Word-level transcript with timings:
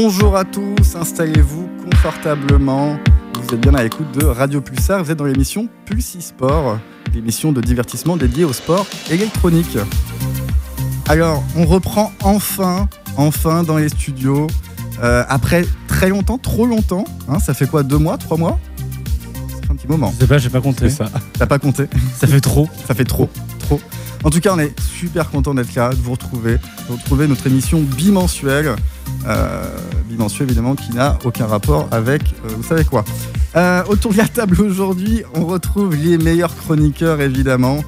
Bonjour 0.00 0.36
à 0.36 0.44
tous, 0.44 0.94
installez-vous 0.94 1.68
confortablement. 1.82 2.96
Vous 3.34 3.54
êtes 3.56 3.60
bien 3.60 3.74
à 3.74 3.82
l'écoute 3.82 4.06
de 4.16 4.24
Radio 4.26 4.60
Pulsar, 4.60 5.02
vous 5.02 5.10
êtes 5.10 5.18
dans 5.18 5.24
l'émission 5.24 5.68
Pulsi 5.86 6.22
Sport, 6.22 6.78
l'émission 7.12 7.50
de 7.50 7.60
divertissement 7.60 8.16
dédiée 8.16 8.44
au 8.44 8.52
sport 8.52 8.86
électronique. 9.10 9.76
Alors, 11.08 11.42
on 11.56 11.66
reprend 11.66 12.12
enfin, 12.22 12.88
enfin 13.16 13.64
dans 13.64 13.76
les 13.76 13.88
studios, 13.88 14.46
euh, 15.02 15.24
après 15.28 15.66
très 15.88 16.10
longtemps, 16.10 16.38
trop 16.38 16.66
longtemps. 16.66 17.04
Hein, 17.28 17.40
ça 17.40 17.52
fait 17.52 17.66
quoi, 17.66 17.82
deux 17.82 17.98
mois, 17.98 18.18
trois 18.18 18.36
mois? 18.36 18.60
Fait 19.62 19.72
un 19.72 19.74
petit 19.74 19.88
moment. 19.88 20.12
Je 20.14 20.20
sais 20.20 20.28
pas, 20.28 20.38
j'ai 20.38 20.50
pas 20.50 20.60
compté. 20.60 20.90
ça. 20.90 21.10
T'as 21.32 21.46
pas 21.46 21.58
compté? 21.58 21.86
Ça 22.16 22.28
fait 22.28 22.40
trop. 22.40 22.68
Ça 22.86 22.94
fait 22.94 23.04
trop, 23.04 23.28
trop. 23.58 23.80
En 24.22 24.30
tout 24.30 24.38
cas, 24.38 24.54
on 24.54 24.60
est 24.60 24.78
super 24.80 25.28
content 25.28 25.54
d'être 25.54 25.74
là, 25.74 25.90
de 25.90 25.96
vous 25.96 26.12
retrouver, 26.12 26.58
de 26.88 26.92
retrouver 26.92 27.26
notre 27.26 27.48
émission 27.48 27.80
bimensuelle. 27.80 28.76
Euh, 29.26 29.64
bimensuelle, 30.08 30.48
évidemment, 30.48 30.74
qui 30.74 30.92
n'a 30.92 31.18
aucun 31.24 31.46
rapport 31.46 31.88
avec 31.90 32.22
euh, 32.22 32.48
vous 32.56 32.62
savez 32.62 32.84
quoi. 32.84 33.04
Euh, 33.56 33.84
autour 33.88 34.12
de 34.12 34.18
la 34.18 34.28
table 34.28 34.60
aujourd'hui, 34.60 35.22
on 35.34 35.46
retrouve 35.46 35.94
les 35.96 36.16
meilleurs 36.18 36.54
chroniqueurs, 36.56 37.20
évidemment. 37.20 37.80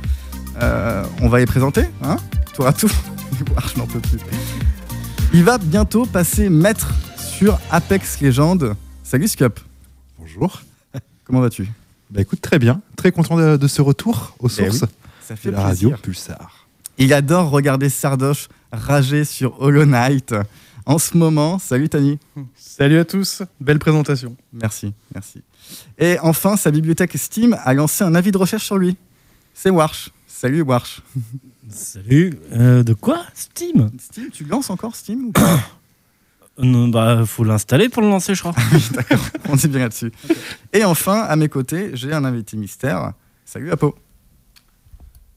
On 1.23 1.29
va 1.29 1.39
les 1.39 1.47
présenter, 1.47 1.85
hein 2.03 2.17
Tour 2.53 2.67
à 2.67 2.73
tour. 2.75 2.91
Je 3.73 3.79
n'en 3.79 3.87
peux 3.87 4.01
plus. 4.01 4.19
Il 5.33 5.45
va 5.45 5.57
bientôt 5.57 6.05
passer 6.05 6.51
maître 6.51 6.93
sur 7.17 7.59
Apex 7.71 8.21
Legends. 8.21 8.75
Salut 9.03 9.29
Scup, 9.29 9.59
Bonjour. 10.19 10.61
comment 11.25 11.41
vas-tu? 11.41 11.67
Bah 12.11 12.21
écoute, 12.21 12.43
très 12.43 12.59
bien. 12.59 12.83
Très 12.97 13.13
content 13.13 13.37
de, 13.37 13.57
de 13.57 13.67
ce 13.67 13.81
retour 13.81 14.35
aux 14.41 14.49
Eh 14.49 14.71
sources 14.71 14.85
Ça 15.27 15.35
de 15.43 15.51
la 15.51 15.63
radio 15.63 15.89
plaisir. 15.89 16.03
Pulsar. 16.03 16.67
Il 16.99 17.15
adore 17.15 17.49
regarder 17.49 17.89
Sardoche 17.89 18.49
rager 18.73 19.25
sur 19.25 19.61
Hollow 19.61 19.85
Knight. 19.85 20.35
En 20.91 20.99
ce 20.99 21.17
moment, 21.17 21.61
salut 21.61 21.89
Tani. 21.89 22.19
Salut 22.57 22.99
à 22.99 23.05
tous, 23.05 23.45
belle 23.61 23.79
présentation. 23.79 24.37
Merci, 24.53 24.93
merci. 25.15 25.41
Et 25.99 26.19
enfin, 26.19 26.57
sa 26.57 26.73
bibliothèque 26.73 27.17
Steam 27.17 27.57
a 27.63 27.75
lancé 27.75 28.03
un 28.03 28.13
avis 28.17 28.33
de 28.33 28.37
recherche 28.37 28.65
sur 28.65 28.77
lui. 28.77 28.97
C'est 29.55 29.71
Warsh. 29.71 30.11
Salut 30.27 30.63
Warsh. 30.63 31.01
Salut. 31.69 32.37
Euh, 32.51 32.83
de 32.83 32.93
quoi 32.93 33.25
Steam? 33.35 33.93
Steam, 34.01 34.31
tu 34.33 34.43
lances 34.43 34.69
encore 34.69 34.97
Steam 34.97 35.27
ou 35.27 35.31
pas? 35.31 35.61
Non, 36.59 36.89
Bah, 36.89 37.25
faut 37.25 37.45
l'installer 37.45 37.89
pour 37.89 38.03
le 38.03 38.09
lancer, 38.09 38.35
je 38.35 38.41
crois. 38.41 38.57
On 39.49 39.55
est 39.55 39.69
bien 39.69 39.79
là-dessus. 39.79 40.11
Et 40.73 40.83
enfin, 40.83 41.21
à 41.21 41.37
mes 41.37 41.49
côtés, 41.49 41.93
j'ai 41.95 42.13
un 42.13 42.25
invité 42.25 42.57
mystère. 42.57 43.13
Salut 43.45 43.71
Apo. 43.71 43.95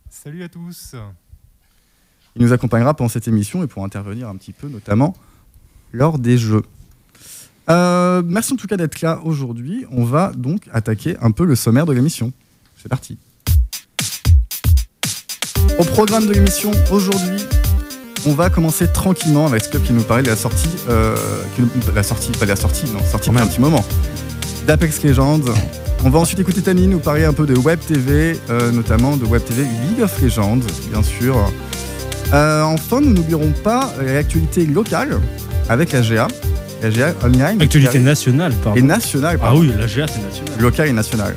Salut 0.09 0.42
à 0.42 0.50
tous. 0.50 0.96
Il 2.36 2.42
nous 2.42 2.54
accompagnera 2.54 2.96
pendant 2.96 3.09
cette 3.09 3.28
émission 3.28 3.62
et 3.64 3.68
pour 3.68 3.84
intervenir 3.84 4.28
un 4.30 4.36
petit 4.36 4.52
peu, 4.54 4.68
notamment 4.68 5.16
lors 5.94 6.20
des 6.20 6.38
jeux. 6.38 6.64
Euh, 7.70 8.22
merci 8.26 8.54
en 8.54 8.56
tout 8.58 8.68
cas 8.68 8.76
d'être 8.76 9.02
là 9.02 9.22
aujourd'hui. 9.24 9.86
On 9.92 10.04
va 10.04 10.32
donc 10.36 10.64
attaquer 10.74 11.16
un 11.22 11.32
peu 11.32 11.46
le 11.46 11.56
sommaire 11.56 11.86
de 11.86 11.94
l'émission. 11.94 12.34
C'est 12.82 12.90
parti. 12.90 13.18
Au 15.80 15.84
programme 15.86 16.28
de 16.28 16.34
l'émission 16.34 16.72
aujourd'hui, 16.92 17.42
on 18.26 18.34
va 18.34 18.50
commencer 18.50 18.88
tranquillement 18.88 19.48
avec 19.48 19.64
ce 19.64 19.70
club 19.70 19.84
qui 19.84 19.94
nous 19.94 20.04
parlait 20.04 20.24
de 20.24 20.30
la 20.30 20.36
sortie, 20.36 20.70
euh, 20.90 21.16
la 21.96 22.04
sortie, 22.04 22.32
pas 22.32 22.46
de 22.46 22.50
la 22.50 22.56
sortie, 22.56 22.86
non, 22.92 23.00
sortie 23.04 23.30
Quand 23.30 23.34
depuis 23.34 23.44
un 23.44 23.48
petit 23.48 23.62
moment, 23.62 23.84
d'Apex 24.68 25.04
Legends. 25.04 25.42
On 26.06 26.10
va 26.10 26.20
ensuite 26.20 26.40
écouter 26.40 26.62
Tani 26.62 26.88
nous 26.88 27.00
parler 27.00 27.24
un 27.24 27.34
peu 27.34 27.46
de 27.46 27.56
Web 27.56 27.80
TV, 27.80 28.38
euh, 28.50 28.72
notamment 28.72 29.16
de 29.16 29.26
Web 29.26 29.44
TV 29.46 29.64
League 29.64 30.02
of 30.02 30.22
Legends, 30.22 30.60
bien 30.92 31.02
sûr. 31.02 31.36
Euh, 32.34 32.62
enfin, 32.64 33.02
nous 33.02 33.14
n'oublierons 33.14 33.52
pas 33.63 33.94
l'actualité 34.03 34.66
locale 34.66 35.19
avec 35.69 35.91
la 35.91 36.02
GA, 36.02 36.28
la 36.81 36.90
GA 36.90 37.13
Online. 37.24 37.62
Actualité 37.62 38.00
nationale, 38.00 38.53
pardon. 38.63 38.80
et 38.80 38.81
nationale, 38.81 39.35
Ah 39.40 39.46
pardon. 39.46 39.59
oui, 39.62 39.72
la 39.78 39.85
GA, 39.88 40.06
c'est 40.08 40.22
national. 40.24 40.59
local 40.59 40.88
et 40.88 40.94
national. 40.94 41.35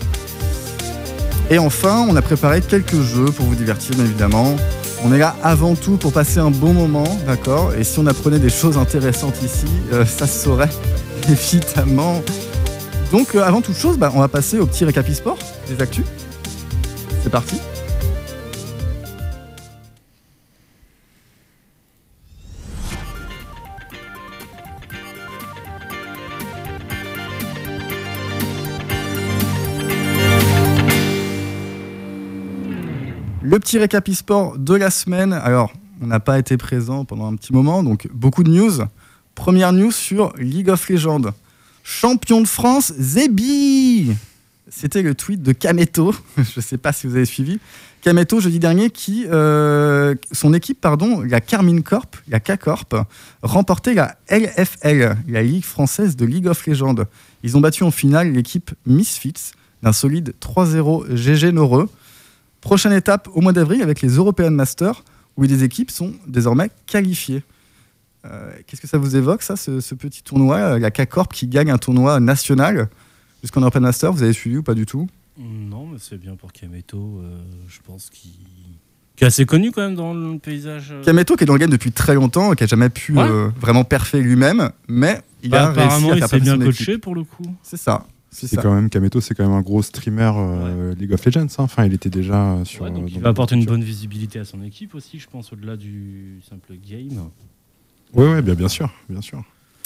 Et 1.51 1.59
enfin, 1.59 2.07
on 2.09 2.17
a 2.17 2.23
préparé 2.23 2.61
quelques 2.61 3.01
jeux 3.01 3.27
pour 3.27 3.47
vous 3.47 3.55
divertir, 3.55 3.95
bien 3.95 4.05
évidemment. 4.05 4.57
On 5.05 5.13
est 5.13 5.19
là 5.19 5.37
avant 5.45 5.75
tout 5.75 5.97
pour 5.99 6.13
passer 6.13 6.39
un 6.41 6.51
bon 6.51 6.73
moment, 6.73 7.05
d'accord? 7.27 7.73
Et 7.79 7.85
si 7.85 7.99
on 7.99 8.07
apprenait 8.07 8.39
des 8.39 8.49
choses 8.49 8.79
intéressantes 8.79 9.41
ici, 9.45 9.67
euh, 9.93 10.05
ça 10.07 10.27
se 10.27 10.45
saurait, 10.45 10.71
évidemment. 11.29 12.23
Donc, 13.13 13.35
euh, 13.35 13.43
avant 13.45 13.61
toute 13.61 13.77
chose, 13.77 13.99
bah, 13.99 14.11
on 14.15 14.21
va 14.21 14.29
passer 14.29 14.59
au 14.59 14.67
petit 14.67 14.85
récapi 14.85 15.15
sport 15.15 15.39
des 15.69 15.81
actus. 15.81 16.05
C'est 17.23 17.31
parti. 17.31 17.57
Petit 33.67 33.79
récapi 33.79 34.15
sport 34.15 34.57
de 34.59 34.75
la 34.77 34.91
semaine. 34.91 35.33
Alors, 35.33 35.73
on 36.01 36.07
n'a 36.07 36.21
pas 36.21 36.39
été 36.39 36.57
présent 36.57 37.05
pendant 37.05 37.27
un 37.27 37.35
petit 37.35 37.53
moment, 37.53 37.83
donc 37.83 38.07
beaucoup 38.13 38.45
de 38.45 38.51
news. 38.51 38.75
Première 39.35 39.73
news 39.73 39.91
sur 39.91 40.33
League 40.39 40.71
of 40.71 40.89
Legends. 40.89 41.33
Champion 41.83 42.41
de 42.41 42.47
France, 42.47 42.93
Zebi 42.97 44.13
C'était 44.69 45.03
le 45.03 45.17
tweet 45.17 45.43
de 45.43 45.51
Kameto. 45.51 46.15
Je 46.37 46.43
ne 46.55 46.63
sais 46.63 46.79
pas 46.79 46.93
si 46.93 47.09
vous 47.09 47.17
avez 47.17 47.25
suivi. 47.25 47.59
Kameto, 48.03 48.39
jeudi 48.39 48.61
dernier, 48.61 48.91
qui, 48.91 49.27
euh, 49.29 50.15
son 50.31 50.55
équipe, 50.55 50.81
pardon, 50.81 51.23
la 51.23 51.41
Carmine 51.41 51.83
Corp, 51.83 52.17
la 52.29 52.39
K-Corp, 52.39 52.95
remportait 53.43 53.95
la 53.95 54.17
LFL, 54.31 55.17
la 55.27 55.43
Ligue 55.43 55.65
française 55.65 56.15
de 56.15 56.25
League 56.25 56.47
of 56.47 56.65
Legends. 56.69 57.03
Ils 57.43 57.57
ont 57.57 57.61
battu 57.61 57.83
en 57.83 57.91
finale 57.91 58.31
l'équipe 58.31 58.71
Misfits 58.87 59.51
d'un 59.83 59.93
solide 59.93 60.35
3-0 60.41 61.17
GG 61.17 61.51
Noreux. 61.51 61.89
Prochaine 62.67 62.93
étape 62.95 63.29
au 63.33 63.41
mois 63.43 63.53
d'avril 63.53 63.81
avec 63.81 64.01
les 64.03 64.09
European 64.17 64.51
Masters, 64.51 65.05
où 65.37 65.43
les 65.45 65.63
équipes 65.63 65.91
sont 65.93 66.15
désormais 66.27 66.69
qualifiées. 66.87 67.45
Euh, 68.25 68.51
Qu'est-ce 68.67 68.81
que 68.81 68.89
ça 68.89 68.99
vous 68.99 69.15
évoque, 69.15 69.43
ça, 69.43 69.55
ce, 69.55 69.79
ce 69.81 69.95
petit 69.95 70.25
tournoi, 70.25 70.57
euh, 70.57 70.79
la 70.81 70.91
K-Corp 70.91 71.33
qui 71.33 71.47
gagne 71.47 71.71
un 71.71 71.79
tournoi 71.79 72.19
national? 72.19 72.89
Jusqu'en 73.43 73.61
European 73.61 73.83
Master 73.83 74.13
Vous 74.13 74.25
avez 74.25 74.33
suivi 74.33 74.57
ou 74.57 74.65
pas 74.65 74.75
du 74.75 74.85
tout? 74.85 75.09
Non, 75.39 75.87
mais 75.87 75.99
c'est 76.01 76.19
bien 76.19 76.35
pour 76.35 76.53
Kameto, 76.53 77.21
euh, 77.23 77.39
je 77.69 77.79
pense 77.87 78.11
qu'il 78.11 78.33
qui 79.15 79.25
est 79.25 79.29
assez 79.29 79.47
connu 79.47 79.71
quand 79.71 79.81
même 79.83 79.95
dans 79.95 80.13
le 80.13 80.39
paysage. 80.39 80.93
Kameto 81.05 81.37
qui 81.37 81.45
est 81.45 81.47
dans 81.47 81.53
le 81.55 81.59
game 81.61 81.71
depuis 81.71 81.93
très 81.93 82.15
longtemps, 82.15 82.53
qui 82.55 82.65
a 82.65 82.67
jamais 82.67 82.89
pu 82.91 83.13
Ouais. 83.17 83.23
euh, 83.23 83.49
vraiment 83.61 83.85
parfait 83.85 84.21
lui-même, 84.21 84.71
mais 84.89 85.23
il 85.43 85.51
Bah, 85.51 85.69
a 85.69 85.71
réussi 85.71 85.81
apparemment, 85.85 86.11
à 86.11 86.15
il 86.17 86.19
faire 86.19 86.29
s'est 86.31 86.41
bien 86.41 86.59
coaché 86.59 86.99
pour 86.99 87.15
le 87.15 87.23
coup. 87.23 87.47
C'est 87.63 87.77
ça. 87.79 88.05
C'est 88.47 88.57
quand 88.61 88.75
même 88.75 88.91
Kameto, 88.91 89.21
c'est 89.21 89.35
quand 89.35 89.45
même 89.45 89.55
un 89.57 89.63
gros 89.63 89.83
streamer 89.83 90.33
euh, 90.37 90.95
League 90.95 91.13
of 91.13 91.25
Legends. 91.25 91.43
hein. 91.59 91.63
Enfin, 91.65 91.85
il 91.87 91.95
était 91.95 92.11
déjà 92.11 92.59
sur. 92.65 92.83
Ouais, 92.85 92.91
donc 92.91 93.05
euh, 93.05 93.11
il 93.15 93.21
va 93.21 93.31
apporter 93.31 93.55
une 93.55 93.65
bonne 93.65 93.83
visibilité 93.85 94.39
à 94.39 94.45
son 94.45 94.63
équipe 94.63 94.95
aussi, 94.95 95.19
je 95.19 95.27
pense, 95.29 95.53
au-delà 95.53 95.77
du 95.77 96.41
simple 96.49 96.75
game. 96.87 97.29
Ouais, 98.15 98.29
ouais, 98.35 98.43
bien, 98.43 98.55
bien 98.55 98.69
sûr, 98.69 98.91
bien 99.09 99.21
sûr. 99.23 99.43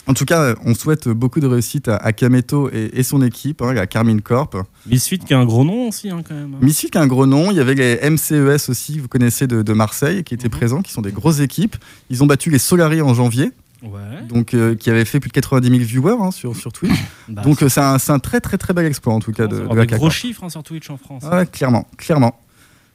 En 0.07 0.15
tout 0.15 0.25
cas, 0.25 0.55
on 0.65 0.75
souhaite 0.75 1.09
beaucoup 1.09 1.41
de 1.41 1.47
réussite 1.47 1.87
à, 1.89 1.97
à 1.97 2.13
Kameto 2.13 2.71
et, 2.73 2.91
et 2.95 3.03
son 3.03 3.23
équipe, 3.23 3.61
hein, 3.63 3.73
la 3.75 3.87
Carmine 3.87 4.23
Corp. 4.23 4.57
Misfit 4.87 5.19
qui 5.19 5.35
a 5.35 5.39
un 5.39 5.45
gros 5.45 5.63
nom 5.65 5.89
aussi, 5.89 6.09
hein, 6.11 6.23
quand 6.27 6.35
même. 6.35 6.57
Misfit 6.61 6.89
qui 6.91 6.99
a 6.99 7.03
un 7.03 7.07
gros 7.07 7.27
nom, 7.27 7.51
il 7.51 7.57
y 7.59 7.61
avait 7.61 7.75
les 7.75 8.11
MCES 8.11 8.69
aussi, 8.71 8.99
vous 8.99 9.09
connaissez 9.09 9.47
de, 9.47 9.63
de 9.63 9.73
Marseille, 9.75 10.25
qui 10.25 10.35
étaient 10.35 10.49
Mhm. 10.49 10.51
présents, 10.53 10.83
qui 10.83 10.91
sont 10.93 11.03
des 11.03 11.13
grosses 11.13 11.41
équipes. 11.41 11.77
Ils 12.09 12.23
ont 12.23 12.27
battu 12.27 12.51
les 12.51 12.59
Solari 12.59 13.03
en 13.03 13.13
janvier, 13.15 13.53
Ouais. 13.83 14.23
donc 14.29 14.53
euh, 14.55 14.75
qui 14.75 14.91
avaient 14.91 15.05
fait 15.05 15.21
plus 15.21 15.29
de 15.29 15.35
90 15.35 15.69
000 15.69 15.81
viewers 15.81 16.17
hein, 16.21 16.31
sur, 16.31 16.55
sur 16.57 16.73
Twitch. 16.73 16.93
Bah, 17.29 17.43
donc 17.43 17.63
euh, 17.63 17.69
c'est 17.69 17.81
un, 17.81 17.99
c'est 17.99 18.13
un 18.13 18.19
très 18.19 18.41
très 18.41 18.59
très 18.59 18.75
bel 18.75 18.85
exploit 18.87 19.15
en 19.15 19.21
tout 19.21 19.33
cas 19.33 19.47
de, 19.47 19.57
ça 19.57 19.63
de 19.69 19.75
la 19.75 19.87
gros 19.87 20.11
chiffres 20.11 20.43
hein, 20.45 20.49
sur 20.51 20.63
Twitch 20.63 20.91
en 20.91 20.97
France. 20.97 21.23
Ouais, 21.31 21.47
clairement, 21.47 21.87
clairement. 21.97 22.39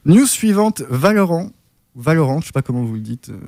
News 0.04 0.26
suivante, 0.26 0.82
Valorant. 0.88 1.50
Valorant, 1.98 2.42
je 2.42 2.46
sais 2.48 2.52
pas 2.52 2.60
comment 2.60 2.82
vous 2.84 2.92
le 2.94 3.00
dites. 3.00 3.30
euh, 3.30 3.38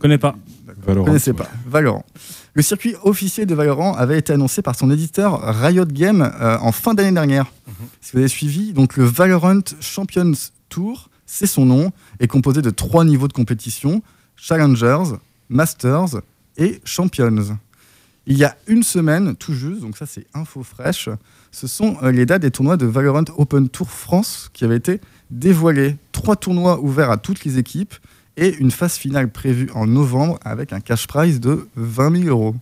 connais 0.00 0.18
pas. 0.18 0.36
Vous 0.66 0.74
Valorant, 0.86 1.06
connaissez 1.06 1.30
ouais. 1.30 1.36
pas. 1.38 1.48
Valorant. 1.66 2.04
Le 2.52 2.60
circuit 2.60 2.94
officiel 3.02 3.46
de 3.46 3.54
Valorant 3.54 3.94
avait 3.94 4.18
été 4.18 4.34
annoncé 4.34 4.60
par 4.60 4.74
son 4.76 4.90
éditeur 4.90 5.40
Riot 5.40 5.86
Games 5.86 6.30
euh, 6.40 6.58
en 6.60 6.72
fin 6.72 6.92
d'année 6.92 7.12
dernière. 7.12 7.46
Mhm. 7.66 7.74
Si 8.02 8.12
vous 8.12 8.18
avez 8.18 8.28
suivi, 8.28 8.74
donc 8.74 8.98
le 8.98 9.04
Valorant 9.04 9.60
Champions 9.80 10.32
Tour, 10.68 11.08
c'est 11.24 11.46
son 11.46 11.64
nom, 11.64 11.90
est 12.20 12.28
composé 12.28 12.60
de 12.60 12.68
trois 12.68 13.04
niveaux 13.06 13.28
de 13.28 13.32
compétition 13.32 14.02
Challengers, 14.36 15.16
Masters 15.48 16.16
et 16.58 16.80
Champions. 16.84 17.58
Il 18.26 18.36
y 18.36 18.44
a 18.44 18.56
une 18.66 18.82
semaine, 18.82 19.36
tout 19.36 19.54
juste, 19.54 19.80
donc 19.80 19.96
ça 19.96 20.06
c'est 20.06 20.26
info 20.34 20.62
fraîche, 20.62 21.08
ce 21.52 21.66
sont 21.66 21.96
euh, 22.02 22.10
les 22.10 22.26
dates 22.26 22.42
des 22.42 22.50
tournois 22.50 22.76
de 22.76 22.86
Valorant 22.86 23.24
Open 23.36 23.68
Tour 23.68 23.90
France 23.90 24.50
qui 24.52 24.64
avaient 24.64 24.76
été 24.76 25.00
dévoilés. 25.30 25.96
Trois 26.12 26.36
tournois 26.36 26.80
ouverts 26.80 27.10
à 27.10 27.18
toutes 27.18 27.44
les 27.44 27.58
équipes 27.58 27.94
et 28.36 28.54
une 28.56 28.70
phase 28.70 28.96
finale 28.96 29.30
prévue 29.30 29.70
en 29.74 29.86
novembre 29.86 30.38
avec 30.44 30.72
un 30.72 30.80
cash 30.80 31.06
prize 31.06 31.40
de 31.40 31.68
20 31.76 32.24
000 32.24 32.28
euros. 32.28 32.56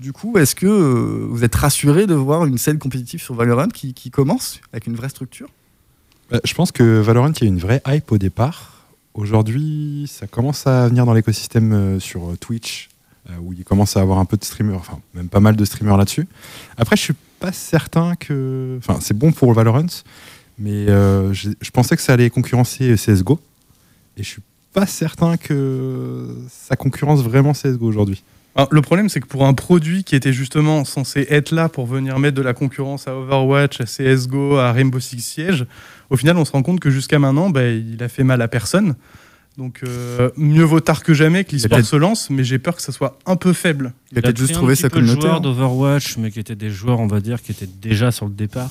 Du 0.00 0.12
coup, 0.12 0.36
est-ce 0.36 0.54
que 0.54 0.66
euh, 0.66 1.26
vous 1.30 1.44
êtes 1.44 1.54
rassuré 1.54 2.06
de 2.06 2.14
voir 2.14 2.44
une 2.44 2.58
scène 2.58 2.78
compétitive 2.78 3.22
sur 3.22 3.34
Valorant 3.34 3.68
qui, 3.68 3.94
qui 3.94 4.10
commence 4.10 4.60
avec 4.72 4.86
une 4.86 4.94
vraie 4.94 5.08
structure? 5.08 5.48
Bah, 6.30 6.40
je 6.44 6.54
pense 6.54 6.72
que 6.72 7.00
Valorant, 7.00 7.32
il 7.32 7.44
y 7.44 7.46
a 7.46 7.48
une 7.48 7.58
vraie 7.58 7.82
hype 7.86 8.10
au 8.10 8.18
départ. 8.18 8.75
Aujourd'hui, 9.16 10.04
ça 10.08 10.26
commence 10.26 10.66
à 10.66 10.88
venir 10.88 11.06
dans 11.06 11.14
l'écosystème 11.14 11.72
euh, 11.72 11.98
sur 11.98 12.28
euh, 12.28 12.36
Twitch 12.36 12.90
euh, 13.30 13.32
où 13.40 13.54
il 13.54 13.64
commence 13.64 13.96
à 13.96 14.02
avoir 14.02 14.18
un 14.18 14.26
peu 14.26 14.36
de 14.36 14.44
streamers, 14.44 14.76
enfin 14.76 15.00
même 15.14 15.30
pas 15.30 15.40
mal 15.40 15.56
de 15.56 15.64
streamers 15.64 15.96
là-dessus. 15.96 16.28
Après, 16.76 16.96
je 16.96 17.00
suis 17.00 17.14
pas 17.40 17.50
certain 17.50 18.14
que, 18.14 18.76
enfin 18.76 18.98
c'est 19.00 19.16
bon 19.16 19.32
pour 19.32 19.54
Valorant, 19.54 19.86
mais 20.58 20.86
je, 20.86 21.70
pensais 21.72 21.96
que 21.96 22.02
ça 22.02 22.12
allait 22.12 22.28
concurrencer 22.28 22.94
CS:GO, 22.94 23.40
et 24.18 24.22
je 24.22 24.28
suis 24.28 24.42
pas 24.74 24.86
certain 24.86 25.38
que 25.38 26.36
ça 26.50 26.76
concurrence 26.76 27.22
vraiment 27.22 27.54
CS:GO 27.54 27.86
aujourd'hui. 27.86 28.22
Alors, 28.56 28.68
le 28.72 28.80
problème, 28.80 29.08
c'est 29.10 29.20
que 29.20 29.26
pour 29.26 29.44
un 29.46 29.52
produit 29.52 30.02
qui 30.02 30.16
était 30.16 30.32
justement 30.32 30.84
censé 30.86 31.26
être 31.28 31.50
là 31.50 31.68
pour 31.68 31.86
venir 31.86 32.18
mettre 32.18 32.36
de 32.36 32.42
la 32.42 32.54
concurrence 32.54 33.06
à 33.06 33.14
Overwatch, 33.14 33.80
à 33.82 33.84
CSGO, 33.84 34.56
à 34.56 34.72
Rainbow 34.72 34.98
Six 34.98 35.20
Siege, 35.20 35.66
au 36.08 36.16
final, 36.16 36.38
on 36.38 36.44
se 36.46 36.52
rend 36.52 36.62
compte 36.62 36.80
que 36.80 36.88
jusqu'à 36.90 37.18
maintenant, 37.18 37.50
bah, 37.50 37.66
il 37.68 38.02
a 38.02 38.08
fait 38.08 38.24
mal 38.24 38.40
à 38.40 38.48
personne. 38.48 38.94
Donc, 39.58 39.80
euh, 39.86 40.30
mieux 40.36 40.64
vaut 40.64 40.80
tard 40.80 41.02
que 41.02 41.14
jamais 41.14 41.44
que 41.44 41.52
l'e-sport 41.52 41.76
peut-être- 41.78 41.86
se 41.86 41.96
lance, 41.96 42.28
mais 42.30 42.44
j'ai 42.44 42.58
peur 42.58 42.76
que 42.76 42.82
ça 42.82 42.92
soit 42.92 43.18
un 43.26 43.36
peu 43.36 43.52
faible. 43.52 43.92
Il 44.12 44.18
a 44.18 44.22
peut-être 44.22 44.38
juste 44.38 44.52
trouvé 44.52 44.74
petit 44.74 44.82
sa 44.82 44.90
peu 44.90 44.96
de 44.96 45.00
communauté. 45.00 45.22
joueurs 45.22 45.36
hein. 45.36 45.40
d'Overwatch, 45.40 46.16
mais 46.18 46.30
qui 46.30 46.40
étaient 46.40 46.54
des 46.56 46.70
joueurs, 46.70 47.00
on 47.00 47.06
va 47.06 47.20
dire, 47.20 47.42
qui 47.42 47.52
étaient 47.52 47.68
déjà 47.80 48.10
sur 48.10 48.26
le 48.26 48.32
départ. 48.32 48.70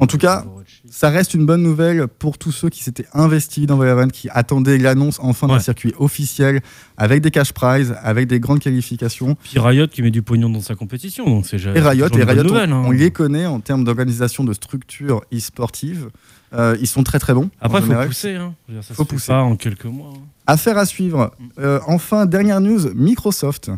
En 0.00 0.06
tout 0.06 0.18
cas. 0.18 0.44
Ça 0.90 1.08
reste 1.10 1.32
une 1.34 1.46
bonne 1.46 1.62
nouvelle 1.62 2.06
pour 2.06 2.36
tous 2.38 2.52
ceux 2.52 2.68
qui 2.68 2.82
s'étaient 2.82 3.06
investis 3.14 3.66
dans 3.66 3.76
Valorant, 3.76 4.08
qui 4.08 4.28
attendaient 4.30 4.76
l'annonce 4.78 5.18
enfin 5.22 5.46
d'un 5.46 5.54
Ouais. 5.54 5.60
circuit 5.60 5.94
officiel, 5.98 6.60
avec 6.96 7.22
des 7.22 7.30
cash 7.30 7.52
prizes, 7.52 7.94
avec 8.02 8.26
des 8.28 8.40
grandes 8.40 8.58
qualifications. 8.60 9.36
Puis 9.42 9.58
Riot 9.58 9.86
qui 9.88 10.02
met 10.02 10.10
du 10.10 10.22
pognon 10.22 10.50
dans 10.50 10.60
sa 10.60 10.74
compétition, 10.74 11.24
donc 11.24 11.46
c'est 11.46 11.56
Et 11.56 11.80
Riot, 11.80 12.08
et 12.08 12.18
une 12.18 12.24
bonne 12.24 12.28
Riot, 12.28 12.40
on- 12.40 12.44
nouvelle, 12.48 12.72
on, 12.72 12.90
hein. 12.90 12.94
les 12.94 13.10
connaît 13.10 13.46
en 13.46 13.60
termes 13.60 13.84
d'organisation 13.84 14.44
de 14.44 14.52
structures 14.52 15.22
e-sportives. 15.32 16.10
Euh, 16.52 16.76
ils 16.80 16.86
sont 16.86 17.02
très 17.02 17.18
très 17.18 17.32
bons. 17.32 17.48
Après, 17.60 17.80
il 17.80 17.86
faut 17.86 18.06
pousser. 18.06 18.34
Hein. 18.34 18.54
Ça 18.82 18.94
Faut 18.94 19.04
se 19.04 19.08
fait 19.08 19.14
pousser. 19.14 19.28
pas 19.28 19.42
en 19.42 19.56
quelques 19.56 19.86
mois. 19.86 20.10
hein. 20.14 20.20
Affaire 20.46 20.76
à 20.76 20.84
suivre. 20.84 21.32
Euh, 21.58 21.80
enfin, 21.86 22.26
dernière 22.26 22.60
news, 22.60 22.92
Microsoft. 22.94 23.70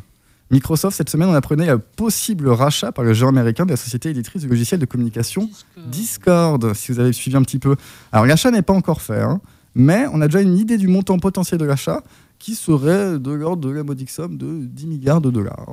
Microsoft, 0.50 0.96
cette 0.96 1.11
semaine, 1.11 1.29
on 1.29 1.35
apprenait 1.35 1.69
un 1.69 1.79
possible 1.79 2.49
rachat 2.49 2.93
par 2.93 3.05
le 3.05 3.12
géant 3.14 3.29
américain 3.29 3.64
de 3.64 3.70
la 3.70 3.76
société 3.76 4.11
éditrice 4.11 4.43
de 4.43 4.49
logiciels 4.49 4.79
de 4.81 4.87
communication 4.87 5.49
Discord, 5.88 6.75
si 6.75 6.93
vous 6.93 7.00
avez 7.00 7.12
suivi 7.12 7.37
un 7.37 7.43
petit 7.43 7.58
peu. 7.58 7.76
Alors, 8.12 8.26
l'achat 8.26 8.50
n'est 8.50 8.62
pas 8.62 8.75
encore 8.75 9.00
fait, 9.02 9.20
hein, 9.20 9.41
mais 9.75 10.06
on 10.12 10.20
a 10.20 10.29
déjà 10.29 10.41
une 10.43 10.56
idée 10.56 10.76
du 10.76 10.88
montant 10.88 11.19
potentiel 11.19 11.58
de 11.58 11.64
l'achat 11.64 12.02
qui 12.38 12.55
serait 12.55 13.19
de 13.19 13.31
l'ordre 13.32 13.67
de 13.67 13.70
la 13.75 13.82
modique 13.85 14.11
somme 14.11 14.37
de 14.37 14.46
10 14.67 14.87
milliards 14.87 15.20
de 15.20 15.31
dollars, 15.31 15.64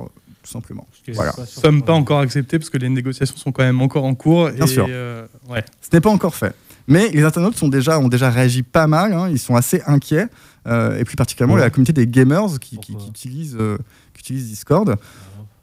tout 0.42 0.50
simplement. 0.50 0.86
Voilà. 1.12 1.32
pas 1.32 1.44
Somme 1.46 1.82
pas 1.82 1.92
encore 1.92 2.20
acceptée 2.20 2.58
parce 2.58 2.70
que 2.70 2.78
les 2.78 2.88
négociations 2.88 3.36
sont 3.36 3.52
quand 3.52 3.62
même 3.64 3.80
encore 3.82 4.04
en 4.04 4.14
cours. 4.14 4.48
Bien 4.50 4.64
et, 4.64 4.68
sûr. 4.68 4.86
euh, 4.88 5.26
ouais. 5.50 5.64
Ce 5.82 5.88
n'est 5.92 6.00
pas 6.00 6.10
encore 6.10 6.34
fait. 6.34 6.54
Mais 6.88 7.10
les 7.10 7.22
internautes 7.22 7.56
sont 7.56 7.68
déjà, 7.68 7.98
ont 8.00 8.08
déjà 8.08 8.30
réagi 8.30 8.62
pas 8.64 8.86
mal, 8.88 9.12
hein, 9.12 9.28
ils 9.30 9.38
sont 9.38 9.54
assez 9.54 9.82
inquiets, 9.86 10.26
euh, 10.66 10.98
et 10.98 11.04
plus 11.04 11.14
particulièrement 11.16 11.54
Ouais. 11.54 11.60
la 11.60 11.70
communauté 11.70 11.92
des 11.92 12.06
gamers 12.08 12.58
qui, 12.60 12.78
qui- 12.78 12.92
Pourquoi 12.92 12.98
qui 13.04 13.08
utilisent, 13.10 13.56
euh, 13.60 13.78
qui 14.14 14.20
utilisent 14.20 14.48
Discord. 14.48 14.96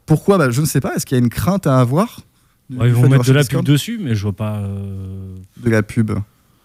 Pourquoi 0.06 0.38
Bah, 0.38 0.50
Je 0.50 0.60
ne 0.60 0.66
sais 0.66 0.80
pas, 0.80 0.94
est-ce 0.94 1.06
qu'il 1.06 1.16
y 1.16 1.20
a 1.20 1.22
une 1.24 1.30
crainte 1.30 1.66
à 1.66 1.78
avoir 1.80 2.20
Ouais, 2.70 2.88
ils 2.88 2.94
vont 2.94 3.08
mettre 3.08 3.24
de 3.24 3.32
la 3.32 3.42
Discord 3.42 3.64
pub 3.64 3.72
dessus, 3.72 3.98
mais 4.00 4.14
je 4.14 4.22
vois 4.22 4.32
pas. 4.32 4.58
euh, 4.58 5.34
De 5.56 5.70
la 5.70 5.82
pub. 5.82 6.12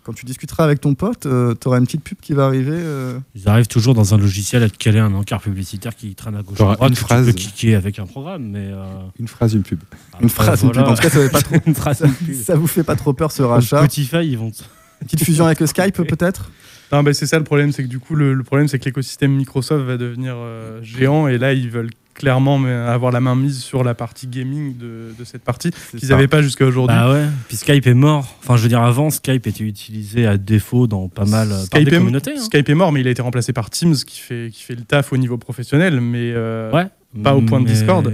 Quand 0.03 0.13
tu 0.13 0.23
discuteras 0.23 0.63
avec 0.63 0.81
ton 0.81 0.93
pote, 0.93 1.21
tu 1.21 1.67
auras 1.67 1.79
une 1.79 1.85
petite 1.85 2.03
pub 2.03 2.19
qui 2.21 2.33
va 2.33 2.45
arriver. 2.45 2.75
euh, 2.75 3.17
Ils 3.33 3.49
arrivent 3.49 3.65
toujours 3.65 3.95
dans 3.95 4.13
un 4.13 4.17
logiciel 4.19 4.61
à 4.61 4.69
te 4.69 4.77
caler 4.77 4.99
un 4.99 5.11
encart 5.15 5.41
publicitaire 5.41 5.95
qui 5.95 6.13
traîne 6.13 6.35
à 6.35 6.43
gauche 6.43 6.61
à 6.61 6.75
droite 6.75 6.89
une 6.91 6.95
phrase. 6.95 7.25
tu 7.25 7.33
peux 7.33 7.39
cliquer 7.39 7.73
avec 7.73 7.97
un 7.97 8.05
programme, 8.05 8.43
mais. 8.51 8.67
euh, 8.71 8.85
Une 9.19 9.27
phrase, 9.27 9.55
une 9.55 9.63
pub. 9.63 9.79
Une 10.19 10.27
après, 10.27 10.43
phrase, 10.45 10.61
une 10.61 10.71
pub. 10.71 10.83
En 10.83 10.93
tout 10.93 11.01
cas, 11.01 11.09
ça 11.09 11.23
ne 11.23 11.27
pas 11.29 11.41
trop. 11.41 11.55
une 11.65 11.73
phrase, 11.73 11.97
Ça, 11.97 12.05
une 12.05 12.13
pub. 12.13 12.35
ça 12.35 12.55
vous 12.55 12.67
fait 12.67 12.83
pas 12.83 12.95
trop 12.95 13.13
peur 13.13 13.31
ce 13.31 13.41
rachat 13.41 13.77
Spotify, 13.79 14.17
ils 14.27 14.37
vont. 14.37 14.51
Petite 14.99 15.23
fusion 15.23 15.47
avec 15.47 15.59
le 15.59 15.65
Skype 15.65 15.95
peut-être 16.07 16.51
Non, 16.91 17.03
bah, 17.03 17.13
c'est 17.13 17.25
ça 17.25 17.37
le 17.37 17.43
problème, 17.43 17.71
c'est 17.71 17.83
que 17.83 17.87
du 17.89 17.99
coup, 17.99 18.15
le, 18.15 18.33
le 18.33 18.43
problème, 18.43 18.67
c'est 18.67 18.79
que 18.79 18.85
l'écosystème 18.85 19.31
Microsoft 19.33 19.85
va 19.85 19.97
devenir 19.97 20.35
euh, 20.37 20.81
géant 20.83 21.27
et 21.27 21.37
là, 21.37 21.53
ils 21.53 21.69
veulent 21.69 21.89
clairement 22.13 22.57
mais, 22.57 22.71
avoir 22.71 23.11
la 23.11 23.19
main 23.19 23.35
mise 23.35 23.59
sur 23.61 23.83
la 23.83 23.93
partie 23.93 24.27
gaming 24.27 24.77
de, 24.77 25.13
de 25.19 25.23
cette 25.25 25.43
partie 25.43 25.71
qu'ils 25.97 26.07
n'avaient 26.09 26.29
pas 26.29 26.41
jusqu'à 26.41 26.65
aujourd'hui. 26.65 26.95
Bah 26.95 27.11
ouais. 27.11 27.25
Puis 27.49 27.57
Skype 27.57 27.85
est 27.87 27.93
mort. 27.93 28.37
Enfin, 28.41 28.55
je 28.55 28.61
veux 28.63 28.69
dire, 28.69 28.81
avant, 28.81 29.09
Skype 29.09 29.45
était 29.47 29.65
utilisé 29.65 30.25
à 30.25 30.37
défaut 30.37 30.87
dans 30.87 31.09
pas 31.09 31.25
mal 31.25 31.49
euh, 31.51 31.55
par 31.55 31.63
Skype, 31.65 31.89
des 31.89 31.95
est, 31.95 31.97
communautés. 31.99 32.31
hein. 32.37 32.41
Skype 32.41 32.69
est 32.69 32.73
mort, 32.75 32.93
mais 32.93 33.01
il 33.01 33.07
a 33.07 33.11
été 33.11 33.21
remplacé 33.21 33.51
par 33.51 33.69
Teams 33.69 33.95
qui 33.95 34.19
fait, 34.21 34.49
qui 34.53 34.63
fait 34.63 34.75
le 34.75 34.83
taf 34.83 35.11
au 35.11 35.17
niveau 35.17 35.37
professionnel. 35.37 35.99
Mais 35.99 36.31
euh, 36.33 36.71
Ouais. 36.71 36.85
Pas 37.23 37.33
au 37.33 37.41
point 37.41 37.61
de 37.61 37.65
Mais 37.65 37.71
Discord. 37.71 38.11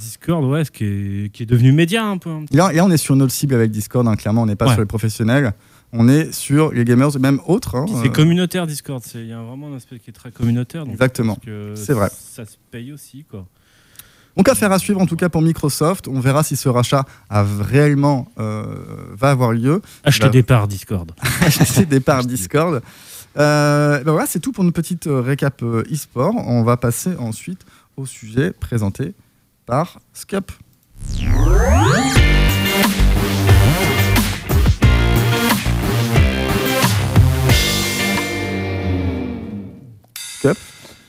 Discord, 0.00 0.44
ouais, 0.44 0.64
ce 0.64 0.70
qui 0.72 0.84
est, 0.84 1.32
qui 1.32 1.44
est 1.44 1.46
devenu 1.46 1.70
média 1.72 2.04
un 2.04 2.18
peu. 2.18 2.30
Là, 2.52 2.72
là, 2.72 2.84
on 2.84 2.90
est 2.90 2.96
sur 2.96 3.14
une 3.14 3.22
autre 3.22 3.32
cible 3.32 3.54
avec 3.54 3.70
Discord, 3.70 4.06
hein, 4.08 4.16
clairement, 4.16 4.42
on 4.42 4.46
n'est 4.46 4.56
pas 4.56 4.66
Ouais. 4.66 4.72
sur 4.72 4.80
les 4.80 4.86
professionnels. 4.86 5.52
On 5.92 6.08
est 6.08 6.32
sur 6.32 6.72
les 6.72 6.84
gamers, 6.84 7.18
même 7.20 7.40
autres. 7.46 7.74
hein, 7.76 7.84
Puis 7.86 7.94
euh, 7.94 8.00
C'est 8.02 8.12
communautaire 8.12 8.66
Discord. 8.66 9.02
c'est- 9.04 9.20
Il 9.20 9.28
y 9.28 9.32
a 9.32 9.42
vraiment 9.42 9.68
un 9.68 9.76
aspect 9.76 9.98
qui 9.98 10.10
est 10.10 10.14
très 10.14 10.30
communautaire. 10.30 10.84
donc 10.84 10.94
Exactement. 10.94 11.38
C'est 11.74 11.92
vrai. 11.92 12.08
Ça 12.10 12.44
se 12.46 12.56
paye 12.70 12.92
aussi, 12.92 13.24
quoi. 13.30 13.46
Donc 14.34 14.48
affaire 14.48 14.72
à 14.72 14.78
suivre 14.78 14.98
en 14.98 15.04
tout 15.04 15.16
cas 15.16 15.28
pour 15.28 15.42
Microsoft. 15.42 16.08
On 16.08 16.18
verra 16.18 16.42
si 16.42 16.56
ce 16.56 16.70
rachat 16.70 17.04
a 17.28 17.44
réellement 17.44 18.28
euh, 18.38 18.64
va 19.14 19.30
avoir 19.30 19.52
lieu. 19.52 19.82
Acheter 20.04 20.24
Bah- 20.24 20.30
des 20.30 20.42
parts 20.42 20.68
Discord. 20.68 21.12
Acheter 21.42 21.84
des 21.84 22.00
parts 22.00 22.24
Discord. 22.24 22.80
Euh, 23.36 24.02
ben 24.02 24.12
voilà, 24.12 24.26
c'est 24.26 24.40
tout 24.40 24.52
pour 24.52 24.64
une 24.64 24.72
petite 24.72 25.04
récap 25.06 25.62
e-sport. 25.62 26.34
On 26.36 26.62
va 26.62 26.78
passer 26.78 27.14
ensuite 27.18 27.60
au 27.98 28.06
sujet 28.06 28.52
présenté 28.52 29.12
par 29.66 30.00
Scup. 30.14 30.50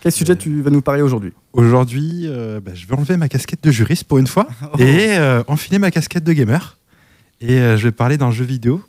Quel 0.02 0.12
sujet 0.12 0.36
tu 0.36 0.62
vas 0.62 0.70
nous 0.70 0.82
parler 0.82 1.02
aujourd'hui? 1.02 1.32
Aujourd'hui, 1.54 2.24
euh, 2.26 2.60
bah, 2.60 2.72
je 2.74 2.86
vais 2.86 2.94
enlever 2.94 3.18
ma 3.18 3.30
casquette 3.30 3.64
de 3.64 3.72
juriste 3.72 4.04
pour 4.04 4.18
une 4.18 4.28
fois 4.28 4.48
et 4.80 5.18
euh, 5.18 5.44
enfiler 5.48 5.80
ma 5.80 5.92
casquette 5.92 6.24
de 6.24 6.34
gamer. 6.34 6.78
Et 7.42 7.60
euh, 7.60 7.78
je 7.78 7.86
vais 7.86 7.92
parler 7.92 8.18
d'un 8.18 8.32
jeu 8.32 8.44
vidéo. 8.44 8.84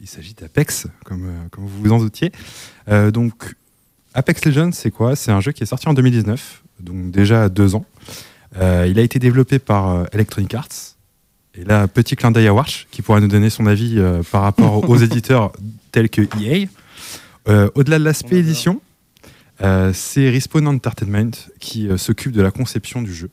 Il 0.00 0.08
s'agit 0.08 0.34
d'Apex, 0.34 0.86
comme, 1.04 1.30
comme 1.50 1.66
vous 1.66 1.82
vous 1.82 1.92
en 1.92 1.98
doutiez. 1.98 2.32
Donc, 3.12 3.54
Apex 4.14 4.44
Legends, 4.46 4.72
c'est 4.72 4.90
quoi? 4.90 5.14
C'est 5.14 5.30
un 5.30 5.40
jeu 5.40 5.52
qui 5.52 5.62
est 5.62 5.66
sorti 5.66 5.88
en 5.88 5.94
2019, 5.94 6.62
donc 6.80 7.10
déjà 7.10 7.50
deux 7.50 7.74
ans. 7.74 7.84
Il 8.56 8.98
a 8.98 9.02
été 9.02 9.18
développé 9.18 9.58
par 9.58 10.06
Electronic 10.12 10.54
Arts. 10.54 10.96
Et 11.54 11.64
là, 11.64 11.86
petit 11.86 12.16
clin 12.16 12.30
d'œil 12.30 12.48
à 12.48 12.54
Warch, 12.54 12.88
qui 12.90 13.02
pourra 13.02 13.20
nous 13.20 13.28
donner 13.28 13.50
son 13.50 13.66
avis 13.66 14.02
par 14.32 14.40
rapport 14.40 14.88
aux 14.88 14.96
éditeurs 15.02 15.52
tels 15.92 16.08
que 16.08 16.22
EA. 16.40 16.66
Au-delà 17.74 17.98
de 17.98 18.04
l'aspect 18.04 18.38
édition, 18.38 18.80
c'est 19.92 20.30
Respawn 20.30 20.66
Entertainment 20.68 21.30
qui 21.58 21.88
euh, 21.88 21.96
s'occupe 21.96 22.32
de 22.32 22.42
la 22.42 22.50
conception 22.50 23.02
du 23.02 23.12
jeu. 23.14 23.30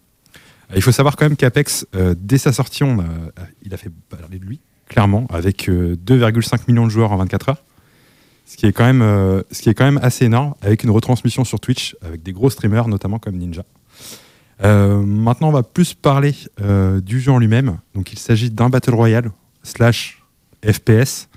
Euh, 0.72 0.74
il 0.75 0.81
faut 0.81 0.91
savoir 0.91 1.15
quand 1.15 1.25
même 1.25 1.38
qu'Apex, 1.38 1.86
euh, 1.96 2.15
dès 2.17 2.38
sa 2.38 2.51
sortie, 2.51 2.84
on 2.84 3.00
a- 3.00 3.03
euh, 3.03 3.29
il 3.63 3.74
a 3.74 3.77
fait 3.77 3.91
parler 4.10 4.39
de 4.39 4.46
lui, 4.46 4.60
clairement, 4.89 5.27
avec 5.29 5.69
euh, 5.69 5.96
2,5 5.96 6.62
millions 6.67 6.86
de 6.86 6.91
joueurs 6.91 7.12
en 7.12 7.17
24 7.17 7.50
heures. 7.50 7.63
Ce 8.46 8.55
qui, 8.55 8.65
est 8.65 8.72
quand 8.72 8.86
même, 8.86 9.01
euh, 9.01 9.41
ce 9.51 9.62
qui 9.62 9.69
est 9.69 9.74
quand 9.74 9.84
même 9.86 10.00
assez 10.01 10.24
énorme, 10.25 10.53
avec 10.62 10.84
une 10.84 10.89
retransmission 10.89 11.43
sur 11.43 11.60
Twitch, 11.60 11.98
avec 12.01 12.24
des 12.24 12.31
gros 12.31 12.50
streamers, 12.50 12.88
notamment 12.88 13.19
comme 13.19 13.36
Ninja. 13.38 13.63
Euh, 14.63 15.01
maintenant, 15.01 15.50
on 15.50 15.51
va 15.51 15.63
plus 15.63 15.93
parler 15.93 16.34
euh, 16.62 17.01
du 17.01 17.19
jeu 17.19 17.31
en 17.31 17.39
lui-même. 17.39 17.77
Donc, 17.93 18.13
il 18.13 18.19
s'agit 18.19 18.50
d'un 18.50 18.69
Battle 18.69 18.96
Royale 18.96 19.31
slash 19.63 20.24
FPS. 20.65 21.27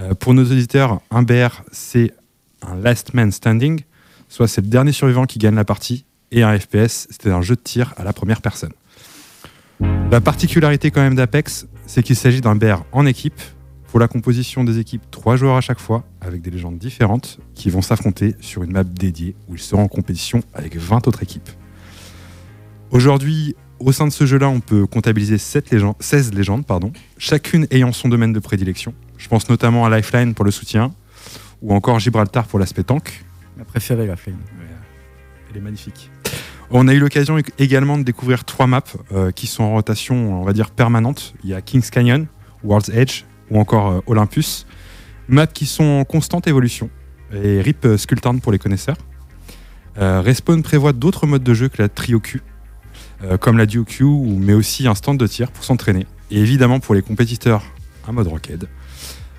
Euh, 0.00 0.14
pour 0.14 0.32
nos 0.34 0.44
auditeurs, 0.44 1.00
un 1.10 1.22
BR, 1.22 1.62
c'est 1.72 2.12
un 2.62 2.74
Last 2.76 3.12
Man 3.14 3.30
Standing, 3.32 3.82
soit 4.28 4.48
c'est 4.48 4.60
le 4.60 4.68
dernier 4.68 4.92
survivant 4.92 5.26
qui 5.26 5.38
gagne 5.38 5.54
la 5.54 5.64
partie, 5.64 6.04
et 6.32 6.42
un 6.42 6.58
FPS, 6.58 7.06
c'était 7.10 7.30
un 7.30 7.42
jeu 7.42 7.54
de 7.54 7.60
tir 7.60 7.94
à 7.96 8.04
la 8.04 8.12
première 8.12 8.40
personne. 8.40 8.72
La 10.10 10.20
particularité 10.20 10.90
quand 10.90 11.02
même 11.02 11.14
d'Apex, 11.14 11.66
c'est 11.86 12.02
qu'il 12.02 12.16
s'agit 12.16 12.40
d'un 12.40 12.56
BR 12.56 12.82
en 12.92 13.06
équipe. 13.06 13.40
Pour 13.88 14.00
la 14.00 14.08
composition 14.08 14.64
des 14.64 14.78
équipes, 14.78 15.02
trois 15.10 15.36
joueurs 15.36 15.56
à 15.56 15.60
chaque 15.60 15.78
fois, 15.78 16.04
avec 16.20 16.42
des 16.42 16.50
légendes 16.50 16.76
différentes, 16.76 17.38
qui 17.54 17.70
vont 17.70 17.82
s'affronter 17.82 18.34
sur 18.40 18.62
une 18.62 18.72
map 18.72 18.84
dédiée 18.84 19.36
où 19.48 19.54
ils 19.54 19.60
seront 19.60 19.84
en 19.84 19.88
compétition 19.88 20.42
avec 20.54 20.76
20 20.76 21.06
autres 21.08 21.22
équipes. 21.22 21.48
Aujourd'hui, 22.90 23.54
au 23.78 23.92
sein 23.92 24.06
de 24.06 24.12
ce 24.12 24.26
jeu-là, 24.26 24.48
on 24.48 24.60
peut 24.60 24.86
comptabiliser 24.86 25.38
7 25.38 25.70
légendes, 25.70 25.94
16 26.00 26.34
légendes, 26.34 26.64
chacune 27.18 27.66
ayant 27.70 27.92
son 27.92 28.08
domaine 28.08 28.32
de 28.32 28.40
prédilection. 28.40 28.94
Je 29.18 29.28
pense 29.28 29.48
notamment 29.48 29.86
à 29.86 29.96
Lifeline 29.96 30.34
pour 30.34 30.44
le 30.44 30.50
soutien, 30.50 30.92
ou 31.62 31.74
encore 31.74 31.98
Gibraltar 31.98 32.46
pour 32.46 32.58
l'aspect 32.58 32.84
tank. 32.84 33.24
Ma 33.56 33.64
préférée, 33.64 34.06
la 34.06 34.16
flame. 34.16 34.36
Elle 35.50 35.56
est 35.56 35.60
magnifique. 35.60 36.10
On 36.70 36.88
a 36.88 36.94
eu 36.94 36.98
l'occasion 36.98 37.38
ég- 37.38 37.48
également 37.58 37.96
de 37.96 38.02
découvrir 38.02 38.44
trois 38.44 38.66
maps 38.66 38.82
euh, 39.12 39.30
qui 39.30 39.46
sont 39.46 39.62
en 39.62 39.72
rotation, 39.72 40.40
on 40.40 40.44
va 40.44 40.52
dire, 40.52 40.70
permanente. 40.70 41.34
Il 41.44 41.50
y 41.50 41.54
a 41.54 41.60
Kings 41.62 41.88
Canyon, 41.88 42.26
World's 42.64 42.88
Edge 42.90 43.22
ou 43.50 43.58
encore 43.60 43.88
euh, 43.90 44.00
Olympus. 44.06 44.66
Maps 45.28 45.46
qui 45.46 45.66
sont 45.66 45.84
en 45.84 46.04
constante 46.04 46.46
évolution. 46.48 46.90
Et 47.32 47.60
RIP 47.60 47.84
euh, 47.86 47.96
pour 48.42 48.52
les 48.52 48.58
connaisseurs. 48.58 48.96
Euh, 49.98 50.20
Respawn 50.20 50.62
prévoit 50.62 50.92
d'autres 50.92 51.26
modes 51.26 51.42
de 51.44 51.54
jeu 51.54 51.68
que 51.68 51.80
la 51.80 51.88
Trio 51.88 52.20
Q, 52.20 52.42
comme 53.40 53.56
la 53.56 53.64
Duo 53.64 53.84
Q, 53.84 54.04
mais 54.04 54.52
aussi 54.52 54.86
un 54.86 54.94
stand 54.94 55.16
de 55.18 55.26
tir 55.26 55.50
pour 55.50 55.64
s'entraîner. 55.64 56.06
Et 56.30 56.38
évidemment 56.38 56.80
pour 56.80 56.94
les 56.94 57.00
compétiteurs, 57.00 57.62
un 58.06 58.12
mode 58.12 58.26
ranked. 58.26 58.68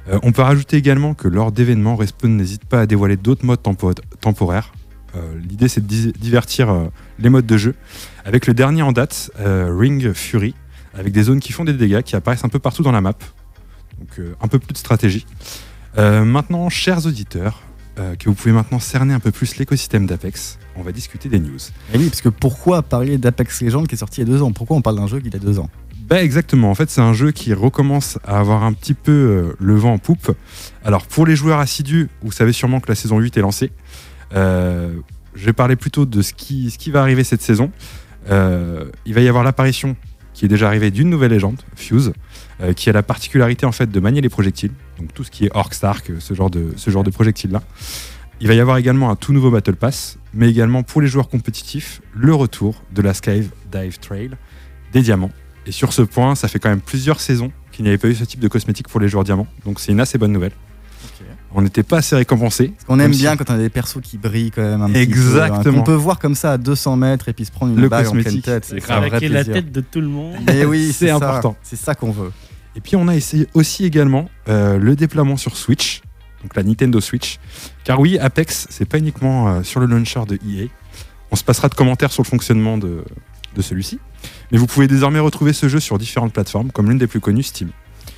Euh, 0.09 0.19
on 0.23 0.31
peut 0.31 0.41
rajouter 0.41 0.77
également 0.77 1.13
que 1.13 1.27
lors 1.27 1.51
d'événements, 1.51 1.95
Respawn 1.95 2.35
n'hésite 2.35 2.65
pas 2.65 2.81
à 2.81 2.85
dévoiler 2.85 3.17
d'autres 3.17 3.45
modes 3.45 3.61
tempo- 3.61 3.93
temporaires, 4.21 4.71
Euh, 5.15 5.39
L'idée, 5.49 5.67
c'est 5.69 5.81
de 5.81 5.87
di- 5.87 6.11
divertir 6.19 6.69
euh, 6.69 6.87
les 7.17 7.29
modes 7.29 7.45
de 7.45 7.57
jeu 7.57 7.75
avec 8.25 8.45
le 8.45 8.53
dernier 8.53 8.81
en 8.83 8.91
date, 8.91 9.31
Ring 9.39 10.11
Fury, 10.13 10.53
avec 10.93 11.13
des 11.13 11.23
zones 11.23 11.39
qui 11.39 11.53
font 11.53 11.63
des 11.63 11.73
dégâts, 11.73 12.01
qui 12.01 12.15
apparaissent 12.15 12.43
un 12.43 12.49
peu 12.49 12.59
partout 12.59 12.83
dans 12.83 12.91
la 12.91 12.99
map. 13.01 13.13
Donc 13.99 14.21
un 14.41 14.47
peu 14.49 14.59
plus 14.59 14.73
de 14.73 14.77
stratégie. 14.77 15.25
Maintenant, 15.97 16.69
chers 16.69 17.05
auditeurs, 17.07 17.61
que 17.95 18.25
vous 18.29 18.35
pouvez 18.35 18.51
maintenant 18.51 18.79
cerner 18.79 19.13
un 19.13 19.19
peu 19.19 19.31
plus 19.31 19.57
l'écosystème 19.57 20.05
d'Apex, 20.05 20.59
on 20.75 20.83
va 20.83 20.91
discuter 20.91 21.29
des 21.29 21.39
news. 21.39 21.57
Et 21.93 21.97
oui, 21.97 22.09
parce 22.09 22.21
que 22.21 22.29
pourquoi 22.29 22.83
parler 22.83 23.17
d'Apex 23.17 23.61
Legends 23.61 23.85
qui 23.85 23.95
est 23.95 23.97
sorti 23.97 24.21
il 24.21 24.27
y 24.27 24.29
a 24.29 24.31
deux 24.31 24.41
ans? 24.43 24.51
Pourquoi 24.51 24.75
on 24.77 24.81
parle 24.81 24.97
d'un 24.97 25.07
jeu 25.07 25.19
qui 25.21 25.33
a 25.35 25.39
deux 25.39 25.57
ans? 25.57 25.69
Bah 26.07 26.23
exactement, 26.23 26.71
en 26.71 26.75
fait 26.75 26.89
c'est 26.89 27.01
un 27.01 27.11
jeu 27.11 27.31
qui 27.31 27.53
recommence 27.53 28.17
à 28.23 28.39
avoir 28.39 28.63
un 28.63 28.71
petit 28.71 28.93
peu 28.93 29.11
euh, 29.11 29.55
le 29.59 29.75
vent 29.75 29.91
en 29.91 29.97
poupe. 29.97 30.31
Alors 30.85 31.05
pour 31.05 31.25
les 31.25 31.35
joueurs 31.35 31.59
assidus, 31.59 32.07
vous 32.21 32.31
savez 32.31 32.53
sûrement 32.53 32.79
que 32.79 32.87
la 32.87 32.95
saison 32.95 33.19
8 33.19 33.35
est 33.35 33.41
lancée. 33.41 33.71
Euh, 34.33 34.93
je 35.35 35.45
vais 35.45 35.51
parler 35.51 35.75
plutôt 35.75 36.05
de 36.05 36.21
ce 36.21 36.31
qui, 36.31 36.91
va 36.91 37.01
arriver 37.01 37.25
cette 37.25 37.41
saison. 37.41 37.71
Euh, 38.29 38.85
il 39.05 39.15
va 39.15 39.19
y 39.21 39.27
avoir 39.27 39.43
l'apparition 39.43 39.97
qui 40.33 40.45
est 40.45 40.47
déjà 40.47 40.67
arrivée 40.67 40.91
d'une 40.91 41.09
nouvelle 41.09 41.31
légende, 41.31 41.61
Fuse, 41.75 42.13
qui 42.75 42.89
a 42.89 42.93
la 42.93 43.03
particularité 43.03 43.65
en 43.65 43.71
fait 43.73 43.91
de 43.91 43.99
manier 43.99 44.21
les 44.21 44.29
projectiles, 44.29 44.71
donc 44.99 45.13
tout 45.13 45.25
ce 45.25 45.31
qui 45.31 45.45
est 45.45 45.49
Orc 45.55 45.73
Stark, 45.73 46.11
ce 46.19 46.33
genre 46.33 46.49
de, 46.49 46.71
ce 46.77 46.89
genre 46.89 47.03
de 47.03 47.09
projectiles 47.09 47.51
là. 47.51 47.63
Il 48.39 48.47
va 48.47 48.53
y 48.53 48.59
avoir 48.59 48.77
également 48.77 49.09
un 49.09 49.15
tout 49.15 49.33
nouveau 49.33 49.49
Battle 49.51 49.75
Pass, 49.75 50.19
mais 50.33 50.47
également 50.47 50.83
pour 50.83 51.01
les 51.01 51.07
joueurs 51.07 51.27
compétitifs, 51.27 52.01
le 52.13 52.33
retour 52.33 52.83
de 52.93 53.01
la 53.01 53.13
Skyve 53.13 53.49
Dive 53.71 53.97
Trail, 53.99 54.29
des 54.93 55.01
diamants. 55.01 55.31
Et 55.67 55.71
sur 55.71 55.93
ce 55.93 56.01
point, 56.01 56.35
ça 56.35 56.47
fait 56.47 56.59
quand 56.59 56.69
même 56.69 56.81
plusieurs 56.81 57.19
saisons 57.19 57.51
qu'il 57.71 57.83
n'y 57.83 57.89
avait 57.89 57.97
pas 57.97 58.07
eu 58.07 58.15
ce 58.15 58.23
type 58.23 58.39
de 58.39 58.47
cosmétique 58.47 58.87
pour 58.87 58.99
les 58.99 59.09
joueurs 59.09 59.23
diamants, 59.23 59.47
donc 59.65 59.79
c'est 59.79 59.91
une 59.91 59.99
assez 59.99 60.17
bonne 60.17 60.31
nouvelle. 60.31 60.53
On 61.53 61.61
n'était 61.61 61.83
pas 61.83 61.97
assez 61.97 62.15
récompensés. 62.15 62.69
Parce 62.69 62.83
qu'on 62.85 62.99
aime 62.99 63.13
si- 63.13 63.21
bien 63.21 63.37
quand 63.37 63.49
on 63.49 63.53
a 63.53 63.57
des 63.57 63.69
persos 63.69 64.01
qui 64.03 64.17
brillent 64.17 64.51
quand 64.51 64.61
même 64.61 64.81
un 64.81 64.89
petit 64.89 64.99
Exactement. 64.99 65.63
peu. 65.63 65.69
hein, 65.69 65.73
Qu'on 65.73 65.83
peut 65.83 65.93
voir 65.93 66.19
comme 66.19 66.35
ça 66.35 66.51
à 66.53 66.57
200 66.57 66.97
mètres 66.97 67.29
et 67.29 67.33
puis 67.33 67.45
se 67.45 67.51
prendre 67.51 67.73
une 67.73 67.79
Le 67.81 67.87
balle 67.89 68.05
en 68.07 68.11
pleine 68.11 68.23
cosmétique. 68.25 68.45
tête. 68.45 68.65
C'est 68.65 68.91
un 68.91 68.99
vrai 68.99 69.27
la 69.29 69.43
tête 69.45 69.71
de 69.71 69.81
tout 69.81 70.01
le 70.01 70.07
monde. 70.07 70.35
Mais 70.45 70.65
oui, 70.65 70.91
C'est 70.95 71.09
important. 71.09 71.55
C'est 71.63 71.77
ça 71.77 71.95
qu'on 71.95 72.11
veut. 72.11 72.31
Et 72.75 72.81
puis 72.81 72.95
on 72.95 73.07
a 73.07 73.15
essayé 73.15 73.47
aussi 73.53 73.85
également 73.85 74.29
euh, 74.49 74.77
le 74.77 74.95
déploiement 74.95 75.37
sur 75.37 75.55
Switch, 75.57 76.01
donc 76.43 76.55
la 76.55 76.63
Nintendo 76.63 76.99
Switch. 76.99 77.39
Car 77.85 77.99
oui, 77.99 78.19
Apex, 78.19 78.67
c'est 78.69 78.85
pas 78.85 78.97
uniquement 78.99 79.47
euh, 79.47 79.63
sur 79.63 79.79
le 79.79 79.85
launcher 79.87 80.21
de 80.27 80.35
EA. 80.35 80.67
On 81.31 81.35
se 81.35 81.43
passera 81.45 81.69
de 81.69 81.75
commentaires 81.75 82.11
sur 82.11 82.23
le 82.23 82.27
fonctionnement 82.27 82.77
de, 82.77 83.03
de 83.55 83.61
celui-ci. 83.61 83.99
Mais 84.51 84.57
vous 84.57 84.67
pouvez 84.67 84.87
désormais 84.87 85.19
retrouver 85.19 85.53
ce 85.53 85.67
jeu 85.67 85.79
sur 85.79 85.97
différentes 85.97 86.33
plateformes, 86.33 86.71
comme 86.71 86.89
l'une 86.89 86.97
des 86.97 87.07
plus 87.07 87.19
connues, 87.19 87.43
Steam. 87.43 87.69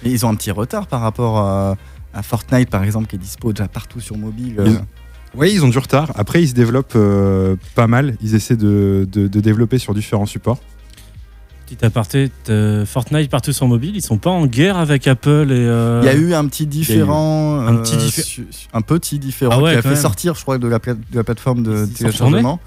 Et 0.04 0.12
ils 0.12 0.26
ont 0.26 0.30
un 0.30 0.36
petit 0.36 0.52
retard 0.52 0.88
par 0.88 1.02
rapport 1.02 1.38
à, 1.40 1.76
à 2.14 2.24
Fortnite, 2.24 2.70
par 2.70 2.84
exemple, 2.84 3.08
qui 3.08 3.16
est 3.16 3.20
dispo 3.20 3.52
déjà 3.52 3.68
partout 3.68 4.00
sur 4.00 4.18
mobile. 4.18 4.56
Ils- 4.66 4.72
Euh, 4.76 4.80
Oui, 5.36 5.52
ils 5.54 5.64
ont 5.64 5.68
du 5.70 5.78
retard. 5.78 6.12
Après, 6.16 6.42
ils 6.42 6.48
se 6.50 6.54
développent 6.56 6.94
euh, 6.96 7.56
pas 7.76 7.86
mal. 7.86 8.16
Ils 8.22 8.34
essaient 8.34 8.56
de, 8.58 9.08
de- 9.12 9.28
de 9.28 9.40
développer 9.40 9.78
sur 9.78 9.94
différents 9.94 10.26
supports. 10.26 10.60
Petit 11.68 11.86
aparté, 11.86 12.32
euh, 12.50 12.84
Fortnite 12.84 13.30
partout 13.30 13.54
sur 13.54 13.68
mobile, 13.68 13.96
ils 13.96 14.02
sont 14.02 14.18
pas 14.18 14.32
en 14.32 14.48
guerre 14.48 14.78
avec 14.78 15.06
Apple 15.08 15.50
et. 15.52 15.56
euh, 15.56 16.00
Il 16.02 16.08
y 16.08 16.10
a 16.10 16.16
eu 16.16 16.34
un 16.34 16.48
petit 16.48 16.66
différent, 16.66 17.60
Un 17.60 17.76
petit 17.76 17.96
diffé- 17.98 18.44
un 18.74 18.82
petit 18.82 19.20
différent 19.20 19.54
Ah 19.56 19.62
ouais, 19.62 19.74
qui 19.74 19.78
a 19.78 19.82
fait 19.84 19.90
même. 19.90 19.98
sortir, 20.00 20.34
je 20.34 20.42
crois, 20.42 20.58
de 20.58 20.68
la, 20.68 20.80
pla- 20.80 20.96
de 20.96 21.00
la 21.16 21.24
plateforme 21.24 21.62
de 21.62 21.86
Ils 21.88 21.94
téléchargement. 21.94 22.60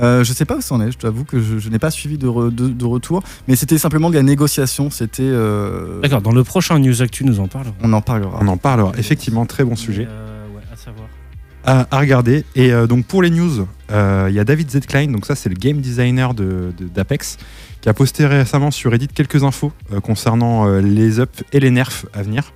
Euh, 0.00 0.22
je 0.24 0.32
sais 0.32 0.44
pas 0.44 0.56
où 0.56 0.60
c'en 0.60 0.80
est, 0.80 0.92
je 0.92 0.98
t'avoue 0.98 1.24
que 1.24 1.40
je, 1.40 1.58
je 1.58 1.68
n'ai 1.70 1.78
pas 1.78 1.90
suivi 1.90 2.18
de, 2.18 2.26
re- 2.28 2.54
de- 2.54 2.68
de 2.68 2.84
retour, 2.84 3.22
mais 3.48 3.56
c'était 3.56 3.78
simplement 3.78 4.10
de 4.10 4.14
la 4.14 4.22
négociation, 4.22 4.90
c'était... 4.90 5.22
euh, 5.24 6.00
D'accord, 6.00 6.22
dans 6.22 6.32
le 6.32 6.44
prochain 6.44 6.78
News 6.78 7.02
Actu, 7.02 7.24
nous 7.24 7.40
en 7.40 7.48
parlerons. 7.48 7.74
on 7.82 7.92
en 7.92 8.00
parlera. 8.00 8.38
On 8.40 8.46
en 8.48 8.56
parlera. 8.56 8.92
Effectivement, 8.96 9.44
très 9.46 9.64
bon 9.64 9.74
sujet. 9.76 10.06
Euh, 10.08 10.46
ouais, 10.54 10.62
à 10.72 10.76
savoir. 10.76 11.08
à, 11.64 11.86
à 11.90 11.98
regarder. 12.00 12.44
Et 12.54 12.72
euh, 12.72 12.86
donc 12.86 13.06
pour 13.06 13.22
les 13.22 13.30
news, 13.30 13.66
euh, 13.90 14.26
il 14.30 14.34
y 14.34 14.38
a 14.40 14.44
David 14.44 14.70
Z. 14.70 14.80
Klein, 14.86 15.08
donc 15.08 15.26
ça 15.26 15.34
c'est 15.34 15.48
le 15.48 15.56
game 15.56 15.78
designer 15.80 16.32
de- 16.34 16.72
de- 16.78 16.86
d'Apex, 16.86 17.36
qui 17.80 17.88
a 17.88 17.94
posté 17.94 18.24
récemment 18.26 18.70
sur 18.70 18.90
Reddit 18.92 19.08
quelques 19.08 19.42
infos 19.44 19.72
euh, 19.92 20.00
concernant 20.00 20.68
euh, 20.68 20.80
les 20.80 21.18
ups 21.20 21.42
et 21.52 21.60
les 21.60 21.70
nerfs 21.70 22.06
à 22.14 22.22
venir. 22.22 22.52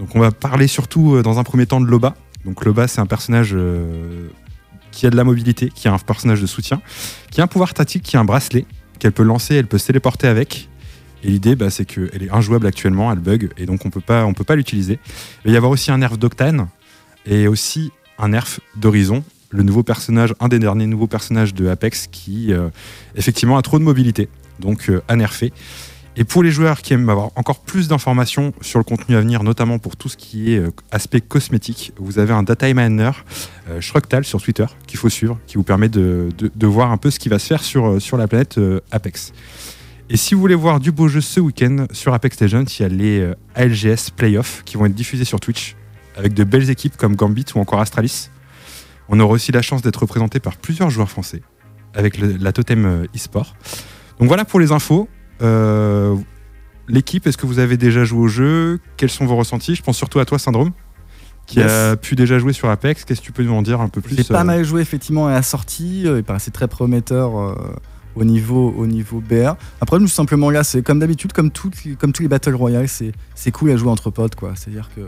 Donc 0.00 0.14
on 0.14 0.20
va 0.20 0.30
parler 0.30 0.68
surtout 0.68 1.16
euh, 1.16 1.22
dans 1.22 1.38
un 1.38 1.44
premier 1.44 1.66
temps 1.66 1.80
de 1.80 1.86
Loba. 1.86 2.14
Donc 2.44 2.64
Loba 2.64 2.88
c'est 2.88 3.00
un 3.00 3.06
personnage 3.06 3.50
euh, 3.54 4.28
qui 4.98 5.06
a 5.06 5.10
de 5.10 5.16
la 5.16 5.22
mobilité, 5.22 5.70
qui 5.72 5.86
a 5.86 5.92
un 5.92 5.98
personnage 5.98 6.40
de 6.40 6.46
soutien, 6.48 6.82
qui 7.30 7.40
a 7.40 7.44
un 7.44 7.46
pouvoir 7.46 7.72
tactique, 7.72 8.02
qui 8.02 8.16
a 8.16 8.20
un 8.20 8.24
bracelet 8.24 8.66
qu'elle 8.98 9.12
peut 9.12 9.22
lancer, 9.22 9.54
elle 9.54 9.68
peut 9.68 9.78
se 9.78 9.86
téléporter 9.86 10.26
avec. 10.26 10.68
Et 11.22 11.28
l'idée, 11.28 11.54
bah, 11.54 11.70
c'est 11.70 11.84
qu'elle 11.84 12.20
est 12.20 12.30
injouable 12.32 12.66
actuellement, 12.66 13.12
elle 13.12 13.20
bug, 13.20 13.50
et 13.58 13.64
donc 13.64 13.86
on 13.86 13.90
on 13.90 14.32
peut 14.34 14.44
pas 14.44 14.56
l'utiliser. 14.56 14.98
Il 15.44 15.50
va 15.50 15.54
y 15.54 15.56
avoir 15.56 15.70
aussi 15.70 15.92
un 15.92 15.98
nerf 15.98 16.18
d'Octane, 16.18 16.66
et 17.26 17.46
aussi 17.46 17.92
un 18.18 18.30
nerf 18.30 18.58
d'Horizon, 18.74 19.22
le 19.50 19.62
nouveau 19.62 19.84
personnage, 19.84 20.34
un 20.40 20.48
des 20.48 20.58
derniers 20.58 20.88
nouveaux 20.88 21.06
personnages 21.06 21.54
de 21.54 21.68
Apex 21.68 22.08
qui 22.08 22.52
euh, 22.52 22.68
effectivement 23.14 23.56
a 23.56 23.62
trop 23.62 23.78
de 23.78 23.84
mobilité, 23.84 24.28
donc 24.58 24.90
euh, 24.90 25.00
à 25.06 25.14
nerfer. 25.14 25.52
Et 26.20 26.24
pour 26.24 26.42
les 26.42 26.50
joueurs 26.50 26.82
qui 26.82 26.94
aiment 26.94 27.08
avoir 27.08 27.30
encore 27.36 27.60
plus 27.60 27.86
d'informations 27.86 28.52
sur 28.60 28.80
le 28.80 28.84
contenu 28.84 29.14
à 29.14 29.20
venir, 29.20 29.44
notamment 29.44 29.78
pour 29.78 29.96
tout 29.96 30.08
ce 30.08 30.16
qui 30.16 30.52
est 30.52 30.58
euh, 30.58 30.72
aspect 30.90 31.20
cosmétique, 31.20 31.92
vous 31.96 32.18
avez 32.18 32.32
un 32.32 32.42
data 32.42 32.66
miner, 32.74 33.12
euh, 33.68 33.80
sur 33.80 34.42
Twitter, 34.42 34.66
qu'il 34.88 34.98
faut 34.98 35.08
suivre, 35.08 35.38
qui 35.46 35.54
vous 35.54 35.62
permet 35.62 35.88
de, 35.88 36.28
voir 36.62 36.90
un 36.90 36.96
peu 36.96 37.12
ce 37.12 37.20
qui 37.20 37.28
va 37.28 37.38
se 37.38 37.46
faire 37.46 37.62
sur, 37.62 37.86
euh, 37.86 38.16
la 38.18 38.26
planète 38.26 38.58
euh, 38.58 38.80
Apex. 38.90 39.32
Et 40.10 40.16
si 40.16 40.34
vous 40.34 40.40
voulez 40.40 40.56
voir 40.56 40.80
du 40.80 40.90
beau 40.90 41.06
jeu 41.06 41.20
ce 41.20 41.38
week-end 41.38 41.86
sur 41.92 42.12
Apex 42.12 42.40
Legends, 42.40 42.64
il 42.64 42.82
y 42.82 42.84
a 42.84 42.88
les 42.88 43.32
ALGS 43.54 44.10
Playoffs 44.16 44.62
qui 44.64 44.76
vont 44.76 44.86
être 44.86 44.94
diffusés 44.94 45.24
sur 45.24 45.38
Twitch 45.38 45.76
avec 46.16 46.34
de 46.34 46.42
belles 46.42 46.68
équipes 46.68 46.96
comme 46.96 47.14
Gambit 47.14 47.44
ou 47.54 47.60
encore 47.60 47.78
Astralis. 47.78 48.30
On 49.08 49.20
aura 49.20 49.34
aussi 49.34 49.52
la 49.52 49.62
chance 49.62 49.82
d'être 49.82 50.00
représenté 50.00 50.40
par 50.40 50.56
plusieurs 50.56 50.90
joueurs 50.90 51.10
français 51.10 51.42
avec 51.94 52.18
la 52.18 52.52
Totem 52.52 53.06
e-sport. 53.14 53.54
Donc 54.18 54.26
voilà 54.26 54.44
pour 54.44 54.58
les 54.58 54.72
infos. 54.72 55.08
Euh, 55.42 56.16
L'équipe, 56.90 57.26
est-ce 57.26 57.36
que 57.36 57.44
vous 57.46 57.58
avez 57.58 57.76
déjà 57.76 58.04
joué 58.04 58.20
au 58.20 58.28
jeu? 58.28 58.80
Quels 58.96 59.10
sont 59.10 59.26
vos 59.26 59.36
ressentis? 59.36 59.74
Je 59.74 59.82
pense 59.82 59.96
surtout 59.98 60.20
à 60.20 60.24
toi, 60.24 60.38
Syndrome, 60.38 60.70
qui 61.46 61.58
Yes. 61.58 61.70
a 61.70 61.96
pu 61.96 62.16
déjà 62.16 62.38
jouer 62.38 62.54
sur 62.54 62.70
Apex. 62.70 63.04
Qu'est-ce 63.04 63.20
que 63.20 63.26
tu 63.26 63.32
peux 63.32 63.42
nous 63.42 63.52
en 63.52 63.60
dire 63.60 63.80
un 63.82 63.88
peu 63.88 64.00
plus 64.00 64.16
J'ai 64.16 64.24
pas 64.24 64.40
euh, 64.40 64.44
mal 64.44 64.64
joué 64.64 64.80
effectivement 64.80 65.26
à 65.26 65.32
la 65.32 65.42
sortie, 65.42 66.04
euh, 66.06 66.16
il 66.18 66.24
paraissait 66.24 66.50
très 66.50 66.66
prometteur 66.66 67.32
au, 68.16 68.24
niveau, 68.24 68.72
au 68.76 68.86
niveau 68.86 69.20
BR. 69.20 69.54
Après, 69.82 69.98
nous, 69.98 70.08
simplement 70.08 70.48
là, 70.50 70.64
c'est 70.64 70.80
comme 70.82 70.98
d'habitude, 70.98 71.34
comme, 71.34 71.50
comme 71.98 72.12
tous 72.12 72.22
les 72.22 72.28
Battle 72.28 72.54
Royale, 72.54 72.88
c'est 72.88 73.12
c'est 73.34 73.50
cool 73.50 73.70
à 73.70 73.76
jouer 73.76 73.90
entre 73.90 74.08
potes, 74.10 74.34
quoi. 74.34 74.52
C'est-à-dire 74.56 74.88
que 74.96 75.02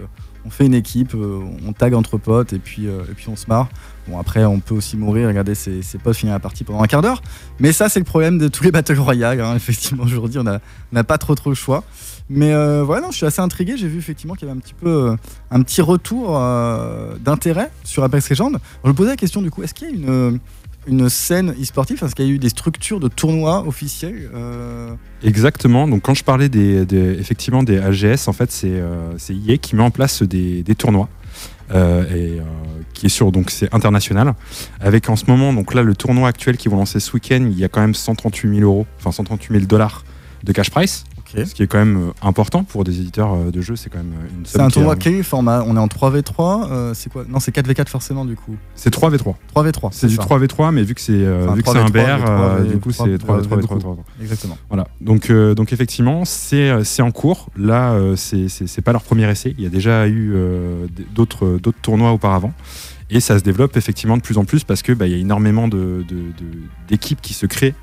on 0.44 0.50
fait 0.50 0.66
une 0.66 0.74
équipe, 0.74 1.14
euh, 1.14 1.40
on 1.66 1.72
tag 1.72 1.94
entre 1.94 2.18
potes 2.18 2.52
et 2.52 2.58
puis, 2.58 2.86
euh, 2.86 3.02
et 3.10 3.14
puis 3.14 3.28
on 3.28 3.36
se 3.36 3.46
marre. 3.46 3.68
Bon, 4.08 4.18
après, 4.18 4.44
on 4.44 4.60
peut 4.60 4.74
aussi 4.74 4.96
mourir, 4.96 5.28
regarder 5.28 5.54
ses, 5.54 5.82
potes 6.02 6.16
finir 6.16 6.34
la 6.34 6.40
partie 6.40 6.64
pendant 6.64 6.82
un 6.82 6.86
quart 6.86 7.02
d'heure. 7.02 7.22
Mais 7.58 7.72
ça, 7.72 7.88
c'est 7.88 8.00
le 8.00 8.04
problème 8.04 8.38
de 8.38 8.48
tous 8.48 8.64
les 8.64 8.70
Battle 8.70 8.98
Royale. 8.98 9.40
hein. 9.40 9.54
Effectivement, 9.56 10.04
aujourd'hui, 10.04 10.40
on 10.40 10.44
n'a 10.92 11.04
pas 11.04 11.18
trop 11.18 11.34
trop 11.34 11.50
le 11.50 11.56
choix. 11.56 11.84
Mais 12.28 12.52
euh, 12.54 12.82
voilà, 12.84 13.02
non, 13.02 13.10
je 13.10 13.16
suis 13.16 13.26
assez 13.26 13.40
intrigué. 13.40 13.76
J'ai 13.76 13.88
vu 13.88 13.98
effectivement 13.98 14.34
qu'il 14.34 14.46
y 14.46 14.50
avait 14.50 14.56
un 14.56 14.60
petit 14.60 14.74
peu 14.74 15.16
un 15.50 15.62
petit 15.62 15.82
retour 15.82 16.38
d'intérêt 17.20 17.70
sur 17.84 18.04
Apex 18.04 18.30
Legends. 18.30 18.52
Je 18.84 18.88
me 18.88 18.94
posais 18.94 19.10
la 19.10 19.16
question 19.16 19.42
du 19.42 19.50
coup, 19.50 19.62
est-ce 19.64 19.74
qu'il 19.74 19.88
y 19.88 19.90
a 19.90 19.94
une, 19.94 20.38
une 20.86 21.08
scène 21.08 21.54
e-sportive 21.60 22.02
Est-ce 22.02 22.14
qu'il 22.14 22.26
y 22.26 22.28
a 22.28 22.32
eu 22.32 22.38
des 22.38 22.48
structures 22.48 23.00
de 23.00 23.08
tournois 23.08 23.66
officiels 23.66 24.30
euh, 24.34 24.94
Exactement. 25.22 25.86
Donc 25.86 26.02
quand 26.02 26.14
je 26.14 26.24
parlais 26.24 26.48
des, 26.48 26.86
effectivement 27.18 27.62
des 27.62 27.78
AGS, 27.78 28.28
en 28.28 28.32
fait 28.32 28.50
c'est 28.50 28.72
euh, 28.72 29.12
EA 29.28 29.56
qui 29.58 29.76
met 29.76 29.82
en 29.82 29.90
place 29.90 30.22
des, 30.22 30.64
tournois 30.76 31.08
euh, 31.72 32.04
et 32.08 32.40
euh, 32.40 32.44
qui 32.94 33.06
est 33.06 33.30
donc 33.30 33.50
c'est 33.50 33.72
international. 33.74 34.34
Avec 34.80 35.08
en 35.08 35.16
ce 35.16 35.24
moment 35.26 35.52
donc 35.52 35.74
là 35.74 35.82
le 35.82 35.94
tournoi 35.94 36.28
actuel 36.28 36.56
qu'ils 36.56 36.70
vont 36.70 36.78
lancer 36.78 37.00
ce 37.00 37.12
week-end, 37.12 37.46
il 37.50 37.58
y 37.58 37.64
a 37.64 37.68
quand 37.68 37.80
même 37.80 37.94
138 37.94 38.58
000 38.58 38.60
euros, 38.62 38.86
enfin 38.98 39.12
138 39.12 39.52
000 39.52 39.66
dollars 39.66 40.04
de 40.42 40.52
cash 40.52 40.70
price, 40.70 41.04
Ce 41.36 41.54
qui 41.54 41.62
est 41.62 41.66
quand 41.66 41.78
même 41.78 41.96
euh, 42.08 42.12
important 42.22 42.64
pour 42.64 42.84
des 42.84 43.00
éditeurs 43.00 43.34
euh, 43.34 43.50
de 43.50 43.60
jeux. 43.60 43.76
C'est 43.76 43.90
quand 43.90 43.98
même 43.98 44.12
euh, 44.12 44.38
une 44.38 44.46
C'est 44.46 44.60
un 44.60 44.68
qui 44.68 44.74
tournoi 44.74 44.96
quel 44.96 45.14
est 45.14 45.22
format 45.22 45.64
On 45.66 45.76
est 45.76 45.80
en 45.80 45.86
3v3 45.86 46.70
euh, 46.70 46.94
C'est 46.94 47.10
quoi? 47.12 47.24
Non, 47.28 47.40
c'est 47.40 47.54
4v4 47.54 47.88
forcément 47.88 48.24
du 48.24 48.36
coup. 48.36 48.56
C'est 48.74 48.94
3v3. 48.94 49.34
3v3. 49.54 49.88
C'est 49.92 50.06
du 50.08 50.16
ça. 50.16 50.22
3v3, 50.22 50.72
mais 50.72 50.82
vu 50.82 50.94
que 50.94 51.00
c'est 51.00 51.26
Enfin, 51.26 51.54
vu 51.54 51.62
que 51.62 51.70
c'est 51.70 51.78
un 51.78 51.86
3v3, 51.86 51.90
BR, 51.92 51.98
euh, 52.30 52.64
v3, 52.64 52.68
du 52.68 52.78
coup 52.78 52.92
c'est 52.92 53.16
3v3, 53.16 53.60
3v3. 53.60 53.96
Exactement. 54.20 54.58
Voilà, 54.68 54.86
donc, 55.00 55.30
euh, 55.30 55.54
donc 55.54 55.72
effectivement, 55.72 56.24
c'est 56.24 56.72
en 57.00 57.10
cours. 57.10 57.48
Là, 57.56 57.96
c'est- 58.16 58.80
pas 58.82 58.92
leur 58.92 59.02
premier 59.02 59.28
essai. 59.30 59.54
Il 59.58 59.64
y 59.64 59.66
a 59.66 59.70
déjà 59.70 60.08
eu 60.08 60.34
d'autres 61.14 61.58
tournois 61.82 62.12
auparavant. 62.12 62.52
Et 63.12 63.20
ça 63.20 63.38
se 63.38 63.42
développe 63.44 63.76
effectivement 63.76 64.16
de 64.16 64.22
plus 64.22 64.38
en 64.38 64.44
plus 64.44 64.62
parce 64.64 64.82
qu'il 64.82 64.94
bah, 64.94 65.06
y 65.08 65.14
a 65.14 65.16
énormément 65.16 65.66
de- 65.68 66.04
de- 66.08 66.14
de- 66.14 66.60
d'équipes 66.88 67.20
qui 67.20 67.34
se 67.34 67.46
créent 67.46 67.74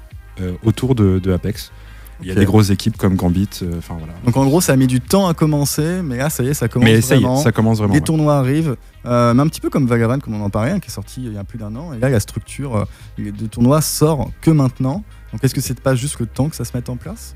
autour 0.63 0.95
de 0.95 1.31
Apex. 1.31 1.71
Il 2.21 2.27
y 2.27 2.31
a 2.31 2.35
des 2.35 2.45
grosses 2.45 2.71
équipes 2.71 2.97
comme 2.97 3.15
Gambit. 3.15 3.47
euh, 3.61 3.79
voilà. 3.87 4.13
Donc 4.25 4.35
en 4.37 4.45
gros, 4.45 4.59
ça 4.59 4.73
a 4.73 4.75
mis 4.75 4.87
du 4.87 4.99
temps 5.01 5.27
à 5.27 5.33
commencer, 5.33 6.01
mais 6.03 6.17
là, 6.17 6.29
ça 6.31 6.43
y 6.43 6.47
est, 6.47 6.53
ça 6.55 6.67
commence 6.67 6.89
Mais 6.89 7.01
ça 7.01 7.15
y 7.15 7.19
vraiment. 7.19 7.39
est, 7.39 7.43
ça 7.43 7.51
commence 7.51 7.77
vraiment. 7.77 7.93
Les 7.93 7.99
ouais. 7.99 8.05
tournois 8.05 8.37
arrivent, 8.37 8.75
euh, 9.05 9.33
mais 9.35 9.41
un 9.43 9.47
petit 9.47 9.61
peu 9.61 9.69
comme 9.69 9.85
Valorant, 9.85 10.19
comme 10.19 10.33
on 10.33 10.43
en 10.43 10.49
parlait, 10.49 10.71
hein, 10.71 10.79
qui 10.79 10.87
est 10.89 10.93
sorti 10.93 11.21
il 11.23 11.33
y 11.33 11.37
a 11.37 11.43
plus 11.43 11.59
d'un 11.59 11.75
an. 11.75 11.93
Et 11.93 11.99
là, 11.99 12.09
la 12.09 12.19
structure 12.19 12.75
euh, 12.75 12.85
de 13.31 13.45
tournoi 13.45 13.81
sort 13.81 14.31
que 14.41 14.49
maintenant. 14.51 15.03
Donc 15.31 15.43
est-ce 15.43 15.53
que 15.53 15.61
c'est 15.61 15.79
pas 15.79 15.93
juste 15.95 16.19
le 16.19 16.25
temps 16.25 16.49
que 16.49 16.55
ça 16.55 16.65
se 16.65 16.71
mette 16.75 16.89
en 16.89 16.95
place? 16.95 17.35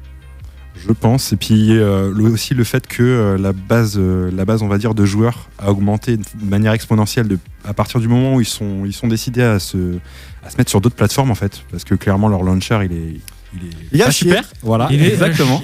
Je 0.76 0.92
pense. 0.94 1.34
Et 1.34 1.36
puis 1.38 1.78
euh, 1.78 2.12
le- 2.16 2.32
aussi 2.32 2.54
le 2.54 2.64
fait 2.64 2.88
que 2.88 3.36
la, 3.40 3.52
base, 3.52 4.00
la 4.00 4.46
base, 4.46 4.64
on 4.64 4.68
va 4.70 4.78
dire, 4.78 4.96
de 4.96 5.06
joueurs 5.06 5.50
a 5.60 5.70
augmenté 5.70 6.16
de 6.18 6.24
manière 6.50 6.72
exponentielle 6.72 7.28
de, 7.28 7.38
à 7.66 7.74
partir 7.74 8.00
du 8.00 8.08
moment 8.08 8.36
où 8.36 8.42
ils 8.42 8.46
sont, 8.46 8.84
ils 8.86 8.94
sont 8.94 9.08
décidés 9.10 9.44
à 9.44 9.60
se, 9.60 9.98
à 10.46 10.50
se 10.50 10.58
mettre 10.58 10.70
sur 10.70 10.80
d'autres 10.82 10.96
plateformes 10.96 11.30
en 11.30 11.36
fait. 11.36 11.62
Parce 11.72 11.84
que 11.84 11.94
clairement 11.94 12.30
leur 12.30 12.42
launcher 12.44 12.80
il 12.86 12.94
est. 12.94 13.20
Il 13.53 13.67
est 13.67 13.72
Il 13.91 13.98
y 13.98 14.01
a 14.01 14.05
pas 14.05 14.12
chier. 14.12 14.29
super. 14.29 14.43
Voilà, 14.62 14.88
Il 14.91 15.01
est 15.03 15.10
exactement. 15.13 15.62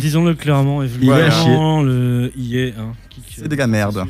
Disons-le 0.00 0.34
clairement. 0.34 0.82
et 0.82 0.86
Il 1.00 1.04
est 1.08 1.28
vraiment, 1.30 1.82
le. 1.82 2.30
Hein, 2.78 2.92
C'est 3.30 3.48
des 3.48 3.56
gars 3.56 3.66
merde. 3.66 4.04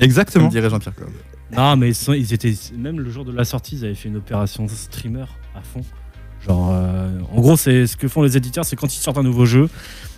Exactement. 0.00 0.48
dirait 0.48 0.70
Jean-Pierre 0.70 0.94
Claude. 0.94 1.10
Non, 1.56 1.76
mais 1.76 1.88
ils, 1.88 1.94
sont- 1.94 2.12
ils 2.12 2.32
étaient 2.34 2.54
même 2.76 3.00
le 3.00 3.10
jour 3.10 3.24
de 3.24 3.32
la 3.32 3.44
sortie, 3.44 3.76
ils 3.76 3.84
avaient 3.84 3.94
fait 3.94 4.08
une 4.08 4.16
opération 4.18 4.68
streamer 4.68 5.24
à 5.56 5.62
fond. 5.62 5.80
Genre, 6.46 6.70
euh, 6.72 7.18
en 7.32 7.40
gros, 7.40 7.56
c'est 7.56 7.86
ce 7.86 7.96
que 7.96 8.06
font 8.06 8.22
les 8.22 8.36
éditeurs, 8.36 8.64
c'est 8.64 8.76
quand 8.76 8.94
ils 8.94 8.98
sortent 9.00 9.18
un 9.18 9.22
nouveau 9.24 9.44
jeu, 9.46 9.68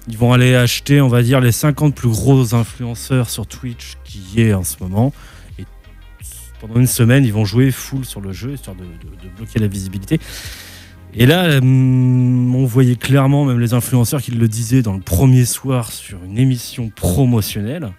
ils 0.08 0.18
vont 0.18 0.32
aller 0.34 0.54
acheter, 0.54 1.00
on 1.00 1.08
va 1.08 1.22
dire, 1.22 1.40
les 1.40 1.52
50 1.52 1.94
plus 1.94 2.08
gros 2.10 2.54
influenceurs 2.54 3.30
sur 3.30 3.46
Twitch 3.46 3.94
qui 4.04 4.18
y 4.34 4.40
est 4.42 4.52
en 4.52 4.64
ce 4.64 4.76
moment. 4.80 5.14
Et 5.58 5.64
pendant 6.60 6.74
une 6.80 6.86
semaine, 6.88 7.24
ils 7.24 7.32
vont 7.32 7.44
jouer 7.46 7.70
full 7.70 8.04
sur 8.04 8.20
le 8.20 8.32
jeu, 8.32 8.52
histoire 8.54 8.76
de, 8.76 8.82
de- 8.82 9.28
de 9.28 9.34
bloquer 9.36 9.60
la 9.60 9.66
visibilité. 9.68 10.20
Et 11.14 11.26
là, 11.26 11.58
hum, 11.58 12.54
on 12.54 12.64
voyait 12.66 12.96
clairement, 12.96 13.44
même 13.44 13.58
les 13.58 13.74
influenceurs 13.74 14.22
qui 14.22 14.30
le 14.30 14.48
disaient 14.48 14.82
dans 14.82 14.94
le 14.94 15.00
premier 15.00 15.44
soir 15.44 15.90
sur 15.90 16.22
une 16.24 16.38
émission 16.38 16.88
promotionnelle, 16.88 17.90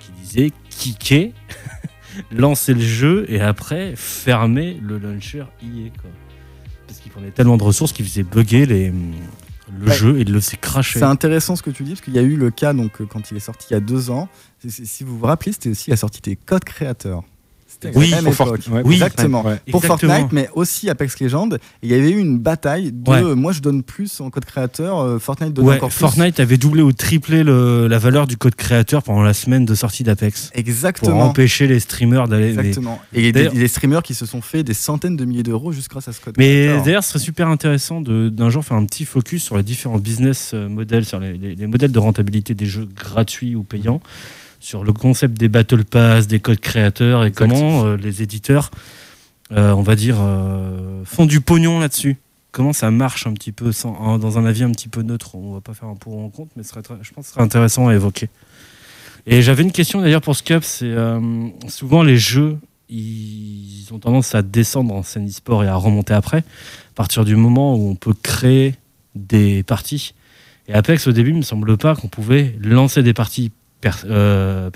qui 0.00 0.10
disaient 0.22 0.50
kicker, 0.68 1.32
lancer 2.32 2.74
le 2.74 2.80
jeu 2.80 3.24
et 3.28 3.40
après 3.40 3.94
fermer 3.96 4.78
le 4.82 4.98
launcher. 4.98 5.44
Quoi. 5.60 6.10
Parce 6.88 6.98
qu'il 6.98 7.12
prenait 7.12 7.30
tellement 7.30 7.56
de 7.56 7.62
ressources 7.62 7.92
qu'il 7.92 8.04
faisait 8.04 8.24
bugger 8.24 8.66
les, 8.66 8.90
hum, 8.90 9.12
le 9.80 9.86
Ouais. 9.86 9.94
jeu 9.94 10.18
et 10.18 10.24
le 10.24 10.34
laisser 10.34 10.56
cracher. 10.56 10.98
C'est 10.98 11.04
intéressant 11.04 11.54
ce 11.54 11.62
que 11.62 11.70
tu 11.70 11.84
dis, 11.84 11.90
parce 11.92 12.00
qu'il 12.00 12.14
y 12.14 12.18
a 12.18 12.22
eu 12.22 12.34
le 12.36 12.50
cas 12.50 12.72
donc, 12.72 13.00
euh, 13.00 13.06
quand 13.06 13.30
il 13.30 13.36
est 13.36 13.40
sorti 13.40 13.68
il 13.70 13.74
y 13.74 13.76
a 13.76 13.80
deux 13.80 14.10
ans. 14.10 14.28
Si 14.68 15.04
vous 15.04 15.16
vous 15.16 15.26
rappelez, 15.26 15.52
c'était 15.52 15.68
aussi 15.70 15.90
la 15.90 15.96
sortie 15.96 16.20
des 16.20 16.34
codes 16.34 16.64
créateurs. 16.64 17.22
Oui, 17.94 18.10
même 18.10 18.24
pour 18.24 18.32
époque. 18.32 18.34
Fortnite. 18.34 18.68
Ouais, 18.68 18.82
Oui. 18.84 18.94
exactement. 18.94 19.44
Ouais. 19.44 19.56
Pour 19.70 19.82
Exactement. 19.84 20.12
Fortnite, 20.14 20.32
mais 20.32 20.48
aussi 20.54 20.88
Apex 20.90 21.18
Legends. 21.20 21.48
Et 21.50 21.58
il 21.82 21.90
y 21.90 21.94
avait 21.94 22.10
eu 22.10 22.18
une 22.18 22.38
bataille 22.38 22.92
de 22.92 23.10
Ouais. 23.10 23.34
moi 23.34 23.52
je 23.52 23.60
donne 23.60 23.82
plus 23.82 24.20
en 24.20 24.30
code 24.30 24.44
créateur, 24.44 24.98
euh, 25.00 25.18
Fortnite 25.18 25.52
donne 25.54 25.66
Ouais, 25.66 25.76
encore 25.76 25.88
plus. 25.90 25.98
Fortnite 25.98 26.40
avait 26.40 26.56
doublé 26.56 26.82
ou 26.82 26.92
triplé 26.92 27.42
le- 27.42 27.86
la 27.88 27.98
valeur 27.98 28.26
du 28.26 28.36
code 28.36 28.54
créateur 28.54 29.02
pendant 29.02 29.22
la 29.22 29.34
semaine 29.34 29.64
de 29.64 29.74
sortie 29.74 30.04
d'Apex. 30.04 30.48
Pour 30.50 30.58
Exactement. 30.60 31.22
empêcher 31.22 31.66
les 31.66 31.80
streamers 31.80 32.28
d'aller. 32.28 32.52
mais- 32.52 32.60
Exactement. 32.68 33.00
Et 33.14 33.20
il 33.20 33.24
y 33.26 33.28
a 33.46 33.50
des, 33.50 33.68
streamers 33.68 34.02
qui 34.02 34.14
se 34.14 34.26
sont 34.26 34.40
fait 34.40 34.62
des 34.62 34.74
centaines 34.74 35.16
de 35.16 35.24
milliers 35.24 35.42
d'euros 35.42 35.72
juste 35.72 35.88
grâce 35.90 36.08
à 36.08 36.12
ce 36.12 36.20
code 36.20 36.34
Mais 36.38 36.64
créateur. 36.64 36.84
d'ailleurs, 36.84 37.04
ce 37.04 37.10
serait 37.10 37.18
super 37.24 37.48
intéressant 37.48 38.00
de- 38.00 38.28
d'un 38.28 38.50
jour 38.50 38.64
faire 38.64 38.76
un 38.76 38.84
petit 38.84 39.04
focus 39.04 39.42
sur 39.44 39.56
les 39.56 39.62
différents 39.62 39.98
business 39.98 40.52
euh, 40.54 40.68
models, 40.68 41.04
sur 41.04 41.18
les, 41.20 41.34
les- 41.38 41.54
les 41.54 41.66
modèles 41.66 41.92
de 41.92 41.98
rentabilité 41.98 42.54
des 42.54 42.66
jeux 42.66 42.86
gratuits 42.94 43.54
ou 43.54 43.62
payants, 43.62 44.00
sur 44.60 44.84
le 44.84 44.92
concept 44.92 45.38
des 45.38 45.48
battle 45.48 45.84
pass, 45.84 46.26
des 46.26 46.38
codes 46.38 46.60
créateurs 46.60 47.24
et 47.24 47.28
Exact. 47.28 47.38
comment 47.48 47.86
euh, 47.86 47.96
les 47.96 48.22
éditeurs, 48.22 48.70
euh, 49.52 49.72
on 49.72 49.82
va 49.82 49.96
dire, 49.96 50.18
euh, 50.20 51.02
font 51.04 51.26
du 51.26 51.40
pognon 51.40 51.80
là-dessus. 51.80 52.18
Comment 52.52 52.72
ça 52.72 52.90
marche 52.90 53.26
un 53.26 53.32
petit 53.32 53.52
peu 53.52 53.72
sans, 53.72 54.18
dans 54.18 54.38
un 54.38 54.44
avis 54.44 54.62
un 54.62 54.70
petit 54.70 54.88
peu 54.88 55.02
neutre. 55.02 55.34
On 55.34 55.54
va 55.54 55.60
pas 55.60 55.72
faire 55.72 55.88
un 55.88 55.94
pour 55.94 56.16
ou 56.16 56.24
en 56.24 56.28
contre, 56.28 56.52
mais 56.56 56.62
ce 56.62 56.70
serait 56.70 56.82
je 57.00 57.12
pense 57.12 57.24
que 57.24 57.28
ce 57.28 57.34
serait 57.34 57.44
intéressant 57.44 57.88
à 57.88 57.94
évoquer. 57.94 58.28
Et 59.26 59.42
j'avais 59.42 59.62
une 59.62 59.72
question 59.72 60.00
d'ailleurs 60.00 60.20
pour 60.20 60.34
Scup, 60.34 60.64
c'est 60.64 60.94
souvent 61.68 62.02
les 62.02 62.16
jeux, 62.16 62.58
ils 62.88 63.86
ont 63.92 63.98
tendance 63.98 64.34
à 64.34 64.42
descendre 64.42 64.94
en 64.94 65.02
scène 65.02 65.28
e-sport 65.28 65.62
et 65.62 65.68
à 65.68 65.76
remonter 65.76 66.14
après, 66.14 66.38
à 66.38 66.94
partir 66.96 67.24
du 67.24 67.36
moment 67.36 67.76
où 67.76 67.88
on 67.88 67.94
peut 67.94 68.14
créer 68.14 68.74
des 69.14 69.62
parties. 69.62 70.14
Et 70.66 70.72
Apex, 70.72 71.06
au 71.06 71.12
début, 71.12 71.30
il 71.30 71.36
me 71.36 71.42
semble 71.42 71.76
pas 71.76 71.94
qu'on 71.94 72.08
pouvait 72.08 72.56
lancer 72.60 73.02
des 73.02 73.14
parties 73.14 73.52
per- 73.80 73.90
euh, 74.06 74.70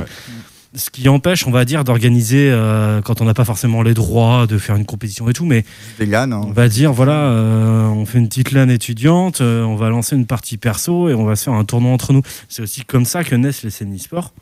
ouais. 0.00 0.04
Ce 0.74 0.90
qui 0.90 1.08
empêche, 1.08 1.46
on 1.46 1.50
va 1.50 1.64
dire, 1.64 1.84
d'organiser, 1.84 2.50
euh, 2.50 3.00
quand 3.00 3.22
on 3.22 3.24
n'a 3.24 3.32
pas 3.32 3.46
forcément 3.46 3.80
les 3.82 3.94
droits, 3.94 4.46
de 4.46 4.58
faire 4.58 4.76
une 4.76 4.84
compétition 4.84 5.26
et 5.30 5.32
tout, 5.32 5.46
mais 5.46 5.64
hein. 6.42 6.42
on 6.48 6.52
va 6.52 6.68
dire, 6.68 6.92
voilà, 6.92 7.30
euh, 7.30 7.86
on 7.86 8.04
fait 8.04 8.18
une 8.18 8.28
petite 8.28 8.50
LAN 8.52 8.68
étudiante, 8.68 9.40
on 9.40 9.74
va 9.76 9.88
lancer 9.88 10.16
une 10.16 10.26
partie 10.26 10.58
perso 10.58 11.08
et 11.08 11.14
on 11.14 11.24
va 11.24 11.34
se 11.34 11.44
faire 11.44 11.54
un 11.54 11.64
tournoi 11.64 11.92
entre 11.92 12.12
nous. 12.12 12.20
C'est 12.50 12.60
aussi 12.62 12.84
comme 12.84 13.06
ça 13.06 13.24
que 13.24 13.34
naissent 13.34 13.62
les 13.62 13.70
scènes 13.70 13.94
e-sport. 13.96 14.34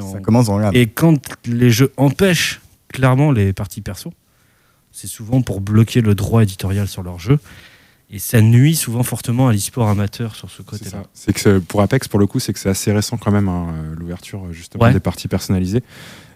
En- 0.00 0.12
Ça 0.12 0.20
commence 0.20 0.48
en. 0.50 0.70
Et 0.72 0.86
quand 0.86 1.18
les 1.46 1.70
jeux 1.70 1.92
empêchent 1.96 2.60
clairement 2.92 3.32
les 3.32 3.54
parties 3.54 3.80
perso, 3.80 4.12
c'est 4.92 5.06
souvent 5.08 5.40
pour 5.40 5.62
bloquer 5.62 6.02
le 6.02 6.14
droit 6.14 6.42
éditorial 6.42 6.86
sur 6.88 7.02
leur 7.02 7.18
jeu. 7.18 7.38
Et 8.14 8.18
ça 8.18 8.42
nuit 8.42 8.76
souvent 8.76 9.02
fortement 9.02 9.48
à 9.48 9.52
l'e-sport 9.52 9.88
amateur 9.88 10.34
sur 10.36 10.50
ce 10.50 10.60
côté-là. 10.62 11.04
C'est 11.14 11.32
que 11.32 11.58
pour 11.58 11.80
Apex, 11.80 12.08
pour 12.08 12.20
le 12.20 12.26
coup, 12.26 12.40
c'est 12.40 12.52
que 12.52 12.58
c'est 12.58 12.68
assez 12.68 12.92
récent 12.92 13.16
quand 13.16 13.30
même 13.30 13.48
hein, 13.48 13.68
euh, 13.72 13.94
l'ouverture 13.96 14.52
justement 14.52 14.84
Ouais. 14.84 14.92
des 14.92 15.00
parties 15.00 15.28
personnalisées. 15.28 15.82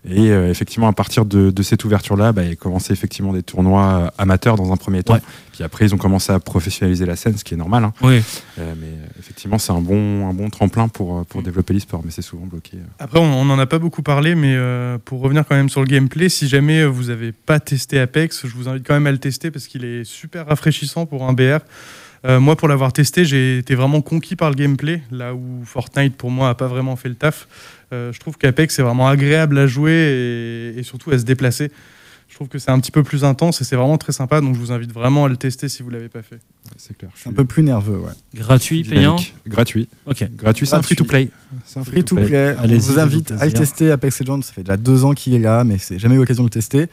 Et 0.09 0.31
euh, 0.31 0.51
effectivement, 0.51 0.89
à 0.89 0.93
partir 0.93 1.25
de, 1.25 1.51
de 1.51 1.63
cette 1.63 1.85
ouverture-là, 1.85 2.33
bah, 2.33 2.45
il 2.45 2.53
a 2.53 2.55
commencé 2.57 2.93
effectivement 2.93 3.33
des 3.33 3.43
tournois 3.43 3.85
euh, 3.87 4.09
amateurs 4.19 4.57
dans 4.57 4.73
un 4.73 4.77
premier 4.77 5.03
temps. 5.03 5.15
Ouais. 5.15 5.21
Puis 5.53 5.65
après, 5.65 5.85
ils 5.87 5.95
ont 5.95 5.99
commencé 5.99 6.33
à 6.33 6.39
professionnaliser 6.39 7.07
la 7.07 7.17
scène, 7.17 7.37
ce 7.37 7.43
qui 7.45 7.55
est 7.55 7.57
normal. 7.57 7.85
hein. 7.85 7.93
Oui, 8.03 8.23
Euh, 8.59 8.75
mais 8.81 8.89
effectivement, 9.19 9.59
c'est 9.59 9.73
un 9.73 9.81
bon, 9.81 10.29
un 10.29 10.33
bon 10.35 10.49
tremplin 10.51 10.89
pour, 10.89 11.25
pour 11.27 11.41
Mm. 11.41 11.45
développer 11.45 11.75
l'e-sport, 11.75 12.03
mais 12.05 12.11
c'est 12.11 12.23
souvent 12.23 12.47
bloqué. 12.47 12.79
Après, 12.99 13.19
on 13.19 13.45
n'en 13.45 13.59
a 13.59 13.67
pas 13.67 13.79
beaucoup 13.79 14.03
parlé, 14.03 14.35
mais 14.35 14.55
euh, 14.55 14.99
pour 15.05 15.21
revenir 15.21 15.45
quand 15.47 15.57
même 15.57 15.69
sur 15.71 15.81
le 15.81 15.87
gameplay, 15.87 16.29
si 16.29 16.47
jamais 16.47 16.85
vous 16.85 17.05
n'avez 17.05 17.33
pas 17.33 17.59
testé 17.59 17.99
Apex, 17.99 18.47
je 18.47 18.55
vous 18.55 18.69
invite 18.69 18.87
quand 18.87 18.95
même 18.95 19.07
à 19.07 19.13
le 19.13 19.19
tester 19.19 19.51
parce 19.51 19.67
qu'il 19.67 19.85
est 19.85 20.05
super 20.05 20.47
rafraîchissant 20.47 21.07
pour 21.07 21.25
un 21.29 21.33
BR. 21.33 21.59
Euh, 22.25 22.41
moi, 22.41 22.57
pour 22.57 22.67
l'avoir 22.67 22.93
testé, 22.93 23.25
j'ai 23.25 23.59
été 23.59 23.75
vraiment 23.75 24.01
conquis 24.01 24.35
par 24.37 24.49
le 24.51 24.57
gameplay, 24.57 25.01
là 25.13 25.35
où 25.35 25.63
Fortnite, 25.65 26.17
pour 26.17 26.31
moi, 26.31 26.49
n'a 26.49 26.55
pas 26.55 26.67
vraiment 26.67 26.97
fait 26.97 27.09
le 27.09 27.15
taf. 27.15 27.47
Euh, 27.93 28.13
je 28.13 28.19
trouve 28.21 28.37
qu'Apex, 28.37 28.75
c'est 28.75 28.83
vraiment 28.83 29.09
agréable 29.09 29.59
à 29.59 29.67
jouer 29.67 29.93
et, 30.75 30.79
et 30.79 30.83
surtout 30.83 31.11
à 31.11 31.19
se 31.19 31.25
déplacer. 31.25 31.71
Je 32.29 32.35
trouve 32.35 32.49
que 32.49 32.59
c'est 32.59 32.71
un 32.73 32.81
petit 32.81 32.91
peu 32.91 33.05
plus 33.05 33.25
intense 33.25 33.61
et 33.61 33.65
c'est 33.65 33.77
vraiment 33.77 33.97
très 33.99 34.13
sympa, 34.13 34.41
donc 34.41 34.55
je 34.57 34.61
vous 34.61 34.73
invite 34.73 34.93
vraiment 34.93 35.25
à 35.27 35.29
le 35.29 35.37
tester 35.37 35.69
si 35.69 35.83
vous 35.83 35.91
ne 35.91 35.95
l'avez 35.95 36.09
pas 36.09 36.23
fait. 36.23 36.35
Ouais, 36.35 36.73
c'est 36.77 36.99
clair. 36.99 37.11
je 37.15 37.23
C'est 37.23 37.29
un 37.29 37.31
suis 37.31 37.37
peu 37.37 37.45
plus 37.45 37.63
nerveux, 37.63 37.99
ouais. 37.99 38.11
gratuit, 38.35 38.83
payant. 38.83 39.17
Gratuit. 39.47 39.89
Ok. 40.07 40.29
Gratuit, 40.35 40.67
c'est 40.67 40.75
un 40.75 40.83
free-to-play. 40.83 41.31
C'est 41.65 41.79
un 41.79 41.85
Free 41.85 42.05
to 42.05 42.17
play. 42.17 42.57
On 42.61 42.67
vous 42.67 42.99
invite 42.99 43.31
à 43.31 43.47
le 43.47 43.53
tester. 43.53 43.91
Apex 43.93 44.21
Legends, 44.21 44.43
ça 44.43 44.53
fait 44.53 44.65
déjà 44.65 44.77
deux 44.77 45.05
ans 45.05 45.15
qu'il 45.15 45.35
est 45.35 45.39
là, 45.39 45.63
mais 45.65 45.79
c'est 45.79 45.99
jamais 46.01 46.17
eu 46.17 46.19
l'occasion 46.19 46.43
de 46.43 46.49
le 46.49 46.53
tester. 46.53 46.89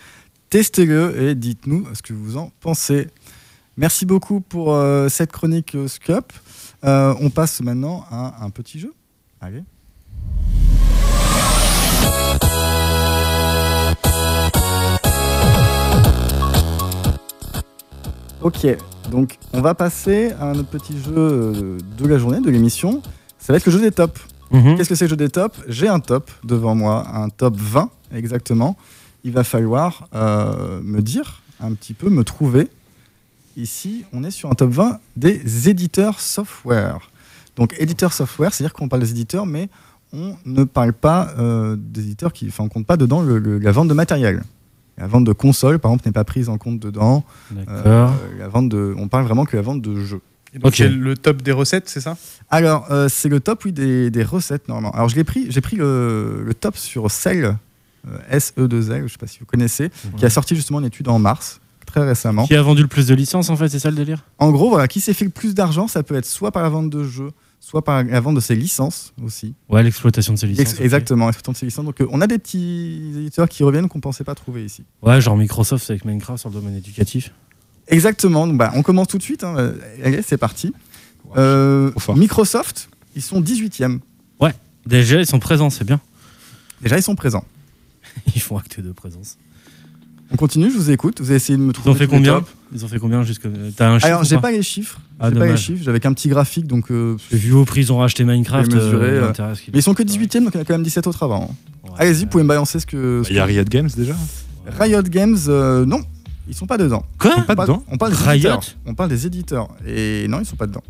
Testez-le 0.51 1.19
et 1.23 1.35
dites-nous 1.35 1.87
ce 1.95 2.03
que 2.03 2.13
vous 2.13 2.37
en 2.37 2.51
pensez. 2.61 3.07
Merci 3.75 4.05
beaucoup 4.05 4.39
pour 4.39 4.75
euh, 4.75 5.09
cette 5.09 5.31
chronique 5.31 5.73
euh, 5.73 5.87
Scup. 5.87 6.31
Euh, 6.83 7.15
on 7.19 7.31
passe 7.31 7.59
maintenant 7.61 8.05
à 8.11 8.43
un 8.45 8.51
petit 8.51 8.79
jeu. 8.79 8.93
Allez. 9.41 9.63
Ok, 18.43 18.67
donc 19.09 19.37
on 19.53 19.61
va 19.61 19.73
passer 19.73 20.33
à 20.39 20.53
notre 20.53 20.67
petit 20.67 20.99
jeu 20.99 21.13
euh, 21.15 21.77
de 21.97 22.07
la 22.07 22.17
journée, 22.17 22.41
de 22.41 22.49
l'émission. 22.49 23.01
Ça 23.39 23.53
va 23.53 23.57
être 23.57 23.65
le 23.65 23.71
jeu 23.71 23.79
des 23.79 23.91
tops. 23.91 24.19
Mhm. 24.51 24.75
Qu'est-ce 24.75 24.89
que 24.89 24.95
c'est 24.95 25.05
le 25.05 25.11
jeu 25.11 25.15
des 25.15 25.29
tops? 25.29 25.57
J'ai 25.69 25.87
un 25.87 26.01
top 26.01 26.29
devant 26.43 26.75
moi, 26.75 27.07
un 27.13 27.29
top 27.29 27.55
20 27.55 27.89
exactement. 28.13 28.75
Il 29.23 29.31
va 29.31 29.45
falloir 29.45 30.09
euh, 30.13 30.81
me 30.81 31.01
dire 31.01 31.41
un 31.61 31.73
petit 31.73 31.93
peu, 31.93 32.09
me 32.09 32.25
trouver. 32.25 32.67
Ici, 33.55 34.03
on 34.11 34.25
est 34.25 34.31
sur 34.31 34.51
un 34.51 34.55
top 34.55 34.71
20 34.71 34.99
des 35.15 35.69
éditeurs 35.69 36.19
software. 36.19 37.11
Donc, 37.55 37.75
éditeurs 37.79 38.11
software, 38.11 38.53
c'est-à-dire 38.53 38.73
qu'on 38.73 38.89
parle 38.89 39.03
des 39.03 39.11
éditeurs, 39.11 39.45
mais 39.45 39.69
on 40.13 40.35
ne 40.45 40.63
parle 40.63 40.93
pas 40.93 41.33
euh, 41.39 41.75
des 41.77 42.01
éditeurs 42.01 42.31
qui. 42.33 42.47
Enfin, 42.47 42.63
on 42.63 42.69
compte 42.69 42.85
pas 42.85 42.97
dedans 42.97 43.21
le- 43.21 43.39
le- 43.39 43.57
la 43.59 43.71
vente 43.71 43.87
de 43.87 43.93
matériel. 43.93 44.43
La 44.97 45.07
vente 45.07 45.23
de 45.25 45.33
console, 45.33 45.79
par 45.79 45.91
exemple, 45.91 46.07
n'est 46.07 46.11
pas 46.13 46.23
prise 46.23 46.49
en 46.49 46.57
compte 46.59 46.79
dedans. 46.79 47.23
Euh, 47.67 48.07
la 48.37 48.47
vente 48.47 48.69
de, 48.69 48.93
on 48.97 49.07
parle 49.07 49.25
vraiment 49.25 49.43
que 49.45 49.55
la 49.55 49.63
vente 49.63 49.81
de 49.81 49.99
jeux. 49.99 50.21
Et 50.53 50.59
donc, 50.59 50.75
c'est 50.75 50.87
le 50.87 51.17
top 51.17 51.41
des 51.41 51.51
recettes, 51.51 51.89
c'est 51.89 51.99
ça? 52.01 52.15
Alors, 52.51 52.85
euh, 52.91 53.07
c'est 53.09 53.27
le 53.27 53.39
top, 53.39 53.65
oui, 53.65 53.71
des, 53.71 54.11
des 54.11 54.23
recettes, 54.23 54.67
normalement. 54.67 54.91
Alors, 54.95 55.09
je 55.09 55.15
l'ai 55.15 55.23
pris, 55.23 55.47
j'ai 55.49 55.61
pris 55.61 55.77
le, 55.77 56.43
le 56.45 56.53
top 56.53 56.77
sur 56.77 57.09
Cell, 57.09 57.57
euh, 58.07 58.37
SE2L, 58.37 58.97
je 58.99 59.03
ne 59.03 59.07
sais 59.07 59.17
pas 59.19 59.25
si 59.25 59.39
vous 59.39 59.45
connaissez, 59.45 59.89
qui 60.17 60.25
a 60.25 60.29
sorti 60.29 60.55
justement 60.55 60.79
une 60.79 60.85
étude 60.85 61.07
en 61.07 61.17
mars, 61.17 61.59
très 61.87 62.01
récemment. 62.05 62.45
Qui 62.45 62.55
a 62.55 62.61
vendu 62.61 62.83
le 62.83 62.87
plus 62.87 63.07
de 63.07 63.15
licences 63.15 63.49
en 63.49 63.55
fait, 63.55 63.67
c'est 63.69 63.79
ça 63.79 63.89
le 63.89 63.95
délire? 63.95 64.23
En 64.37 64.51
gros, 64.51 64.69
voilà, 64.69 64.87
qui 64.87 64.99
s'est 65.01 65.15
fait 65.15 65.25
le 65.25 65.31
plus 65.31 65.55
d'argent, 65.55 65.87
ça 65.87 66.03
peut 66.03 66.13
être 66.15 66.27
soit 66.27 66.51
par 66.51 66.61
la 66.61 66.69
vente 66.69 66.91
de 66.91 67.03
jeux, 67.03 67.31
soit 67.65 67.81
par 67.83 68.03
la 68.03 68.19
vente 68.19 68.35
de 68.35 68.41
ses 68.41 68.55
licences 68.55 69.13
aussi. 69.23 69.53
Ouais, 69.69 69.81
l'exploitation 69.81 70.33
de 70.33 70.37
ces 70.37 70.47
licences. 70.47 70.73
Ex-. 70.73 70.81
Exactement, 70.81 71.29
exploitant 71.29 71.53
de 71.53 71.57
ses 71.57 71.65
licences. 71.65 71.85
Donc, 71.85 72.01
euh, 72.01 72.07
on 72.11 72.19
a 72.19 72.27
des 72.27 72.37
petits 72.37 73.13
éditeurs 73.15 73.47
qui 73.47 73.63
reviennent 73.63 73.87
qu'on 73.87 73.99
ne 73.99 74.03
pensait 74.03 74.25
pas 74.25 74.35
trouver 74.35 74.65
ici. 74.65 74.83
Ouais, 75.01 75.21
genre 75.21 75.37
Microsoft 75.37 75.89
avec 75.89 76.03
Minecraft 76.03 76.39
sur 76.39 76.49
le 76.49 76.55
domaine 76.55 76.75
éducatif. 76.75 77.31
Exactement, 77.87 78.45
donc, 78.47 78.57
bah, 78.57 78.71
on 78.75 78.83
commence 78.83 79.07
tout 79.07 79.17
de 79.17 79.23
suite. 79.23 79.43
hein. 79.45 79.55
Euh, 79.57 79.75
Allez, 80.03 80.21
c'est 80.21 80.37
parti. 80.37 80.73
Euh. 81.37 81.91
Microsoft, 82.15 82.89
ils 83.15 83.21
sont 83.21 83.41
18e. 83.41 83.99
Déjà, 84.85 85.17
ils 85.21 85.25
sont 85.25 85.39
présents, 85.39 85.69
c'est 85.69 85.85
bien. 85.85 86.01
Déjà, 86.81 86.97
ils 86.97 87.03
sont 87.03 87.15
présents. 87.15 87.45
Ils 88.35 88.41
font 88.41 88.57
acte 88.57 88.81
de 88.81 88.91
présence. 88.91 89.37
On 90.31 90.35
continue, 90.35 90.71
je 90.71 90.77
vous 90.77 90.89
écoute. 90.91 91.19
Vous 91.21 91.27
avez 91.27 91.35
essayé 91.35 91.57
de 91.57 91.61
me 91.63 91.67
Ils 91.67 91.69
ont 91.69 91.73
trouver. 91.73 91.99
fait 91.99 92.07
combien. 92.07 92.43
Ils 92.73 92.83
ont 92.83 92.87
fait 92.87 92.97
combien 92.97 93.21
jusque 93.23 93.43
T'as 93.75 93.89
un 93.89 93.97
chiffre 93.99 94.07
Alors, 94.07 94.23
j'ai 94.23 94.37
pas 94.39 94.51
les 94.51 94.63
chiffres. 94.63 94.99
Ah, 95.19 95.29
j'ai 95.31 95.37
pas 95.37 95.45
les 95.45 95.57
chiffres. 95.57 95.83
J'avais 95.83 95.99
qu'un 95.99 96.13
petit 96.13 96.27
graphique, 96.29 96.65
donc. 96.65 96.89
euh, 96.91 97.17
J'ai 97.31 97.37
vu 97.37 97.53
au 97.53 97.65
prix, 97.65 97.81
ils 97.81 97.93
ont 97.93 97.97
racheté 97.99 98.23
Minecraft. 98.23 98.73
Mesurer, 98.73 99.05
euh, 99.09 99.31
euh, 99.39 99.53
Mais 99.73 99.79
ils 99.79 99.83
sont 99.83 99.93
que 99.93 100.01
18ème, 100.03 100.43
donc 100.45 100.53
il 100.53 100.57
y 100.57 100.59
en 100.59 100.61
a 100.61 100.65
quand 100.65 100.73
même 100.73 100.83
17 100.83 101.05
autres 101.07 101.21
avant. 101.23 101.51
hein. 101.51 101.55
Ouais. 101.83 101.89
Allez-y, 101.99 102.21
vous 102.23 102.29
pouvez 102.29 102.43
me 102.43 102.49
balancer 102.49 102.79
ce 102.79 102.85
que. 102.87 103.21
ce 103.23 103.29
Il 103.29 103.35
y 103.35 103.39
a 103.39 103.45
Riot 103.45 103.63
Games 103.65 103.89
déjà 103.95 104.15
Riot 104.79 105.03
Games, 105.03 105.37
euh, 105.49 105.85
non, 105.85 106.01
ils 106.47 106.55
sont 106.55 106.65
pas 106.65 106.77
dedans. 106.77 107.03
Quoi 107.19 107.31
Pas 107.35 107.41
On 107.41 107.55
parle- 107.55 107.67
dedans 107.67 107.83
On 107.91 107.97
parle 107.97 108.11
des 108.13 108.17
Riot 108.17 108.33
éditeurs. 108.33 108.61
On 108.87 108.93
parle 108.95 109.09
des 109.09 109.27
éditeurs. 109.27 109.67
Et 109.85 110.25
non, 110.29 110.39
ils 110.39 110.45
sont 110.45 110.55
pas 110.55 110.67
dedans. 110.67 110.83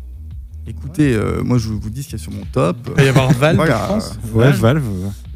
Écoutez, 0.66 1.12
euh, 1.14 1.42
moi 1.42 1.58
je 1.58 1.68
vous 1.68 1.90
dis 1.90 2.02
ce 2.02 2.08
qu'il 2.08 2.18
y 2.18 2.20
a 2.20 2.22
sur 2.22 2.32
mon 2.32 2.44
top. 2.50 2.76
Il 2.88 2.94
va 2.94 3.02
y 3.04 3.08
avoir 3.08 3.30
Valve, 3.32 3.56
Voilà. 3.56 3.82
je 3.82 3.92
pense. 3.92 4.18
Ouais, 4.32 4.50
Valve. 4.52 4.82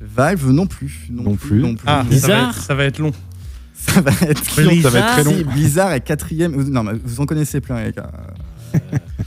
Valve. 0.01 0.51
Non 0.53 0.67
plus. 0.67 1.09
Non, 1.11 1.25
Non 1.25 1.35
plus. 1.37 1.49
plus. 1.49 1.61
Non 1.61 1.75
plus. 1.75 1.85
Ah, 1.87 1.97
ça 1.99 2.03
va, 2.03 2.09
Blizzard 2.09 2.49
être, 2.51 2.63
ça 2.63 2.75
va 2.75 2.85
être 2.85 2.99
long. 2.99 3.11
Ça 3.89 4.01
va 4.01 4.11
être 4.29 4.43
Blizzard. 4.57 4.93
Ça 4.93 4.99
va 5.01 5.07
être 5.07 5.13
très 5.15 5.25
long. 5.25 5.37
Si, 5.39 5.45
Blizzard 5.45 5.93
est 5.93 6.01
quatrième. 6.01 6.53
Vous- 6.53 6.71
Non, 6.71 6.83
mais 6.83 6.93
vous 7.05 7.21
en 7.21 7.27
connaissez 7.27 7.61
plein, 7.61 7.83
les 7.85 7.93
gars. 7.93 8.11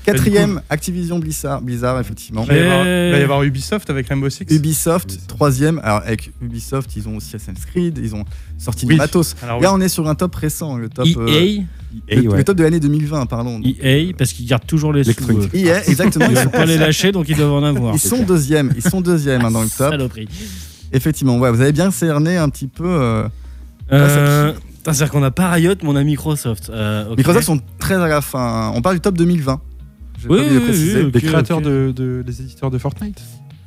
Quatrième, 0.05 0.61
Activision 0.69 1.19
Blizzard, 1.19 1.61
Blizzard 1.61 1.99
effectivement. 1.99 2.43
Il 2.43 2.47
va, 2.49 2.55
y 2.57 2.59
avoir, 2.61 2.83
va 2.83 3.19
y 3.19 3.23
avoir 3.23 3.43
Ubisoft 3.43 3.89
avec 3.89 4.07
Rainbow 4.07 4.29
Six. 4.29 4.45
Ubisoft, 4.49 5.11
Ubisoft. 5.11 5.27
troisième. 5.27 5.79
Alors 5.83 6.01
avec 6.05 6.31
Ubisoft, 6.41 6.95
ils 6.95 7.07
ont 7.07 7.17
aussi 7.17 7.35
Assassin's 7.35 7.65
Creed, 7.65 7.99
ils 8.01 8.15
ont 8.15 8.23
sorti 8.57 8.85
Oui. 8.85 8.93
du 8.95 8.97
matos. 8.99 9.35
Alors, 9.43 9.57
oui. 9.57 9.63
Là, 9.63 9.73
on 9.73 9.81
est 9.81 9.89
sur 9.89 10.07
un 10.07 10.15
top 10.15 10.33
récent, 10.35 10.77
le 10.77 10.89
top, 10.89 11.07
euh, 11.17 11.27
EA, 11.27 11.63
le, 12.17 12.23
EA, 12.25 12.29
ouais. 12.29 12.37
le 12.37 12.43
top 12.43 12.57
de 12.57 12.63
l'année 12.63 12.79
2020, 12.79 13.25
pardon. 13.27 13.59
Donc, 13.59 13.75
EA, 13.83 14.13
parce 14.17 14.33
qu'ils 14.33 14.45
gardent 14.47 14.65
toujours 14.65 14.93
les 14.93 15.03
sous. 15.03 15.09
Electronic 15.11 15.53
eux. 15.53 15.57
EA, 15.57 15.87
exactement. 15.87 16.27
Ils 16.29 16.37
sont, 16.37 16.49
pas 16.49 16.65
les 16.65 16.77
lâcher, 16.77 17.11
donc 17.11 17.27
ils 17.29 17.35
doivent 17.35 17.53
en 17.53 17.63
avoir. 17.63 17.93
ils 17.95 17.99
sont 17.99 18.23
deuxièmes, 18.23 18.71
ils 18.75 18.83
sont 18.87 19.01
deuxièmes 19.01 19.43
hein, 19.45 19.51
dans 19.51 19.61
le 19.63 19.69
top. 19.69 19.91
Saloperie. 19.91 20.27
Effectivement, 20.93 21.37
ouais, 21.39 21.51
vous 21.51 21.61
avez 21.61 21.71
bien 21.71 21.89
cerné 21.91 22.37
un 22.37 22.49
petit 22.49 22.67
peu. 22.67 22.85
euh, 22.85 23.27
Euh, 23.91 24.53
putain, 24.53 24.93
C'est-à-dire 24.93 25.11
qu'on 25.11 25.19
n'a 25.19 25.31
pas 25.31 25.49
Riot, 25.51 25.75
mais 25.83 25.89
on 25.89 25.95
a 25.95 26.03
Microsoft. 26.03 26.69
Euh, 26.69 27.09
ok. 27.11 27.17
Microsoft 27.17 27.45
sont 27.45 27.59
très 27.79 27.95
à 27.95 28.07
la 28.07 28.21
fin. 28.21 28.71
On 28.75 28.81
parle 28.81 28.95
du 28.95 29.01
top 29.01 29.17
2020. 29.17 29.59
J'ai 30.21 30.29
Oui, 30.29 30.39
oui, 30.49 30.59
préciser. 30.59 30.99
oui, 30.99 31.05
oui. 31.05 31.11
Les 31.13 31.21
créateurs 31.21 31.57
ok. 31.57 31.63
De, 31.63 31.91
de- 31.95 32.23
les 32.25 32.41
éditeurs 32.41 32.69
de 32.71 32.77
Fortnite 32.77 33.19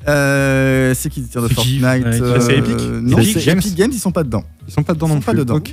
Euh, 0.09 0.95
c'est 0.95 1.09
qui 1.11 1.21
l'éditeur 1.21 1.43
de 1.43 1.49
Fortnite 1.49 1.81
Fortnite 1.81 2.07
euh, 2.23 2.41
C'est 2.41 2.59
Epic 2.59 2.81
Non, 3.03 3.19
Epic 3.19 3.39
c'est 3.39 3.45
Games 3.47 3.59
Epic 3.59 3.75
Games, 3.75 3.91
ils 3.93 3.99
sont 3.99 4.13
pas 4.13 4.23
dedans. 4.25 4.45
Ils 4.69 4.73
sont 4.73 4.83
pas 4.83 4.95
dedans 4.95 5.07
Ils 5.07 5.11
sont 5.11 5.15
non 5.17 5.21
pas 5.23 5.33
plus. 5.33 5.39
dedans. 5.41 5.55
Ok. 5.57 5.73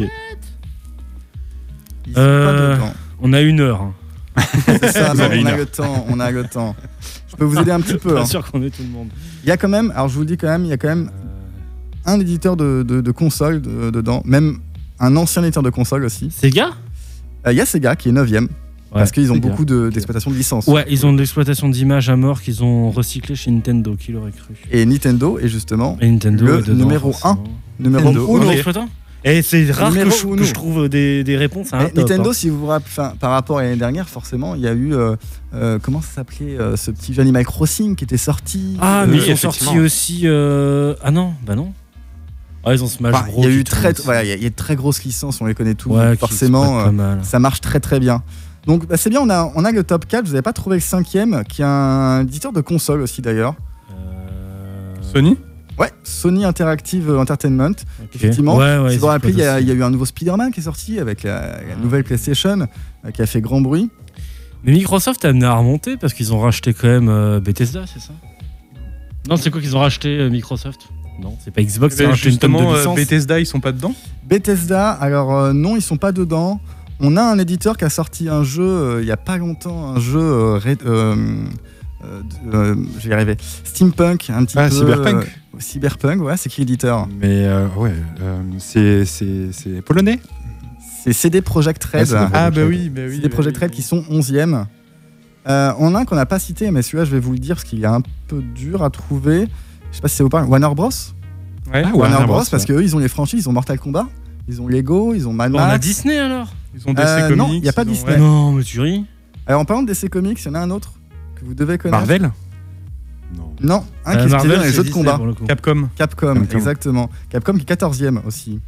Ils 2.07 2.13
sont 2.13 2.19
Euh, 2.19 2.45
pas 2.45 2.75
dedans. 2.85 2.93
On 3.21 3.33
a 3.33 3.41
une 3.41 3.59
heure. 3.59 3.81
hein. 3.81 3.93
C'est 4.65 4.87
ça, 4.91 5.13
non, 5.13 5.25
on 5.31 5.45
a 5.45 5.51
heure. 5.51 5.57
le 5.57 5.65
temps, 5.65 6.05
on 6.09 6.19
a 6.19 6.31
le 6.31 6.43
temps. 6.45 6.75
Je 7.29 7.35
peux 7.35 7.45
vous 7.45 7.57
aider 7.59 7.71
un 7.71 7.81
petit 7.81 7.97
peu. 7.97 8.13
Pas 8.15 8.21
hein. 8.21 8.25
sûr 8.25 8.49
qu'on 8.49 8.63
ait 8.63 8.69
tout 8.69 8.81
le 8.83 8.89
monde. 8.89 9.09
Il 9.43 9.49
y 9.49 9.51
a 9.51 9.57
quand 9.57 9.69
même, 9.69 9.91
alors 9.91 10.07
je 10.07 10.15
vous 10.15 10.21
le 10.21 10.25
dis 10.25 10.37
quand 10.37 10.47
même, 10.47 10.63
il 10.65 10.69
y 10.69 10.73
a 10.73 10.77
quand 10.77 10.87
même 10.87 11.11
un 12.05 12.19
éditeur 12.19 12.55
de, 12.57 12.83
de, 12.87 13.01
de 13.01 13.11
console 13.11 13.61
de- 13.61 13.89
dedans, 13.91 14.21
même 14.25 14.57
un 14.99 15.15
ancien 15.15 15.43
éditeur 15.43 15.63
de 15.63 15.69
console 15.69 16.03
aussi. 16.05 16.29
Sega 16.31 16.69
Euh, 17.47 17.51
Il 17.53 17.57
y 17.57 17.61
a 17.61 17.65
Sega 17.65 17.95
qui 17.95 18.09
est 18.09 18.11
9ème, 18.11 18.47
parce 18.91 19.11
qu'ils 19.11 19.31
ont 19.31 19.37
beaucoup 19.37 19.65
de- 19.65 19.89
d'exploitation 19.89 20.29
de, 20.31 20.35
licences. 20.35 20.67
Ouais, 20.67 20.85
ils 20.89 21.05
ont 21.05 21.13
de 21.13 21.19
l'exploitation 21.19 21.69
d'images 21.69 22.09
à 22.09 22.15
mort 22.15 22.41
qu'ils 22.41 22.63
ont 22.63 22.91
recyclé 22.91 23.35
chez 23.35 23.49
Nintendo, 23.51 23.95
qui 23.95 24.11
l'aurait 24.11 24.31
cru 24.31 24.53
Et 24.71 24.85
Nintendo 24.85 25.39
est 25.39 25.47
justement 25.47 25.97
Et 26.01 26.09
Nintendo 26.09 26.45
Le 26.45 26.59
est 26.59 26.61
dedans, 26.63 26.85
numéro 26.85 27.11
forcément. 27.11 27.43
numéro 27.79 28.51
exploitant 28.51 28.89
Et 29.23 29.41
c'est 29.43 29.69
rare 29.71 29.91
que 29.93 30.09
je, 30.09 30.25
uno. 30.27 30.35
que 30.35 30.43
je 30.43 30.53
trouve 30.53 30.87
des, 30.89 31.23
des 31.23 31.37
réponses 31.37 31.73
à 31.73 31.77
un 31.79 31.83
Mais 31.83 31.89
top, 31.91 31.97
Nintendo, 32.09 32.29
hein. 32.29 32.33
si 32.33 32.49
vous 32.49 32.59
vous 32.59 32.67
rappelez, 32.67 32.91
par 33.19 33.31
rapport 33.31 33.59
à 33.59 33.63
l'année 33.63 33.75
dernière, 33.77 34.07
forcément, 34.09 34.53
il 34.55 34.61
y 34.61 34.67
a 34.67 34.73
eu 34.73 34.93
euh, 34.93 35.15
euh, 35.55 35.79
comment 35.81 36.01
ça 36.01 36.07
s'appelait 36.15 36.59
euh, 36.59 36.75
ce 36.75 36.91
petit 36.91 37.13
jeu 37.13 37.21
Animal 37.21 37.45
Crossing 37.45 37.95
qui 37.95 38.03
était 38.03 38.17
sorti. 38.17 38.77
Ah, 38.79 39.03
Euh, 39.03 39.07
mais 39.09 39.17
ils 39.17 39.31
ont 39.31 39.35
sorti 39.35 39.79
aussi. 39.79 40.21
euh, 40.25 40.93
Ah 41.03 41.09
non, 41.11 41.33
bah 41.45 41.55
non. 41.55 41.71
Ah, 42.63 42.73
ils 42.73 42.83
ont 42.83 42.87
Smash 42.87 43.11
Bros. 43.25 43.33
il 43.39 43.43
y 43.43 43.47
a 43.47 43.49
eu 43.49 43.63
très, 43.63 43.93
voilà, 44.03 44.23
y, 44.23 44.31
a- 44.31 44.35
y 44.35 44.45
a 44.45 44.49
de 44.49 44.55
très 44.55 44.75
grosses 44.75 45.03
licences, 45.03 45.41
on 45.41 45.45
les 45.45 45.55
connaît 45.55 45.73
tous. 45.73 45.89
Ouais, 45.89 46.15
forcément, 46.15 46.79
euh, 46.81 47.15
ça 47.23 47.39
marche 47.39 47.59
très 47.61 47.79
très 47.79 47.99
bien. 47.99 48.21
Donc 48.67 48.87
bah, 48.87 48.97
c'est 48.97 49.09
bien, 49.09 49.19
on 49.21 49.29
a, 49.31 49.51
on 49.55 49.65
a 49.65 49.71
le 49.71 49.83
top 49.83 50.05
4, 50.05 50.25
vous 50.25 50.31
n'avez 50.33 50.43
pas 50.43 50.53
trouvé 50.53 50.75
le 50.75 50.81
cinquième, 50.81 51.43
qui 51.49 51.61
est 51.63 51.65
un 51.65 52.21
éditeur 52.21 52.51
de 52.53 52.61
console 52.61 53.01
aussi 53.01 53.21
d'ailleurs. 53.23 53.55
Euh, 53.91 54.93
Sony? 55.01 55.37
Ouais, 55.79 55.89
Sony 56.03 56.45
Interactive 56.45 57.09
Entertainment. 57.17 57.71
effectivement, 58.13 58.55
Ouais, 58.57 58.77
ouais, 58.77 58.89
si 58.89 58.95
ils 58.95 58.97
vous 58.99 59.01
vous 59.01 59.07
rappelez, 59.07 59.33
il 59.33 59.39
y, 59.39 59.43
a- 59.43 59.59
y 59.59 59.71
eu 59.71 59.83
un 59.83 59.89
nouveau 59.89 60.05
Spider-Man 60.05 60.51
qui 60.51 60.59
est 60.59 60.63
sorti 60.63 60.99
avec 60.99 61.23
la, 61.23 61.41
la 61.41 61.57
Ah. 61.73 61.81
nouvelle 61.81 62.03
PlayStation 62.03 62.67
euh, 63.05 63.09
qui 63.11 63.23
a 63.23 63.25
fait 63.25 63.41
grand 63.41 63.61
bruit. 63.61 63.89
Mais 64.63 64.73
Microsoft 64.73 65.25
a 65.25 65.29
amené 65.29 65.45
à 65.45 65.55
remonter 65.55 65.97
parce 65.97 66.13
qu'ils 66.13 66.31
ont 66.35 66.39
racheté 66.39 66.75
quand 66.75 66.87
même 66.87 67.09
euh, 67.09 67.39
Bethesda, 67.39 67.85
c'est 67.91 67.99
ça? 67.99 68.13
Non, 69.27 69.37
c'est 69.37 69.49
quoi 69.49 69.59
qu'ils 69.59 69.75
ont 69.75 69.79
racheté 69.79 70.19
euh, 70.19 70.29
Microsoft? 70.29 70.81
Non, 71.21 71.37
c'est 71.43 71.51
pas 71.51 71.61
Xbox, 71.61 71.95
tonne 71.95 72.09
de 72.11 72.15
Justement, 72.15 72.73
euh. 72.73 72.95
Bethesda, 72.95 73.39
ils 73.39 73.45
sont 73.45 73.59
pas 73.59 73.71
dedans 73.71 73.93
Bethesda, 74.27 74.89
alors 74.91 75.35
euh, 75.37 75.53
non, 75.53 75.75
ils 75.75 75.81
sont 75.81 75.97
pas 75.97 76.11
dedans. 76.11 76.59
On 76.99 77.17
a 77.17 77.21
un 77.23 77.37
éditeur 77.39 77.77
qui 77.77 77.83
a 77.85 77.89
sorti 77.89 78.29
un 78.29 78.43
jeu 78.43 78.63
euh, 78.63 78.99
il 79.01 79.07
y 79.07 79.11
a 79.11 79.17
pas 79.17 79.37
longtemps, 79.37 79.89
un 79.95 79.99
jeu, 79.99 80.19
euh, 80.19 80.59
euh, 80.65 80.75
euh, 80.85 82.21
euh, 82.53 82.75
je 82.99 83.03
vais 83.05 83.09
y 83.09 83.13
arriver, 83.13 83.37
steampunk, 83.63 84.29
un 84.29 84.45
petit 84.45 84.57
Ah, 84.57 84.69
peu. 84.69 84.75
Cyberpunk. 84.75 85.23
euh, 85.23 85.59
cyberpunk, 85.59 86.21
ouais, 86.23 86.37
c'est 86.37 86.49
qui 86.49 86.61
l'éditeur 86.61 87.07
Mais 87.19 87.45
euh, 87.45 87.67
ouais, 87.77 87.93
euh, 88.21 88.41
c'est- 88.59 89.05
c'est 89.05 89.51
c'est 89.51 89.81
polonais 89.81 90.19
C'est 91.03 91.13
CD 91.13 91.41
Projekt 91.41 91.83
Red. 91.85 92.07
Ah, 92.13 92.29
Ah, 92.33 92.45
Red. 92.47 92.55
bah 92.55 92.61
oui, 92.67 92.89
bah 92.89 93.01
oui. 93.07 93.15
CD 93.15 93.29
bah 93.29 93.33
Projekt 93.33 93.57
oui. 93.57 93.63
Red 93.63 93.71
qui 93.71 93.81
sont 93.81 94.03
11e. 94.09 94.65
Euh, 95.47 95.73
on 95.79 95.95
a 95.95 95.99
un 96.01 96.05
qu'on 96.05 96.15
n'a 96.15 96.27
pas 96.27 96.37
cité, 96.37 96.69
mais 96.69 96.83
celui-là, 96.83 97.05
je 97.05 97.11
vais 97.11 97.19
vous 97.19 97.31
le 97.31 97.39
dire 97.39 97.55
parce 97.55 97.67
qu'il 97.67 97.81
est 97.83 97.87
un 97.87 98.01
peu 98.27 98.43
dur 98.55 98.83
à 98.83 98.91
trouver. 98.91 99.47
Je 99.91 99.95
sais 99.97 100.01
pas 100.01 100.07
si 100.07 100.15
ça 100.15 100.23
vous 100.23 100.29
parle. 100.29 100.47
Warner 100.47 100.69
Bros. 100.75 100.89
Ouais. 100.89 101.83
Ah, 101.85 101.91
Warner, 101.93 101.95
Warner 102.15 102.25
Bros. 102.25 102.37
Parce 102.49 102.51
ouais. 102.51 102.65
qu'eux, 102.65 102.83
ils 102.83 102.95
ont 102.95 102.99
les 102.99 103.07
franchises, 103.07 103.43
ils 103.45 103.49
ont 103.49 103.53
Mortal 103.53 103.79
Kombat, 103.79 104.07
ils 104.47 104.61
ont 104.61 104.67
Lego, 104.67 105.13
ils 105.13 105.27
ont 105.27 105.33
Mad 105.33 105.51
Bon, 105.51 105.59
on 105.59 105.61
a 105.61 105.67
Max. 105.67 105.85
Disney 105.85 106.17
alors 106.17 106.53
Ils 106.75 106.87
ont 106.87 106.93
DC 106.93 107.05
Euh, 107.07 107.21
Comics. 107.29 107.37
non, 107.37 107.53
y 107.53 107.69
a 107.69 107.73
pas 107.73 107.85
Disney. 107.85 108.13
ouais. 108.13 108.17
Non, 108.19 108.51
mais 108.53 108.63
tu 108.63 108.79
ris 108.79 109.05
Alors 109.47 109.61
en 109.61 109.65
parlant 109.65 109.83
de 109.83 109.87
DC 109.91 110.09
Comics, 110.09 110.39
il 110.41 110.45
y 110.47 110.49
en 110.51 110.55
a 110.55 110.59
un 110.59 110.69
autre 110.71 110.93
que 111.35 111.45
vous 111.45 111.53
devez 111.53 111.77
connaître. 111.77 111.97
Marvel 111.99 112.31
Non. 113.35 113.53
Non, 113.61 113.85
un 114.05 114.13
Euh, 114.15 114.17
qui 114.21 114.25
est 114.25 114.29
Marvel, 114.29 114.57
dans 114.57 114.63
les 114.63 114.71
jeux 114.71 114.83
de 114.83 114.89
combat. 114.89 115.19
Capcom. 115.47 115.89
Capcom, 115.95 116.33
Capcom. 116.35 116.57
exactement. 116.57 117.09
Capcom 117.29 117.53
qui 117.53 117.61
est 117.61 117.65
14e 117.65 118.21
aussi. 118.25 118.59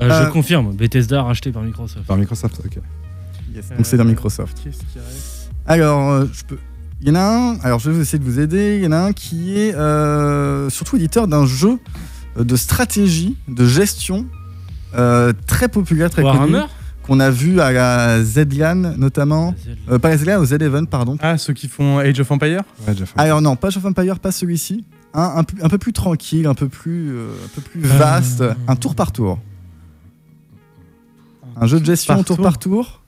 Euh, 0.00 0.08
Euh, 0.10 0.26
je 0.26 0.30
confirme, 0.32 0.74
Bethesda 0.74 1.22
racheté 1.22 1.52
par 1.52 1.62
Microsoft. 1.62 2.06
Par 2.06 2.16
Microsoft, 2.16 2.60
ok. 2.64 2.78
Yes, 3.54 3.68
Donc 3.68 3.86
c'est 3.86 3.96
dans 3.96 4.04
Microsoft. 4.04 4.60
Qu'est-ce 4.64 4.78
qui 4.78 4.98
reste? 4.98 5.50
Alors, 5.66 6.10
euh, 6.10 6.24
je 6.32 6.42
peux. 6.44 6.58
Il 7.00 7.08
y 7.08 7.10
en 7.10 7.16
a 7.16 7.20
un, 7.22 7.58
alors 7.60 7.80
je 7.80 7.90
vais 7.90 8.00
essayer 8.02 8.18
de 8.18 8.24
vous 8.24 8.40
aider. 8.40 8.76
Il 8.78 8.84
y 8.84 8.86
en 8.86 8.92
a 8.92 8.98
un 8.98 9.12
qui 9.12 9.58
est 9.58 9.74
euh, 9.74 10.70
surtout 10.70 10.96
éditeur 10.96 11.28
d'un 11.28 11.44
jeu 11.46 11.78
euh, 12.38 12.44
de 12.44 12.56
stratégie, 12.56 13.36
de 13.48 13.66
gestion, 13.66 14.26
euh, 14.94 15.32
très 15.46 15.68
populaire, 15.68 16.08
très 16.10 16.22
connu, 16.22 16.56
qu'on 17.02 17.20
a 17.20 17.30
vu 17.30 17.60
à 17.60 17.72
la 17.72 18.24
Z-LAN 18.24 18.96
notamment. 18.96 19.54
Euh, 19.90 19.98
pas 19.98 20.08
la 20.10 20.16
Z-LAN, 20.16 20.38
au 20.40 20.46
Z-Event, 20.46 20.86
pardon. 20.86 21.18
Ah, 21.20 21.36
ceux 21.36 21.52
qui 21.52 21.68
font 21.68 21.98
Age 21.98 22.18
of 22.20 22.30
Empire 22.30 22.62
Ouais. 22.88 22.94
Alors 23.16 23.42
non, 23.42 23.56
pas 23.56 23.68
Age 23.68 23.76
of 23.76 23.84
Empire, 23.84 24.18
pas 24.18 24.32
celui-ci. 24.32 24.84
Un, 25.12 25.32
un, 25.36 25.44
peu- 25.44 25.62
un 25.62 25.68
peu 25.68 25.78
plus 25.78 25.92
tranquille, 25.92 26.46
un 26.46 26.54
peu 26.54 26.68
plus, 26.68 27.10
euh, 27.12 27.28
un 27.44 27.48
peu 27.54 27.60
plus 27.60 27.84
Euh. 27.84 27.98
vaste, 27.98 28.42
un 28.66 28.76
tour 28.76 28.94
par 28.94 29.12
tour. 29.12 29.38
Un 31.56 31.66
jeu 31.66 31.78
de 31.78 31.84
gestion 31.84 32.14
par 32.14 32.24
tour 32.24 32.36
tour. 32.36 32.44
par 32.44 32.58
tour. 32.58 33.00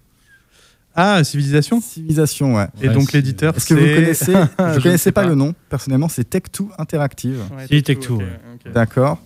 Ah, 0.96 1.22
Civilisation 1.24 1.80
Civilisation, 1.80 2.54
ouais. 2.56 2.66
Et 2.82 2.88
Ouais, 2.88 2.94
donc 2.94 3.10
c'est- 3.10 3.18
l'éditeur, 3.18 3.54
Est-ce 3.56 3.66
que 3.66 3.74
vous 3.74 3.80
connaissez 3.80 4.32
Je 4.58 4.74
Je 4.74 4.80
connaissais 4.80 4.98
sais 4.98 5.12
pas, 5.12 5.22
pas. 5.22 5.28
le 5.28 5.34
nom. 5.34 5.54
Personnellement, 5.68 6.08
c'est 6.08 6.28
Tech2 6.28 6.68
Interactive. 6.78 7.38
Ouais, 7.56 7.66
Si, 7.68 7.82
Tech-Two, 7.82 7.82
Tech-Two, 7.82 8.14
ok, 8.16 8.20
ouais. 8.20 8.40
ok. 8.66 8.72
D'accord. 8.72 9.18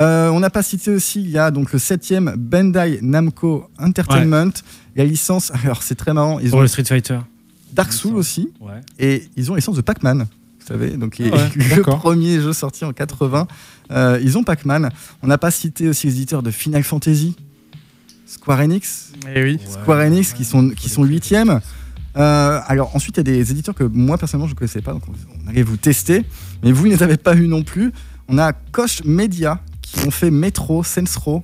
Euh, 0.00 0.28
on 0.30 0.40
n'a 0.40 0.50
pas 0.50 0.62
cité 0.62 0.90
aussi, 0.90 1.20
il 1.20 1.30
y 1.30 1.38
a 1.38 1.50
donc 1.52 1.72
le 1.72 1.78
septième 1.78 2.34
Bandai 2.36 2.98
Namco 3.02 3.68
Entertainment. 3.78 4.50
La 4.96 5.04
licence, 5.04 5.52
alors 5.62 5.82
c'est 5.82 5.94
très 5.94 6.12
marrant, 6.14 6.38
ils 6.40 6.50
Pour 6.50 6.58
ont 6.58 6.62
le 6.62 6.68
Street 6.68 6.84
Fighter. 6.84 7.18
Dark 7.72 7.92
Souls 7.92 8.16
aussi, 8.16 8.48
Ouais. 8.60 8.80
et 8.98 9.28
ils 9.36 9.50
ont 9.52 9.54
licence 9.56 9.76
de 9.76 9.80
Pac-Man. 9.82 10.26
Vous 10.60 10.66
savez, 10.66 10.90
donc 10.96 11.16
Ah 11.20 11.24
ouais, 11.36 11.50
le 11.76 11.82
premier 11.82 12.40
jeu 12.40 12.52
sorti 12.52 12.84
en 12.84 12.92
80. 12.92 13.46
Euh, 13.92 14.18
ils 14.22 14.38
ont 14.38 14.42
Pac-Man. 14.44 14.88
On 15.22 15.26
n'a 15.26 15.36
pas 15.38 15.50
cité 15.50 15.88
aussi 15.88 16.06
les 16.06 16.14
éditeurs 16.14 16.42
de 16.42 16.50
Final 16.50 16.82
Fantasy, 16.82 17.36
Square 18.26 18.60
Enix, 18.60 19.12
Eh 19.34 19.42
oui. 19.42 19.60
Square 19.68 20.00
Enix 20.00 20.32
qui 20.32 20.44
sont 20.44 20.70
qui 20.70 20.88
sont 20.88 21.04
huitièmes. 21.04 21.60
Euh, 22.16 22.60
alors 22.66 22.94
ensuite 22.94 23.16
il 23.16 23.18
y 23.18 23.20
a 23.20 23.24
des 23.24 23.50
éditeurs 23.50 23.74
que 23.74 23.82
moi 23.82 24.16
personnellement 24.16 24.46
je 24.46 24.54
ne 24.54 24.58
connaissais 24.58 24.80
pas, 24.80 24.92
donc 24.92 25.02
on, 25.08 25.48
allait 25.48 25.64
vous 25.64 25.76
tester, 25.76 26.24
mais 26.62 26.70
vous 26.70 26.86
ne 26.86 26.90
les 26.90 27.02
avez 27.02 27.16
pas 27.16 27.34
eu 27.34 27.48
non 27.48 27.62
plus. 27.62 27.92
On 28.28 28.38
a 28.38 28.52
Koch 28.52 29.02
Media 29.04 29.60
qui 29.82 30.06
ont 30.06 30.10
fait 30.10 30.30
Metro, 30.30 30.84
Saints 30.84 31.18
Row, 31.22 31.42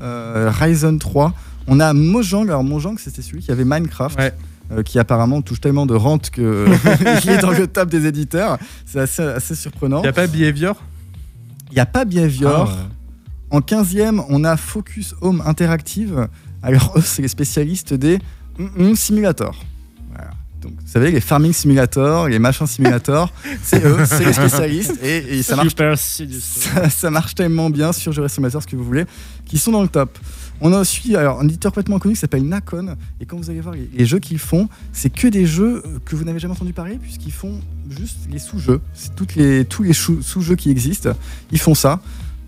euh, 0.00 0.50
Ryzen 0.52 0.98
3. 0.98 1.34
On 1.66 1.80
a 1.80 1.92
Mojang, 1.92 2.48
alors 2.48 2.64
Mojang 2.64 2.96
c'était 2.98 3.22
celui 3.22 3.42
qui 3.42 3.50
avait 3.50 3.64
Minecraft. 3.64 4.18
Ouais. 4.18 4.32
euh, 4.72 4.82
qui 4.82 4.98
apparemment 4.98 5.42
touche 5.42 5.60
tellement 5.60 5.84
de 5.84 5.94
rente 5.94 6.30
que 6.30 6.66
il 7.24 7.30
est 7.30 7.38
dans 7.38 7.50
le 7.50 7.66
top 7.66 7.90
des 7.90 8.06
éditeurs. 8.06 8.58
C'est 8.86 9.00
assez, 9.00 9.22
assez 9.22 9.54
surprenant. 9.54 9.98
Il 9.98 10.02
n'y 10.02 10.08
a 10.08 10.12
pas 10.12 10.26
Behavior? 10.26 10.82
Il 11.70 11.74
n'y 11.74 11.80
a 11.80 11.86
pas 11.86 12.04
Behavior. 12.04 12.70
Ah, 12.70 12.72
ouais. 12.72 12.88
En 13.50 13.60
15e, 13.60 14.24
on 14.28 14.44
a 14.44 14.56
Focus 14.56 15.14
Home 15.20 15.42
Interactive. 15.46 16.28
Alors, 16.62 16.94
eux, 16.96 17.02
c'est 17.02 17.22
les 17.22 17.28
spécialistes 17.28 17.94
des 17.94 18.18
simulators. 18.94 19.64
Voilà. 20.12 20.30
Donc, 20.60 20.72
vous 20.72 20.90
savez, 20.90 21.10
les 21.10 21.20
farming 21.20 21.52
simulators, 21.52 22.28
les 22.28 22.38
machins 22.38 22.66
simulators, 22.66 23.32
c'est 23.62 23.84
eux, 23.84 24.04
c'est 24.06 24.24
les 24.24 24.32
spécialistes. 24.32 24.98
Et, 25.02 25.38
et 25.38 25.42
ça, 25.42 25.56
marche, 25.56 25.68
Super 25.68 25.98
séducteur. 25.98 26.42
ça, 26.84 26.90
ça 26.90 27.10
marche 27.10 27.34
tellement 27.34 27.70
bien 27.70 27.92
sur 27.92 28.12
Jeux 28.12 28.26
Simulator, 28.28 28.62
ce 28.62 28.66
que 28.66 28.76
vous 28.76 28.84
voulez, 28.84 29.04
qui 29.44 29.58
sont 29.58 29.72
dans 29.72 29.82
le 29.82 29.88
top. 29.88 30.18
On 30.60 30.72
a 30.72 30.80
aussi 30.80 31.14
alors, 31.16 31.40
un 31.40 31.44
éditeur 31.44 31.72
complètement 31.72 31.98
connu 31.98 32.14
qui 32.14 32.20
s'appelle 32.20 32.44
Nacon. 32.44 32.96
Et 33.20 33.26
quand 33.26 33.36
vous 33.36 33.50
allez 33.50 33.60
voir 33.60 33.74
les, 33.74 33.90
les 33.92 34.06
jeux 34.06 34.20
qu'ils 34.20 34.38
font, 34.38 34.68
c'est 34.92 35.10
que 35.10 35.26
des 35.28 35.46
jeux 35.46 35.82
que 36.04 36.16
vous 36.16 36.24
n'avez 36.24 36.38
jamais 36.38 36.54
entendu 36.54 36.72
parler, 36.72 36.96
puisqu'ils 36.96 37.32
font 37.32 37.60
juste 37.90 38.18
les 38.30 38.38
sous-jeux. 38.38 38.80
C'est 38.94 39.14
toutes 39.14 39.34
les, 39.34 39.64
tous 39.64 39.82
les 39.82 39.92
sous-jeux 39.92 40.56
qui 40.56 40.70
existent. 40.70 41.10
Ils 41.50 41.58
font 41.60 41.74
ça. 41.74 42.00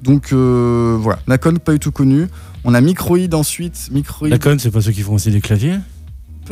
Donc 0.03 0.33
euh, 0.33 0.97
voilà, 1.01 1.19
Nacon, 1.27 1.55
pas 1.57 1.73
du 1.73 1.79
tout 1.79 1.93
connu. 1.93 2.27
On 2.65 2.75
a 2.75 2.81
Microïd 2.81 3.35
ensuite. 3.35 3.89
Microïd, 3.93 4.33
La 4.33 4.39
conne, 4.39 4.59
c'est 4.59 4.71
pas 4.71 4.81
ceux 4.81 4.93
qui 4.93 5.03
font 5.03 5.15
aussi 5.15 5.31
des 5.31 5.41
claviers 5.41 5.79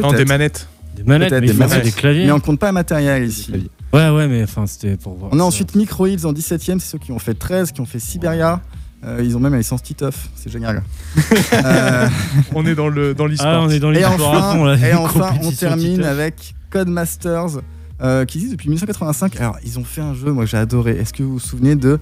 Non, 0.00 0.12
des 0.12 0.24
manettes. 0.24 0.68
Des 0.96 1.02
manettes, 1.02 1.32
mais 1.32 1.40
des 1.40 1.46
ils 1.48 1.52
font 1.54 1.64
aussi 1.64 1.70
manettes. 1.70 1.84
des 1.86 1.92
claviers. 1.92 2.26
Mais 2.26 2.32
on 2.32 2.40
compte 2.40 2.58
pas 2.60 2.68
un 2.68 2.72
matériel 2.72 3.24
ici. 3.24 3.52
Ouais, 3.92 4.10
ouais, 4.10 4.26
mais 4.28 4.42
enfin, 4.42 4.66
c'était 4.66 4.96
pour 4.96 5.14
voir. 5.14 5.30
On 5.32 5.36
a 5.36 5.40
ça. 5.40 5.44
ensuite 5.46 5.74
Microids 5.74 6.24
en 6.24 6.32
17ème, 6.32 6.78
c'est 6.78 6.90
ceux 6.92 6.98
qui 6.98 7.12
ont 7.12 7.18
fait 7.18 7.34
13, 7.34 7.72
qui 7.72 7.80
ont 7.80 7.86
fait 7.86 7.98
Siberia. 8.00 8.60
Euh, 9.04 9.20
ils 9.22 9.36
ont 9.36 9.40
même 9.40 9.52
la 9.52 9.58
licence 9.58 9.82
Titeuf, 9.82 10.30
c'est 10.34 10.50
génial. 10.50 10.82
Euh, 11.52 12.08
On 12.54 12.64
est 12.66 12.74
dans 12.74 12.88
le 12.88 13.14
dans 13.14 13.26
Ah, 13.40 13.60
on 13.62 13.68
est 13.70 13.78
dans 13.78 13.92
et 13.92 13.96
l'histoire 13.96 14.50
à 14.50 14.54
fond, 14.54 14.64
là. 14.64 14.74
enfin, 14.74 14.86
et 14.86 14.94
enfin 14.94 15.34
on 15.42 15.50
termine 15.52 15.96
Titeuf. 15.96 16.06
avec 16.06 16.54
Codemasters, 16.70 17.60
euh, 18.02 18.24
qui 18.24 18.38
existe 18.38 18.52
depuis 18.52 18.68
1985. 18.68 19.36
Alors, 19.40 19.58
ils 19.64 19.78
ont 19.78 19.84
fait 19.84 20.00
un 20.00 20.14
jeu, 20.14 20.32
moi 20.32 20.44
que 20.44 20.50
j'ai 20.50 20.56
adoré. 20.56 20.92
Est-ce 20.92 21.12
que 21.12 21.22
vous 21.22 21.34
vous 21.34 21.38
souvenez 21.38 21.76
de 21.76 21.98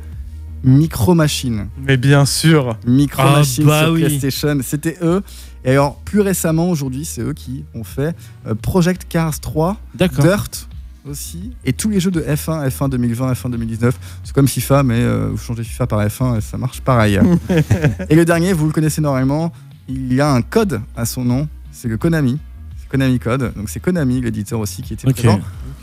Micro 0.64 1.14
Machine 1.14 1.68
Mais 1.84 1.96
bien 1.96 2.24
sûr. 2.24 2.76
Micro 2.86 3.22
Ah, 3.24 3.38
Machine 3.38 3.64
bah 3.64 3.84
sur 3.84 3.92
oui. 3.92 4.04
PlayStation, 4.04 4.58
c'était 4.62 4.96
eux. 5.02 5.22
Et 5.64 5.72
alors, 5.72 5.96
plus 6.04 6.20
récemment, 6.20 6.70
aujourd'hui, 6.70 7.04
c'est 7.04 7.20
eux 7.22 7.32
qui 7.34 7.64
ont 7.74 7.84
fait 7.84 8.14
euh, 8.46 8.54
Project 8.54 9.06
Cars 9.08 9.38
3, 9.40 9.76
D'accord. 9.94 10.24
Dirt 10.24 10.68
aussi, 11.08 11.50
et 11.64 11.72
tous 11.72 11.88
les 11.90 11.98
jeux 11.98 12.12
de 12.12 12.20
F1, 12.20 12.68
F1 12.68 12.88
2020, 12.88 13.32
F1 13.32 13.50
2019. 13.50 13.98
C'est 14.22 14.32
comme 14.32 14.46
FIFA, 14.46 14.84
mais 14.84 15.00
euh, 15.00 15.28
vous 15.32 15.36
changez 15.38 15.64
FIFA 15.64 15.86
par 15.88 16.06
F1 16.06 16.38
et 16.38 16.40
ça 16.40 16.58
marche 16.58 16.80
pareil. 16.80 17.18
et 18.08 18.14
le 18.14 18.24
dernier, 18.24 18.52
vous 18.52 18.66
le 18.66 18.72
connaissez 18.72 19.00
normalement, 19.00 19.52
il 19.88 20.12
y 20.12 20.20
a 20.20 20.30
un 20.32 20.42
code 20.42 20.80
à 20.96 21.04
son 21.04 21.24
nom, 21.24 21.48
c'est 21.72 21.88
le 21.88 21.96
Konami. 21.96 22.38
C'est 22.80 22.88
Konami 22.88 23.18
Code, 23.18 23.52
donc 23.56 23.68
c'est 23.68 23.80
Konami, 23.80 24.20
l'éditeur 24.20 24.60
aussi, 24.60 24.82
qui 24.82 24.92
était 24.94 25.12
présent 25.12 25.40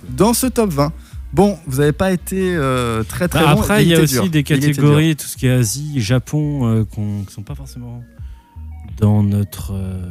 dans 0.09 0.33
ce 0.33 0.47
top 0.47 0.71
20. 0.71 0.91
Bon, 1.33 1.57
vous 1.67 1.77
n'avez 1.79 1.91
pas 1.91 2.11
été 2.11 2.55
euh, 2.55 3.03
très 3.03 3.27
très 3.27 3.39
Ah, 3.45 3.53
bon. 3.53 3.61
après, 3.61 3.83
il 3.83 3.89
y 3.89 3.95
a 3.95 4.01
aussi 4.01 4.13
dur. 4.15 4.29
des 4.29 4.43
catégories, 4.43 5.15
tout 5.15 5.27
ce 5.27 5.37
qui 5.37 5.45
est 5.47 5.51
Asie, 5.51 6.01
Japon, 6.01 6.67
euh, 6.67 6.85
qu'on- 6.85 7.23
qui 7.23 7.33
sont 7.33 7.43
pas 7.43 7.53
forcément 7.55 8.03
dans 8.99 9.21
notre. 9.21 9.73
euh, 9.73 10.01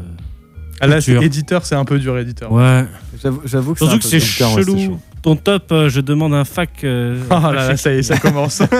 Ah, 0.81 0.87
là, 0.87 0.99
éditeur, 1.21 1.67
c'est 1.67 1.75
un 1.75 1.85
peu 1.85 1.99
dur, 1.99 2.17
éditeur. 2.19 2.53
Ouais. 2.53 2.85
J'avoue- 3.21 3.43
J'avoue 3.45 3.75
que 3.75 3.81
c'est 3.81 3.87
dur. 3.87 3.95
Ouais, 3.95 4.01
c'est 4.03 4.21
chelou. 4.21 4.79
chaud. 4.79 4.99
Ton 5.23 5.35
top, 5.35 5.73
euh, 5.73 5.89
je 5.89 6.01
demande 6.01 6.33
un 6.35 6.45
fac. 6.45 6.71
fac 6.77 6.83
là 7.43 7.53
là, 7.53 7.77
ça 7.77 7.93
y 7.93 7.99
est, 7.99 8.03
ça 8.05 8.19
commence. 8.19 8.63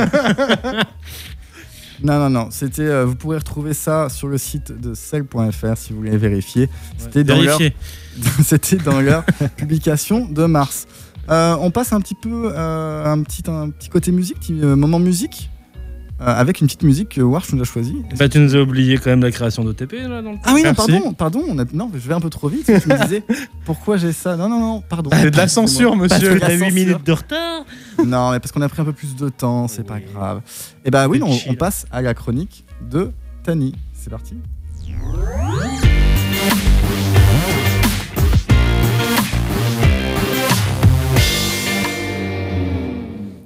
Non, 2.01 2.17
non, 2.21 2.31
non. 2.31 2.49
C'était, 2.53 2.83
euh, 2.83 3.05
vous 3.05 3.17
pourrez 3.17 3.39
retrouver 3.39 3.75
ça 3.75 4.09
sur 4.09 4.29
le 4.29 4.39
site 4.39 4.71
de 4.71 4.95
cell.fr 4.95 5.77
si 5.77 5.93
vous 5.93 5.99
voulez 5.99 6.17
vérifier. 6.17 6.69
C'était 6.97 7.25
dans 7.25 7.41
leur, 7.43 7.59
c'était 8.45 8.77
dans 8.77 9.01
leur 9.01 9.25
publication 9.57 10.25
de 10.29 10.45
mars. 10.45 10.87
Euh, 11.31 11.57
on 11.61 11.71
passe 11.71 11.93
un 11.93 12.01
petit 12.01 12.15
peu 12.15 12.53
euh, 12.55 13.05
un 13.05 13.23
petit 13.23 13.43
un 13.49 13.71
petit 13.71 13.89
côté 13.89 14.13
musique, 14.13 14.39
petit 14.41 14.59
euh, 14.63 14.77
moment 14.77 14.99
musique, 14.99 15.51
euh, 16.21 16.25
avec 16.27 16.61
une 16.61 16.67
petite 16.67 16.83
musique 16.85 17.11
que 17.11 17.21
Warsh 17.21 17.53
nous 17.53 17.61
a 17.61 17.65
choisie. 17.65 17.97
Bah, 18.19 18.29
tu 18.29 18.39
nous 18.39 18.57
as 18.57 18.61
oublié 18.61 18.97
quand 18.97 19.11
même 19.11 19.23
la 19.23 19.31
création 19.31 19.63
d'OTP 19.63 19.93
là 20.09 20.23
dans 20.23 20.33
le 20.33 20.39
Ah 20.45 20.53
oui, 20.55 20.63
non, 20.63 20.75
pardon, 20.75 21.13
pardon. 21.13 21.43
On 21.49 21.59
a, 21.59 21.65
non, 21.73 21.91
je 21.93 22.09
vais 22.09 22.15
un 22.15 22.21
peu 22.21 22.31
trop 22.31 22.49
vite. 22.49 22.67
Je 22.67 22.89
me 22.89 23.03
disais 23.03 23.23
pourquoi 23.67 23.99
j'ai 23.99 24.13
ça? 24.13 24.37
Non, 24.37 24.49
non, 24.49 24.59
non, 24.59 24.81
pardon. 24.89 25.11
C'est 25.13 25.31
de 25.31 25.37
la 25.37 25.49
censure, 25.49 25.97
monsieur. 25.97 26.35
Que 26.35 26.41
la 26.41 26.59
censure. 26.59 27.01
de 27.01 27.13
retard. 27.13 27.65
Non, 28.05 28.31
mais 28.33 28.41
parce 28.41 28.53
qu'on 28.53 28.63
a 28.63 28.69
pris 28.69 28.81
un 28.81 28.87
peu 28.87 28.93
plus 28.95 29.15
de 29.17 29.29
temps, 29.29 29.69
c'est 29.69 29.87
pas 29.87 30.01
grave. 30.01 30.41
Et 30.85 30.91
bah 30.91 31.09
oui, 31.09 31.19
C'est 31.19 31.25
on, 31.25 31.33
chill. 31.33 31.53
on 31.53 31.55
passe 31.57 31.87
à 31.93 32.01
la 32.01 32.15
chronique 32.15 32.65
de 32.91 33.11
Tani. 33.45 33.75
C'est 33.93 34.11
parti. 34.11 34.35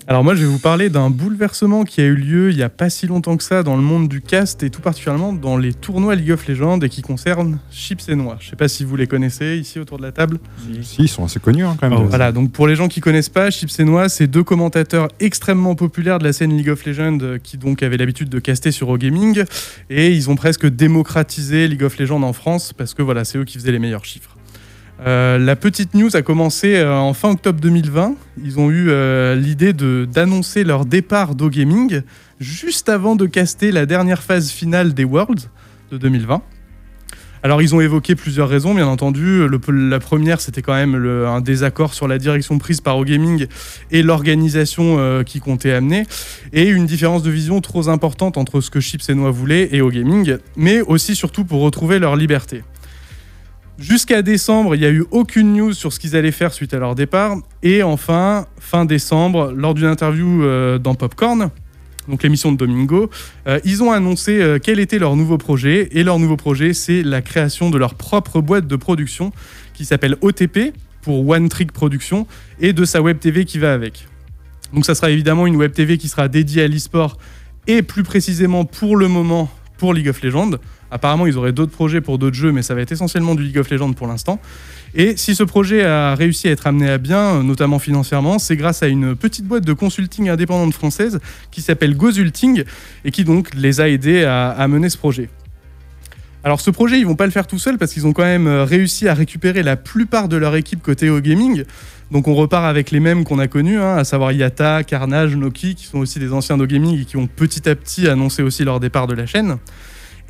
Alors 0.08 0.24
moi 0.24 0.34
je 0.34 0.40
vais 0.40 0.46
vous 0.46 0.58
parler 0.58 0.90
d'un 0.90 1.10
bouleversement 1.10 1.84
qui 1.84 2.00
a 2.00 2.04
eu 2.04 2.16
lieu 2.16 2.50
il 2.50 2.56
y 2.56 2.64
a 2.64 2.68
pas 2.68 2.90
si 2.90 3.06
longtemps 3.06 3.36
que 3.36 3.44
ça 3.44 3.62
dans 3.62 3.76
le 3.76 3.82
monde 3.82 4.08
du 4.08 4.20
cast 4.20 4.64
et 4.64 4.70
tout 4.70 4.80
particulièrement 4.80 5.32
dans 5.32 5.56
les 5.56 5.72
tournois 5.72 6.16
League 6.16 6.32
of 6.32 6.48
Legends 6.48 6.80
et 6.80 6.88
qui 6.88 7.02
concerne 7.02 7.60
Chips 7.70 8.08
et 8.08 8.16
Noix. 8.16 8.36
Je 8.40 8.50
sais 8.50 8.56
pas 8.56 8.66
si 8.66 8.84
vous 8.84 8.96
les 8.96 9.06
connaissez 9.06 9.56
ici 9.58 9.78
autour 9.78 9.98
de 9.98 10.02
la 10.02 10.10
table. 10.10 10.38
Si, 10.82 11.02
ils 11.02 11.08
sont 11.08 11.24
assez 11.24 11.38
connus 11.38 11.64
hein, 11.64 11.76
quand 11.78 11.88
même. 11.88 12.00
Ah, 12.00 12.06
Voilà, 12.08 12.32
donc 12.32 12.50
pour 12.50 12.66
les 12.66 12.74
gens 12.74 12.88
qui 12.88 13.00
connaissent 13.00 13.28
pas, 13.28 13.50
Chips 13.50 13.78
et 13.78 13.84
Noix, 13.84 14.08
c'est 14.08 14.26
deux 14.26 14.42
commentateurs 14.42 15.08
extrêmement 15.20 15.76
populaires 15.76 16.18
de 16.18 16.24
la 16.24 16.32
scène 16.32 16.56
League 16.56 16.70
of 16.70 16.84
Legends 16.84 17.18
euh, 17.22 17.38
qui 17.38 17.56
donc 17.56 17.84
avaient 17.84 17.96
l'habitude 17.96 18.28
de 18.28 18.40
caster 18.40 18.72
sur 18.72 18.88
OGaming 18.88 19.44
et 19.88 20.10
ils 20.10 20.28
ont 20.30 20.34
presque 20.34 20.66
démocratisé 20.66 21.68
League 21.68 21.84
of 21.84 21.96
Legends 21.98 22.22
en 22.22 22.32
France 22.32 22.72
parce 22.72 22.92
que 22.94 23.02
voilà, 23.02 23.24
c'est 23.24 23.38
eux 23.38 23.44
qui 23.44 23.56
faisaient 23.56 23.72
les 23.72 23.78
meilleurs 23.78 24.04
chiffres. 24.04 24.32
Euh, 25.04 25.36
la 25.38 25.56
petite 25.56 25.94
news 25.94 26.14
a 26.14 26.22
commencé 26.22 26.76
euh, 26.76 26.94
en 26.94 27.12
fin 27.12 27.30
octobre 27.30 27.60
2020. 27.60 28.14
Ils 28.44 28.60
ont 28.60 28.70
eu 28.70 28.86
euh, 28.88 29.34
l'idée 29.34 29.72
d'annoncer 29.72 30.62
leur 30.62 30.84
départ 30.84 31.34
d'OGaming 31.34 32.02
juste 32.38 32.88
avant 32.88 33.16
de 33.16 33.26
caster 33.26 33.72
la 33.72 33.84
dernière 33.84 34.22
phase 34.22 34.50
finale 34.50 34.94
des 34.94 35.04
Worlds 35.04 35.48
de 35.90 35.98
2020. 35.98 36.42
Alors 37.44 37.60
ils 37.60 37.74
ont 37.74 37.80
évoqué 37.80 38.14
plusieurs 38.14 38.48
raisons, 38.48 38.72
bien 38.72 38.86
entendu. 38.86 39.48
La 39.68 39.98
première, 39.98 40.40
c'était 40.40 40.62
quand 40.62 40.74
même 40.74 40.94
un 40.94 41.40
désaccord 41.40 41.92
sur 41.92 42.06
la 42.06 42.18
direction 42.18 42.58
prise 42.58 42.80
par 42.80 42.96
OGaming 42.98 43.48
et 43.90 44.04
l'organisation 44.04 45.24
qui 45.24 45.40
comptait 45.40 45.72
amener, 45.72 46.04
et 46.52 46.68
une 46.68 46.86
différence 46.86 47.24
de 47.24 47.30
vision 47.30 47.60
trop 47.60 47.88
importante 47.88 48.38
entre 48.38 48.60
ce 48.60 48.70
que 48.70 48.78
Chips 48.78 49.08
et 49.08 49.14
Noix 49.14 49.32
voulaient 49.32 49.70
et 49.72 49.80
OGaming, 49.80 50.36
mais 50.56 50.82
aussi 50.82 51.16
surtout 51.16 51.44
pour 51.44 51.62
retrouver 51.62 51.98
leur 51.98 52.14
liberté. 52.14 52.62
Jusqu'à 53.83 54.23
décembre, 54.23 54.77
il 54.77 54.79
n'y 54.79 54.87
a 54.87 54.90
eu 54.90 55.05
aucune 55.11 55.55
news 55.55 55.73
sur 55.73 55.92
ce 55.92 55.99
qu'ils 55.99 56.14
allaient 56.14 56.31
faire 56.31 56.53
suite 56.53 56.73
à 56.73 56.79
leur 56.79 56.95
départ. 56.95 57.38
Et 57.64 57.83
enfin, 57.83 58.47
fin 58.61 58.85
décembre, 58.85 59.53
lors 59.57 59.75
d'une 59.75 59.87
interview 59.87 60.45
euh, 60.45 60.79
dans 60.79 60.95
Popcorn, 60.95 61.51
donc 62.07 62.23
l'émission 62.23 62.53
de 62.53 62.57
Domingo, 62.57 63.11
euh, 63.49 63.59
ils 63.64 63.83
ont 63.83 63.90
annoncé 63.90 64.40
euh, 64.40 64.61
quel 64.62 64.79
était 64.79 65.01
leur 65.01 65.16
nouveau 65.16 65.37
projet. 65.37 65.88
Et 65.90 66.05
leur 66.05 66.21
nouveau 66.21 66.37
projet, 66.37 66.75
c'est 66.75 67.03
la 67.03 67.23
création 67.23 67.71
de 67.71 67.79
leur 67.79 67.97
propre 67.97 68.40
boîte 68.40 68.68
de 68.68 68.77
production 68.77 69.33
qui 69.75 69.85
s'appelle 69.85 70.14
OTP 70.21 70.73
pour 71.03 71.29
One 71.29 71.49
Trick 71.49 71.73
Production 71.73 72.29
et 72.61 72.73
de 72.73 72.85
sa 72.85 73.03
web 73.03 73.18
TV 73.18 73.45
qui 73.45 73.59
va 73.59 73.73
avec. 73.73 74.07
Donc 74.73 74.87
ça 74.87 74.95
sera 74.95 75.11
évidemment 75.11 75.45
une 75.49 75.57
web 75.57 75.73
TV 75.73 75.99
qui 75.99 76.07
sera 76.07 76.29
dédiée 76.29 76.62
à 76.62 76.68
l'e-sport 76.68 77.18
et 77.66 77.83
plus 77.83 78.05
précisément 78.05 78.64
pour 78.64 78.97
le 78.97 79.09
moment 79.09 79.51
pour 79.77 79.92
League 79.92 80.09
of 80.09 80.23
Legends. 80.23 80.53
Apparemment, 80.92 81.26
ils 81.26 81.38
auraient 81.38 81.52
d'autres 81.52 81.72
projets 81.72 82.02
pour 82.02 82.18
d'autres 82.18 82.37
jeux, 82.37 82.52
mais 82.52 82.61
ça 82.61 82.74
va 82.74 82.83
être 82.83 82.92
essentiellement 82.92 83.35
du 83.35 83.44
League 83.44 83.57
of 83.57 83.70
Legends 83.70 83.94
pour 83.94 84.07
l'instant. 84.07 84.38
Et 84.94 85.16
si 85.16 85.35
ce 85.35 85.42
projet 85.42 85.85
a 85.85 86.14
réussi 86.14 86.48
à 86.48 86.50
être 86.50 86.66
amené 86.66 86.90
à 86.90 86.98
bien, 86.98 87.42
notamment 87.42 87.78
financièrement, 87.78 88.38
c'est 88.38 88.57
grâce 88.57 88.83
à 88.83 88.88
une 88.88 89.16
petite 89.16 89.46
boîte 89.46 89.64
de 89.64 89.72
consulting 89.72 90.28
indépendante 90.28 90.74
française 90.74 91.18
qui 91.50 91.62
s'appelle 91.62 91.96
Gozulting 91.96 92.64
et 93.07 93.11
qui 93.11 93.24
donc 93.24 93.55
les 93.55 93.81
a 93.81 93.88
aidés 93.88 94.24
à, 94.24 94.68
mener 94.68 94.90
ce 94.90 94.98
projet. 94.98 95.31
Alors 96.44 96.61
ce 96.61 96.70
projet, 96.70 96.98
ils 96.98 97.07
vont 97.07 97.14
pas 97.14 97.24
le 97.24 97.33
faire 97.33 97.46
tout 97.46 97.59
seuls 97.59 97.78
parce 97.78 97.94
qu'ils 97.94 98.07
ont 98.07 98.12
quand 98.12 98.24
même 98.24 98.48
euh, 98.48 98.64
réussi 98.64 99.09
à 99.09 99.14
récupérer 99.14 99.62
la 99.62 99.76
plupart 99.76 100.28
de 100.28 100.37
leur 100.37 100.57
équipe 100.57 100.83
côté 100.83 101.09
au 101.09 101.20
gaming. 101.20 101.64
Donc 102.11 102.26
on 102.28 102.35
repart 102.35 102.64
avec 102.64 102.90
les 102.90 103.00
mêmes 103.00 103.24
qu'on 103.24 103.38
a 103.38 103.46
connus, 103.46 103.78
hein, 103.78 103.96
à 103.96 104.05
savoir 104.05 104.33
Yata, 104.33 104.83
Carnage, 104.83 105.37
Noki, 105.37 105.76
qui 105.76 105.87
sont 105.87 105.98
aussi 105.98 106.18
des 106.18 106.33
anciens 106.33 106.59
de 106.59 106.66
gaming 106.66 107.00
et 107.00 107.05
qui 107.05 107.16
ont 107.16 107.28
petit 107.28 107.68
à 107.68 107.76
petit 107.76 108.09
annoncé 108.09 108.42
aussi 108.42 108.64
leur 108.64 108.81
départ 108.81 109.07
de 109.07 109.14
la 109.14 109.24
chaîne. 109.24 109.57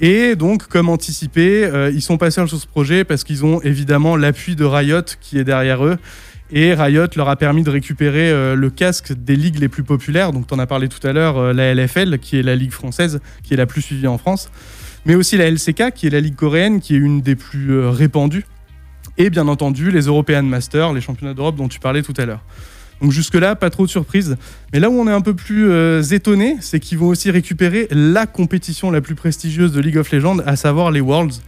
Et 0.01 0.37
donc, 0.37 0.67
comme 0.67 0.89
anticipé, 0.89 1.65
euh, 1.65 1.91
ils 1.91 2.03
sont 2.03 2.19
pas 2.19 2.31
seuls 2.31 2.49
sur 2.49 2.59
ce 2.59 2.67
projet 2.67 3.05
parce 3.05 3.25
qu'ils 3.25 3.45
ont 3.45 3.61
évidemment 3.63 4.17
l'appui 4.17 4.57
de 4.57 4.65
Riot 4.65 5.03
qui 5.21 5.39
est 5.39 5.45
derrière 5.45 5.85
eux. 5.85 5.99
Et 6.51 6.75
Riot 6.75 7.07
leur 7.17 7.29
a 7.29 7.37
permis 7.37 7.63
de 7.63 7.71
récupérer 7.71 8.31
euh, 8.31 8.55
le 8.55 8.71
casque 8.71 9.13
des 9.13 9.37
ligues 9.37 9.59
les 9.59 9.69
plus 9.69 9.85
populaires. 9.85 10.33
Donc, 10.33 10.47
tu 10.47 10.55
en 10.55 10.59
as 10.59 10.67
parlé 10.67 10.89
tout 10.89 11.07
à 11.07 11.13
l'heure, 11.13 11.39
euh, 11.39 11.53
la 11.53 11.75
LFL, 11.75 12.19
qui 12.19 12.39
est 12.39 12.43
la 12.43 12.57
ligue 12.57 12.73
française, 12.73 13.21
qui 13.43 13.55
est 13.55 13.57
la 13.57 13.67
plus 13.67 13.83
suivie 13.83 14.07
en 14.07 14.19
France. 14.19 14.51
Mais 15.07 15.15
aussi 15.15 15.37
la 15.37 15.51
LCK, 15.51 15.93
qui 15.95 16.07
est 16.07 16.11
la 16.11 16.21
ligue 16.21 16.37
coréenne, 16.37 16.81
qui 16.81 16.95
est 16.95 16.99
une 16.99 17.23
des 17.23 17.37
plus 17.37 17.87
répandues. 17.87 18.45
Et 19.19 19.31
bien 19.31 19.49
entendu, 19.49 19.91
les 19.91 20.03
European 20.03 20.43
Masters, 20.43 20.93
les 20.93 21.01
championnats 21.01 21.35
d'Europe 21.35 21.57
dont 21.57 21.69
tu 21.69 21.81
parlais 21.81 22.03
tout 22.03 22.15
à 22.17 22.25
l'heure. 22.25 22.45
Donc 23.03 23.11
jusque-là, 23.11 23.57
pas 23.57 23.69
trop 23.69 23.85
de 23.85 23.91
surprises. 23.91 24.37
Mais 24.73 24.79
là 24.81 24.89
où 24.89 24.95
on 24.95 25.09
est 25.09 25.13
un 25.13 25.21
peu 25.21 25.35
plus 25.35 25.69
euh, 25.71 26.03
étonné, 26.03 26.57
c'est 26.61 26.79
qu'ils 26.79 26.99
vont 26.99 27.09
aussi 27.09 27.31
récupérer 27.33 27.89
la 27.91 28.27
compétition 28.27 28.91
la 28.93 29.01
plus 29.01 29.17
prestigieuse 29.17 29.73
de 29.73 29.81
League 29.81 29.99
of 29.99 30.11
Legends, 30.13 30.39
à 30.47 30.55
savoir 30.57 30.93
les 30.93 31.01
Worlds. 31.01 31.41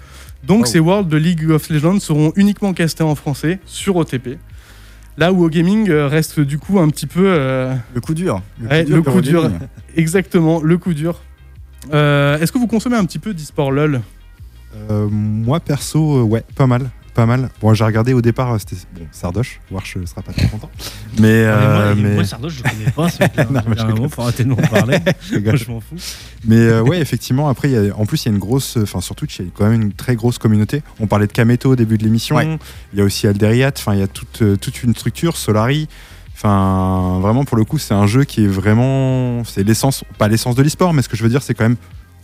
Donc 0.44 0.64
Oh. 0.64 0.66
ces 0.66 0.80
Worlds 0.80 1.08
de 1.08 1.16
League 1.16 1.48
of 1.50 1.70
Legends 1.70 2.00
seront 2.00 2.32
uniquement 2.36 2.74
castés 2.74 3.04
en 3.04 3.14
français 3.14 3.60
sur 3.66 3.96
OTP. 3.96 4.36
Là 5.16 5.32
où 5.32 5.44
OGaming 5.44 5.88
euh, 5.90 6.08
reste 6.08 6.40
du 6.40 6.58
coup 6.58 6.80
un 6.80 6.88
petit 6.88 7.06
peu 7.06 7.22
euh, 7.24 7.72
Le 7.94 8.00
coup 8.00 8.14
dur. 8.14 8.42
Ouais, 8.68 8.84
le 8.84 9.00
coup 9.00 9.20
dur. 9.20 9.44
Gaming. 9.44 9.58
exactement 9.96 10.60
le 10.60 10.76
coup 10.76 10.92
dur. 10.92 11.20
Euh, 11.92 12.36
Est-ce 12.38 12.50
que 12.50 12.58
vous 12.58 12.66
consommez 12.66 12.96
un 12.96 13.04
petit 13.04 13.20
peu 13.20 13.32
d'e-sport 13.32 13.70
LOL? 13.70 14.00
Euh, 14.90 15.06
moi 15.08 15.60
perso, 15.60 16.18
euh, 16.18 16.22
ouais, 16.22 16.42
pas 16.56 16.66
mal. 16.66 16.90
Pas 17.14 17.26
mal. 17.26 17.48
Bon, 17.60 17.72
j'ai 17.74 17.84
regardé 17.84 18.12
au 18.12 18.20
départ, 18.20 18.52
euh, 18.52 18.58
c'était 18.58 18.76
bon, 18.94 19.06
Sardoche. 19.12 19.60
Warsh 19.70 19.96
sera 20.04 20.22
pas 20.22 20.32
très 20.32 20.48
content. 20.48 20.70
Mais, 21.20 21.44
Ah, 21.46 21.56
mais 21.56 21.66
moi, 21.66 21.80
euh, 21.80 21.92
et 21.94 22.02
mais, 22.02 22.14
moi, 22.16 22.24
Sardoche, 22.24 22.54
je 22.58 22.62
connais 22.62 22.90
pas. 22.90 23.06
Non, 23.50 23.60
mais 23.68 23.76
je 23.76 23.82
un 24.04 24.08
faut 24.08 24.22
arrêter 24.22 24.44
de 24.44 24.48
m'en 24.50 24.56
parler. 24.56 24.98
je 25.22 25.34
rigole. 25.36 25.54
Moi, 25.54 25.62
je 25.66 25.70
m'en 25.72 25.80
fous. 25.80 25.96
Mais, 26.44 26.56
euh, 26.56 26.82
ouais, 26.82 27.00
effectivement, 27.00 27.48
après, 27.48 27.70
y 27.70 27.76
a- 27.76 27.96
en 27.96 28.04
plus, 28.06 28.24
il 28.24 28.28
y 28.28 28.30
a 28.30 28.34
une 28.34 28.40
grosse. 28.40 28.76
Enfin, 28.76 29.00
sur 29.00 29.14
Twitch, 29.14 29.38
il 29.38 29.46
y 29.46 29.48
a 29.48 29.50
quand 29.54 29.68
même 29.68 29.80
une 29.80 29.92
très 29.92 30.16
grosse 30.16 30.38
communauté. 30.38 30.82
On 31.00 31.06
parlait 31.06 31.26
de 31.26 31.32
Kameto 31.32 31.70
au 31.70 31.76
début 31.76 31.96
de 31.98 32.04
l'émission. 32.04 32.36
Ouais. 32.36 32.58
Il 32.92 32.98
y 32.98 33.02
a 33.02 33.04
aussi 33.04 33.26
Alderiat. 33.26 33.72
Enfin, 33.76 33.94
il 33.94 34.00
y 34.00 34.02
a 34.02 34.08
toute, 34.08 34.42
euh, 34.42 34.56
toute 34.56 34.82
une 34.82 34.94
structure, 34.94 35.36
Solari. 35.36 35.88
Enfin, 36.36 37.20
vraiment, 37.20 37.44
pour 37.44 37.56
le 37.56 37.64
coup, 37.64 37.78
c'est 37.78 37.94
un 37.94 38.06
jeu 38.06 38.24
qui 38.24 38.44
est 38.44 38.48
vraiment. 38.48 39.44
C'est 39.44 39.62
l'essence, 39.62 40.04
pas 40.18 40.28
l'essence 40.28 40.56
de 40.56 40.62
l'e-sport, 40.62 40.92
mais 40.92 41.02
ce 41.02 41.08
que 41.08 41.16
je 41.16 41.22
veux 41.22 41.28
dire, 41.28 41.42
c'est 41.42 41.54
quand 41.54 41.64
même 41.64 41.76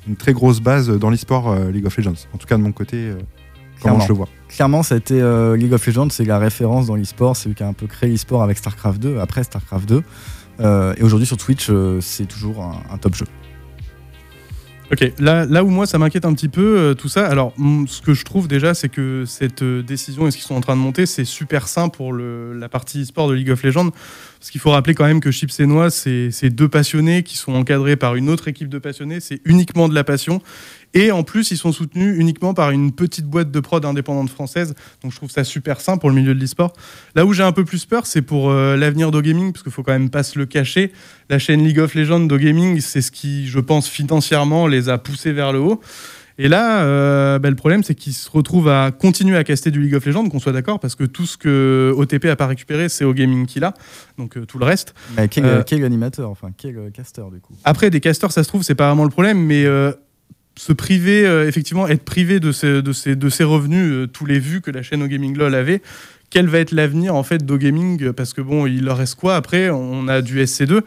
une 0.09 0.17
très 0.17 0.33
grosse 0.33 0.61
base 0.61 0.89
dans 0.91 1.11
l'e-sport 1.11 1.51
euh, 1.51 1.71
League 1.71 1.87
of 1.87 1.97
Legends. 1.97 2.15
En 2.35 2.39
tout 2.39 2.47
cas, 2.47 2.57
de 2.57 2.63
mon 2.63 2.73
côté, 2.73 2.97
euh, 2.97 3.19
comment 3.81 3.97
Clairement. 3.97 4.01
je 4.01 4.09
le 4.09 4.15
vois. 4.15 4.29
Clairement, 4.49 4.83
ça 4.83 4.95
a 4.95 4.99
été 4.99 5.21
euh, 5.21 5.57
League 5.57 5.73
of 5.73 5.87
Legends, 5.87 6.11
c'est 6.11 6.25
la 6.25 6.39
référence 6.39 6.87
dans 6.87 6.97
l'e-sport. 6.97 7.37
C'est 7.37 7.49
lui 7.49 7.55
qui 7.55 7.63
a 7.63 7.69
un 7.69 7.73
peu 7.73 7.87
créé 7.87 8.11
l'e-sport 8.11 8.43
avec 8.43 8.59
StarCraft 8.59 9.01
2, 9.01 9.19
après 9.19 9.45
StarCraft 9.45 9.89
2. 9.89 10.03
Euh, 10.61 10.95
et 10.97 11.03
aujourd'hui 11.03 11.27
sur 11.27 11.37
Twitch, 11.37 11.69
euh, 11.71 12.01
c'est 12.01 12.27
toujours 12.27 12.63
un, 12.63 12.83
un 12.93 12.99
top 12.99 13.15
jeu. 13.15 13.27
Ok, 14.93 15.13
là, 15.21 15.47
là 15.47 15.63
où 15.63 15.69
moi 15.69 15.87
ça 15.87 15.99
m'inquiète 15.99 16.25
un 16.25 16.35
petit 16.35 16.49
peu 16.49 16.77
euh, 16.77 16.95
tout 16.95 17.09
ça, 17.09 17.25
alors 17.25 17.55
ce 17.87 18.03
que 18.03 18.13
je 18.13 18.25
trouve 18.25 18.49
déjà 18.49 18.75
c'est 18.75 18.89
que 18.89 19.23
cette 19.25 19.63
euh, 19.63 19.85
décision 19.85 20.27
et 20.27 20.33
ce 20.33 20.37
qu'ils 20.37 20.47
sont 20.47 20.57
en 20.57 20.61
train 20.61 20.75
de 20.75 20.81
monter 20.81 21.07
c'est 21.07 21.25
super 21.25 21.69
sain 21.69 21.89
pour 21.89 22.13
le, 22.13 22.55
la 22.55 22.69
partie 22.69 23.03
e-sport 23.03 23.29
de 23.29 23.35
League 23.35 23.51
of 23.51 23.63
Legends 23.63 23.91
parce 23.91 24.51
qu'il 24.51 24.61
faut 24.61 24.73
rappeler 24.73 24.95
quand 24.95 25.07
même 25.07 25.21
que 25.21 25.31
Chips 25.31 25.61
et 25.61 25.67
Noix 25.67 25.91
c'est 25.91 26.51
deux 26.51 26.69
passionnés 26.69 27.23
qui 27.23 27.37
sont 27.37 27.55
encadrés 27.55 27.95
par 27.95 28.17
une 28.17 28.29
autre 28.29 28.49
équipe 28.49 28.69
de 28.69 28.79
passionnés, 28.81 29.21
c'est 29.21 29.41
uniquement 29.45 29.89
de 29.89 29.95
la 29.95 30.03
passion 30.03 30.43
et 30.95 31.13
en 31.13 31.23
plus 31.23 31.51
ils 31.51 31.57
sont 31.57 31.73
soutenus 31.73 32.19
uniquement 32.19 32.55
par 32.55 32.71
une 32.71 32.93
petite 32.93 33.27
boîte 33.27 33.51
de 33.51 33.61
prod 33.61 33.85
indépendante 33.85 34.31
française 34.31 34.75
donc 35.03 35.13
je 35.13 35.17
trouve 35.17 35.31
ça 35.31 35.45
super 35.45 35.81
sain 35.81 35.97
pour 35.97 36.09
le 36.11 36.17
milieu 36.17 36.35
de 36.35 36.41
l'e-sport. 36.41 36.73
Là 37.15 37.25
où 37.25 37.33
j'ai 37.33 37.43
un 37.43 37.53
peu 37.53 37.65
plus 37.65 37.87
peur 37.87 38.07
c'est 38.07 38.23
pour 38.23 38.51
euh, 38.51 38.77
l'avenir 38.77 39.11
d'O-Gaming 39.11 39.53
parce 39.53 39.63
qu'il 39.63 39.73
faut 39.73 39.83
quand 39.83 39.93
même 39.93 40.11
pas 40.11 40.23
se 40.23 40.39
le 40.39 40.47
cacher 40.47 40.93
la 41.31 41.39
chaîne 41.39 41.65
League 41.65 41.79
of 41.79 41.95
Legends 41.95 42.27
de 42.27 42.37
gaming, 42.37 42.81
c'est 42.81 43.01
ce 43.01 43.11
qui, 43.11 43.47
je 43.47 43.61
pense, 43.61 43.89
financièrement 43.89 44.67
les 44.67 44.89
a 44.89 44.99
poussés 44.99 45.33
vers 45.33 45.53
le 45.53 45.61
haut. 45.61 45.81
Et 46.39 46.49
là, 46.49 46.83
euh, 46.83 47.39
bah, 47.39 47.51
le 47.51 47.57
problème, 47.57 47.85
c'est 47.85 47.95
qu'ils 47.95 48.15
se 48.15 48.29
retrouvent 48.31 48.69
à 48.69 48.91
continuer 48.91 49.37
à 49.37 49.45
caster 49.45 49.71
du 49.71 49.81
League 49.81 49.95
of 49.95 50.05
Legends, 50.05 50.29
qu'on 50.29 50.41
soit 50.41 50.53
d'accord, 50.53 50.81
parce 50.81 50.95
que 50.95 51.05
tout 51.05 51.27
ce 51.27 51.37
que 51.37 51.95
OTP 51.97 52.25
a 52.27 52.37
pas 52.37 52.47
récupéré, 52.47 52.89
c'est 52.89 53.05
au 53.05 53.13
gaming 53.15 53.47
qu'il 53.47 53.63
a, 53.63 53.75
donc 54.19 54.37
euh, 54.37 54.47
tout 54.47 54.59
le 54.59 54.65
reste. 54.65 54.95
Mais 55.17 55.29
quel, 55.29 55.45
Euh, 55.45 55.63
quel 55.65 55.85
animateur, 55.85 56.31
enfin 56.31 56.49
quel 56.57 56.79
euh, 56.79 56.91
caster 56.91 57.23
du 57.33 57.41
coup? 57.41 57.55
Après, 57.65 57.91
des 57.91 58.01
casters, 58.01 58.33
ça 58.33 58.43
se 58.43 58.49
trouve, 58.49 58.63
c'est 58.63 58.75
pas 58.75 58.89
vraiment 58.89 59.05
le 59.05 59.11
problème, 59.11 59.39
mais 59.39 59.65
se 60.61 60.75
priver, 60.75 61.25
euh, 61.27 61.49
effectivement, 61.49 61.89
être 61.89 62.05
privé 62.05 62.39
de 62.39 62.53
ces, 62.53 62.83
de 62.83 62.93
ces, 62.93 63.17
de 63.17 63.29
ces 63.31 63.45
revenus, 63.45 63.91
euh, 63.93 64.07
tous 64.07 64.27
les 64.27 64.39
vues 64.39 64.61
que 64.61 64.71
la 64.71 64.83
chaîne 64.83 65.03
au 65.03 65.07
gaming 65.07 65.35
LOL 65.35 65.55
avait, 65.55 65.81
quel 66.29 66.49
va 66.49 66.59
être 66.59 66.73
l'avenir 66.73 67.15
en 67.15 67.23
fait 67.23 67.47
d'O 67.47 67.57
Gaming 67.57 68.13
Parce 68.13 68.35
que 68.35 68.43
bon, 68.43 68.67
il 68.67 68.85
leur 68.85 68.99
reste 68.99 69.15
quoi 69.15 69.37
après? 69.37 69.71
On 69.71 70.07
a 70.07 70.21
du 70.21 70.39
SC2. 70.39 70.83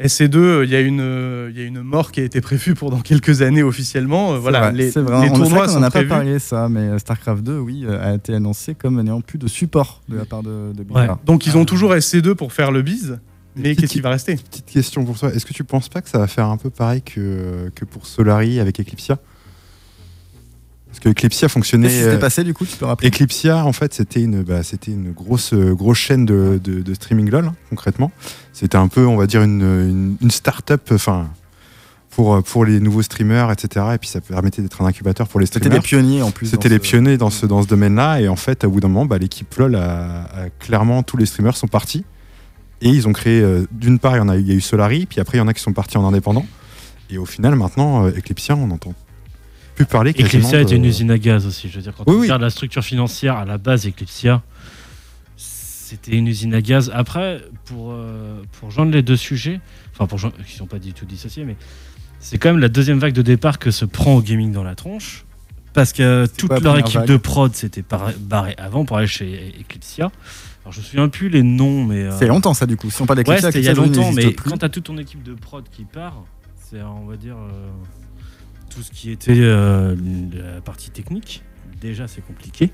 SC2, 0.00 0.36
euh, 0.36 0.64
il 0.64 0.70
y, 0.70 0.76
a 0.76 0.80
une, 0.80 1.00
euh, 1.00 1.48
il 1.52 1.58
y 1.60 1.64
a 1.64 1.66
une 1.66 1.80
mort 1.82 2.12
qui 2.12 2.20
a 2.20 2.22
été 2.22 2.40
prévue 2.40 2.74
pour 2.74 2.90
dans 2.90 3.00
quelques 3.00 3.42
années 3.42 3.62
officiellement. 3.64 4.32
Euh, 4.32 4.34
C'est 4.36 4.40
Voilà, 4.42 4.60
vrai, 4.60 4.72
les, 4.72 4.90
vrai. 4.90 5.24
les 5.24 5.30
On- 5.30 5.34
tournois 5.34 5.66
qu'on 5.66 5.72
sont 5.72 5.78
en 5.78 5.82
a 5.82 5.90
pas 5.90 6.04
parlé 6.04 6.38
ça, 6.38 6.68
mais 6.68 6.80
euh, 6.80 6.98
StarCraft 6.98 7.42
2, 7.42 7.58
oui, 7.58 7.84
euh, 7.86 8.12
a 8.12 8.14
été 8.14 8.34
annoncé 8.34 8.74
comme 8.76 9.02
n'ayant 9.02 9.20
plus 9.20 9.38
de 9.38 9.48
support 9.48 10.02
de 10.08 10.16
la 10.18 10.24
part 10.26 10.42
de, 10.44 10.72
de 10.74 10.82
Blizzard. 10.84 11.18
Donc 11.26 11.46
ils 11.46 11.56
ont 11.56 11.62
Ah. 11.62 11.66
toujours 11.66 11.92
SC2 11.94 12.34
pour 12.34 12.52
faire 12.52 12.70
le 12.70 12.82
bise, 12.82 13.18
mais 13.56 13.74
qu'est-ce 13.74 13.92
qui 13.92 14.00
va 14.00 14.10
rester? 14.10 14.36
Petite 14.36 14.66
question 14.66 15.04
pour 15.04 15.18
toi. 15.18 15.32
Est-ce 15.34 15.46
que 15.46 15.52
tu 15.54 15.64
penses 15.64 15.88
pas 15.88 16.02
que 16.02 16.08
ça 16.08 16.18
va 16.18 16.26
faire 16.26 16.46
un 16.46 16.56
peu 16.56 16.70
pareil 16.70 17.02
que, 17.02 17.70
que 17.74 17.84
pour 17.84 18.06
Solari 18.06 18.60
avec 18.60 18.78
Eclipsia? 18.80 19.18
Parce 20.88 21.00
que 21.00 21.08
Eclipsia 21.10 21.48
fonctionnait. 21.48 21.88
Qu'est-ce 21.88 21.98
qui 21.98 22.04
s'était 22.04 22.16
euh, 22.16 22.20
passé 22.20 22.44
du 22.44 22.54
coup 22.54 22.64
Tu 22.64 22.76
peux 22.76 22.86
rappeler? 22.86 23.08
Eclipsia, 23.08 23.64
en 23.64 23.72
fait, 23.72 23.92
c'était 23.92 24.22
une, 24.22 24.42
bah, 24.42 24.62
c'était 24.62 24.92
une 24.92 25.12
grosse, 25.12 25.52
euh, 25.52 25.74
grosse 25.74 25.98
chaîne 25.98 26.24
de, 26.24 26.58
de- 26.62 26.80
de 26.80 26.94
streaming 26.94 27.28
LOL, 27.28 27.46
hein, 27.46 27.54
concrètement. 27.68 28.10
C'était 28.52 28.78
un 28.78 28.88
peu, 28.88 29.04
on 29.06 29.16
va 29.16 29.26
dire, 29.26 29.42
une, 29.42 29.60
une, 29.60 30.16
une 30.22 30.30
start-up 30.30 30.88
enfin, 30.92 31.28
pour, 32.10 32.42
pour 32.44 32.64
les 32.64 32.80
nouveaux 32.80 33.02
streamers, 33.02 33.50
etc. 33.52 33.84
Et 33.94 33.98
puis 33.98 34.08
ça 34.08 34.22
permettait 34.22 34.62
d'être 34.62 34.80
un 34.80 34.86
incubateur 34.86 35.28
pour 35.28 35.38
les 35.38 35.44
C'était 35.44 35.58
streamers. 35.58 35.80
des 35.82 35.86
pionniers 35.86 36.22
en 36.22 36.30
plus. 36.30 36.46
C'était 36.46 36.70
les 36.70 36.76
ce- 36.76 36.80
pionniers 36.80 37.18
dans 37.18 37.28
ce, 37.30 37.44
dans 37.44 37.62
ce 37.62 37.66
domaine-là. 37.68 38.20
Et 38.22 38.28
en 38.28 38.36
fait, 38.36 38.64
à 38.64 38.68
bout 38.68 38.80
d'un 38.80 38.88
moment, 38.88 39.04
bah, 39.04 39.18
l'équipe 39.18 39.54
LOL 39.56 39.74
a, 39.74 40.22
a 40.24 40.48
clairement, 40.60 41.02
tous 41.02 41.18
les 41.18 41.26
streamers 41.26 41.58
sont 41.58 41.68
partis. 41.68 42.04
Et 42.82 42.88
ils 42.90 43.08
ont 43.08 43.12
créé, 43.12 43.40
euh, 43.40 43.66
d'une 43.72 43.98
part, 43.98 44.14
il 44.16 44.18
y, 44.18 44.20
en 44.22 44.28
a, 44.28 44.36
il 44.36 44.46
y 44.46 44.50
a 44.52 44.54
eu 44.54 44.60
Solari, 44.60 45.06
puis 45.06 45.20
après, 45.20 45.38
il 45.38 45.40
y 45.40 45.42
en 45.42 45.48
a 45.48 45.54
qui 45.54 45.62
sont 45.62 45.72
partis 45.72 45.96
en 45.96 46.06
indépendant. 46.06 46.46
Et 47.10 47.18
au 47.18 47.24
final, 47.24 47.54
maintenant, 47.54 48.04
euh, 48.06 48.10
Eclipsia, 48.10 48.54
on 48.56 48.66
n'entend 48.66 48.94
plus 49.76 49.86
parler 49.86 50.10
Eclipsia 50.12 50.58
de- 50.58 50.62
était 50.62 50.76
une 50.76 50.84
usine 50.84 51.10
à 51.10 51.18
gaz 51.18 51.46
aussi. 51.46 51.68
Je 51.68 51.76
veux 51.76 51.82
dire, 51.82 51.94
quand 51.96 52.04
Oui, 52.06 52.14
on 52.14 52.18
oui. 52.20 52.26
regarde 52.26 52.42
la 52.42 52.50
structure 52.50 52.82
financière 52.84 53.36
à 53.36 53.44
la 53.44 53.58
base, 53.58 53.86
Eclipsia, 53.86 54.42
c'était 55.36 56.12
une 56.16 56.26
usine 56.28 56.54
à 56.54 56.60
gaz. 56.60 56.90
Après, 56.94 57.42
pour, 57.66 57.92
euh, 57.92 58.42
pour 58.58 58.70
joindre 58.70 58.92
les 58.92 59.02
deux 59.02 59.16
sujets, 59.16 59.60
enfin, 59.92 60.06
pour 60.06 60.18
joindre- 60.18 60.36
qui 60.46 60.52
ne 60.54 60.58
sont 60.58 60.66
pas 60.66 60.78
du 60.78 60.92
tout 60.92 61.04
dissociés, 61.06 61.44
mais 61.44 61.56
c'est 62.18 62.38
quand 62.38 62.48
même 62.50 62.58
la 62.60 62.68
deuxième 62.68 62.98
vague 62.98 63.12
de 63.12 63.22
départ 63.22 63.58
que 63.58 63.70
se 63.70 63.84
prend 63.84 64.14
au 64.16 64.22
gaming 64.22 64.52
dans 64.52 64.64
la 64.64 64.74
tronche. 64.74 65.24
Parce 65.72 65.92
que 65.92 66.26
toute 66.38 66.58
leur 66.62 66.78
équipe 66.78 67.00
vague 67.00 67.08
de 67.08 67.16
prod 67.18 67.54
s'était 67.54 67.84
barrée 68.20 68.54
avant 68.56 68.86
pour 68.86 68.96
aller 68.96 69.06
chez 69.06 69.52
Eclipsia. 69.60 70.10
Alors, 70.66 70.72
je 70.72 70.80
me 70.80 70.84
souviens 70.84 71.08
plus 71.08 71.28
les 71.28 71.44
noms, 71.44 71.84
mais. 71.84 72.02
euh, 72.02 72.18
C'est 72.18 72.26
longtemps 72.26 72.52
ça 72.52 72.66
du 72.66 72.76
coup. 72.76 72.90
Si 72.90 73.00
on 73.00 73.06
parle 73.06 73.20
Ouais, 73.20 73.24
d'Eclipsia, 73.24 73.52
c'était 73.52 73.60
il 73.60 73.66
y 73.66 73.68
a 73.68 73.74
longtemps, 73.74 74.10
mais 74.10 74.32
plus. 74.32 74.50
quand 74.50 74.56
t'as 74.58 74.68
toute 74.68 74.82
ton 74.84 74.98
équipe 74.98 75.22
de 75.22 75.32
prod 75.34 75.64
qui 75.70 75.84
part, 75.84 76.24
c'est 76.56 76.82
on 76.82 77.06
va 77.06 77.16
dire 77.16 77.36
euh, 77.36 77.68
tout 78.74 78.82
ce 78.82 78.90
qui 78.90 79.12
était 79.12 79.30
euh, 79.38 79.94
la 80.32 80.60
partie 80.60 80.90
technique. 80.90 81.44
Déjà, 81.80 82.08
c'est 82.08 82.20
compliqué. 82.20 82.70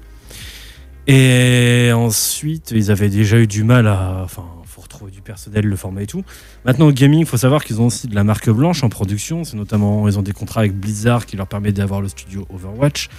Et 1.07 1.90
ensuite, 1.94 2.70
ils 2.74 2.90
avaient 2.90 3.11
déjà 3.11 3.38
eu 3.38 3.46
du 3.46 3.62
mal 3.62 3.87
à. 3.87 4.20
Enfin, 4.24 4.44
faut 4.64 4.81
retrouver 4.81 5.11
du 5.11 5.20
personnel, 5.20 5.66
le 5.66 5.76
format 5.76 6.02
et 6.02 6.07
tout. 6.07 6.24
Maintenant, 6.64 6.87
au 6.87 6.92
gaming, 6.92 7.20
il 7.20 7.26
faut 7.26 7.37
savoir 7.37 7.62
qu'ils 7.62 7.78
ont 7.83 7.87
aussi 7.88 8.09
de 8.09 8.14
la 8.14 8.24
marque 8.24 8.48
blanche 8.48 8.83
en 8.85 8.88
production. 8.88 9.44
C'est 9.44 9.59
notamment, 9.59 10.09
ils 10.09 10.18
ont 10.18 10.22
des 10.22 10.33
contrats 10.33 10.61
avec 10.61 10.74
Blizzard 10.74 11.26
qui 11.26 11.37
leur 11.37 11.46
permet 11.46 11.72
d'avoir 11.72 12.00
le 12.00 12.09
studio 12.09 12.46
Overwatch 12.48 13.11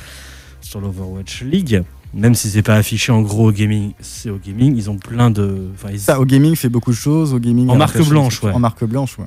sur 0.62 0.82
l'Overwatch 0.82 1.44
League. 1.44 1.84
Même 2.14 2.36
si 2.36 2.50
c'est 2.50 2.62
pas 2.62 2.76
affiché 2.76 3.12
en 3.12 3.22
gros 3.22 3.50
au 3.50 3.52
gaming, 3.52 3.94
c'est 4.00 4.30
au 4.30 4.38
gaming. 4.38 4.76
Ils 4.78 4.90
ont 4.90 4.98
plein 4.98 5.32
de. 5.32 5.70
Ils- 5.92 6.00
Ça, 6.00 6.20
au 6.20 6.26
gaming 6.26 6.56
fait 6.56 6.70
beaucoup 6.70 6.92
de 6.92 6.96
choses. 6.96 7.34
Au 7.34 7.40
gaming, 7.40 7.70
En 7.70 7.76
marque 7.76 8.02
blanche, 8.08 8.42
ouais. 8.44 8.52
En 8.52 8.60
marque 8.60 8.84
blanche, 8.84 9.18
ouais. 9.18 9.26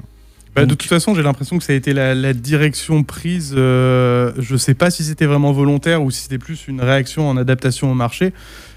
Bah, 0.55 0.65
de 0.65 0.75
toute 0.75 0.89
façon, 0.89 1.15
j'ai 1.15 1.23
l'impression 1.23 1.59
que 1.59 1.65
ça 1.65 1.75
a 1.75 1.77
été 1.77 1.93
la, 1.93 2.15
la 2.15 2.33
direction 2.33 3.03
prise. 3.03 3.53
euh, 3.57 4.33
je 4.39 4.57
sais 4.57 4.73
pas 4.73 4.91
si 4.91 5.05
c'était 5.05 5.27
vraiment 5.27 5.53
volontaire 5.53 6.03
ou 6.03 6.11
si 6.11 6.23
c'était 6.23 6.39
plus 6.39 6.67
une 6.69 6.81
réaction 6.81 7.29
en 7.29 7.37
adaptation 7.37 7.91
au 7.91 7.95
marché. 7.95 8.33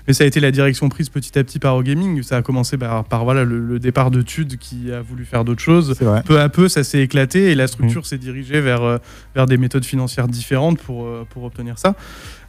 Mais 0.05 0.13
ça 0.13 0.23
a 0.23 0.27
été 0.27 0.39
la 0.41 0.51
direction 0.51 0.89
prise 0.89 1.07
petit 1.07 1.37
à 1.39 1.43
petit 1.43 1.59
par 1.59 1.75
Ogaming. 1.77 2.21
Ça 2.23 2.35
a 2.37 2.41
commencé 2.41 2.77
par, 2.77 3.05
par, 3.05 3.23
voilà, 3.23 3.43
le, 3.45 3.59
le 3.59 3.79
départ 3.79 4.11
de 4.11 4.21
Tude 4.23 4.57
qui 4.57 4.91
a 4.91 5.01
voulu 5.01 5.23
faire 5.23 5.45
d'autres 5.45 5.61
choses. 5.61 5.95
Peu 6.25 6.41
à 6.41 6.49
peu, 6.49 6.67
ça 6.67 6.83
s'est 6.83 6.99
éclaté 6.99 7.51
et 7.51 7.55
la 7.55 7.67
structure 7.67 8.05
s'est 8.07 8.17
dirigée 8.17 8.59
vers, 8.59 8.81
euh, 8.83 8.97
vers 9.35 9.45
des 9.45 9.57
méthodes 9.57 9.85
financières 9.85 10.27
différentes 10.27 10.79
pour, 10.79 11.05
euh, 11.05 11.25
pour 11.29 11.43
obtenir 11.43 11.77
ça. 11.77 11.95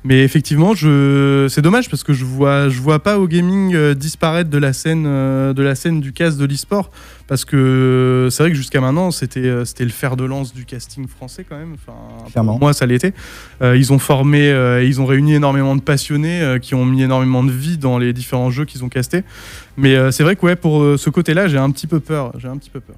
Mais 0.02 0.24
effectivement, 0.24 0.74
je... 0.74 1.46
c'est 1.50 1.60
dommage 1.60 1.90
parce 1.90 2.02
que 2.04 2.14
je 2.14 2.24
vois, 2.24 2.70
je 2.70 2.80
vois 2.80 3.02
pas 3.02 3.18
au 3.18 3.28
gaming 3.28 3.74
euh, 3.74 3.94
disparaître 3.94 4.48
de 4.48 4.56
la 4.56 4.72
scène, 4.72 5.04
euh, 5.06 5.52
de 5.52 5.62
la 5.62 5.74
scène 5.74 6.00
du 6.00 6.12
cast 6.12 6.38
de 6.38 6.46
l'e-sport 6.46 6.90
parce 7.26 7.44
que 7.44 7.56
euh, 7.56 8.30
c'est 8.30 8.42
vrai 8.42 8.50
que 8.50 8.56
jusqu'à 8.56 8.80
maintenant, 8.80 9.10
c'était, 9.10 9.40
euh, 9.40 9.66
c'était 9.66 9.84
le 9.84 9.90
fer 9.90 10.16
de 10.16 10.24
lance 10.24 10.54
du 10.54 10.64
casting 10.64 11.06
français 11.06 11.44
quand 11.46 11.58
même. 11.58 11.74
Enfin. 11.74 12.42
Pour 12.42 12.58
moi, 12.58 12.72
ça 12.72 12.86
l'était. 12.86 13.12
Ils 13.62 13.92
ont 13.92 13.98
formé, 13.98 14.48
ils 14.84 15.00
ont 15.00 15.06
réuni 15.06 15.34
énormément 15.34 15.76
de 15.76 15.82
passionnés 15.82 16.56
qui 16.62 16.74
ont 16.74 16.84
mis 16.84 17.02
énormément 17.02 17.44
de 17.44 17.52
vie 17.52 17.76
dans 17.76 17.98
les 17.98 18.12
différents 18.12 18.50
jeux 18.50 18.64
qu'ils 18.64 18.84
ont 18.84 18.88
castés. 18.88 19.22
Mais 19.76 20.10
c'est 20.12 20.22
vrai 20.22 20.34
que 20.34 20.46
ouais, 20.46 20.56
pour 20.56 20.98
ce 20.98 21.10
côté-là, 21.10 21.46
j'ai 21.46 21.58
un 21.58 21.70
petit 21.70 21.86
peu 21.86 22.00
peur. 22.00 22.32
J'ai 22.38 22.48
un 22.48 22.56
petit 22.56 22.70
peu 22.70 22.80
peur. 22.80 22.96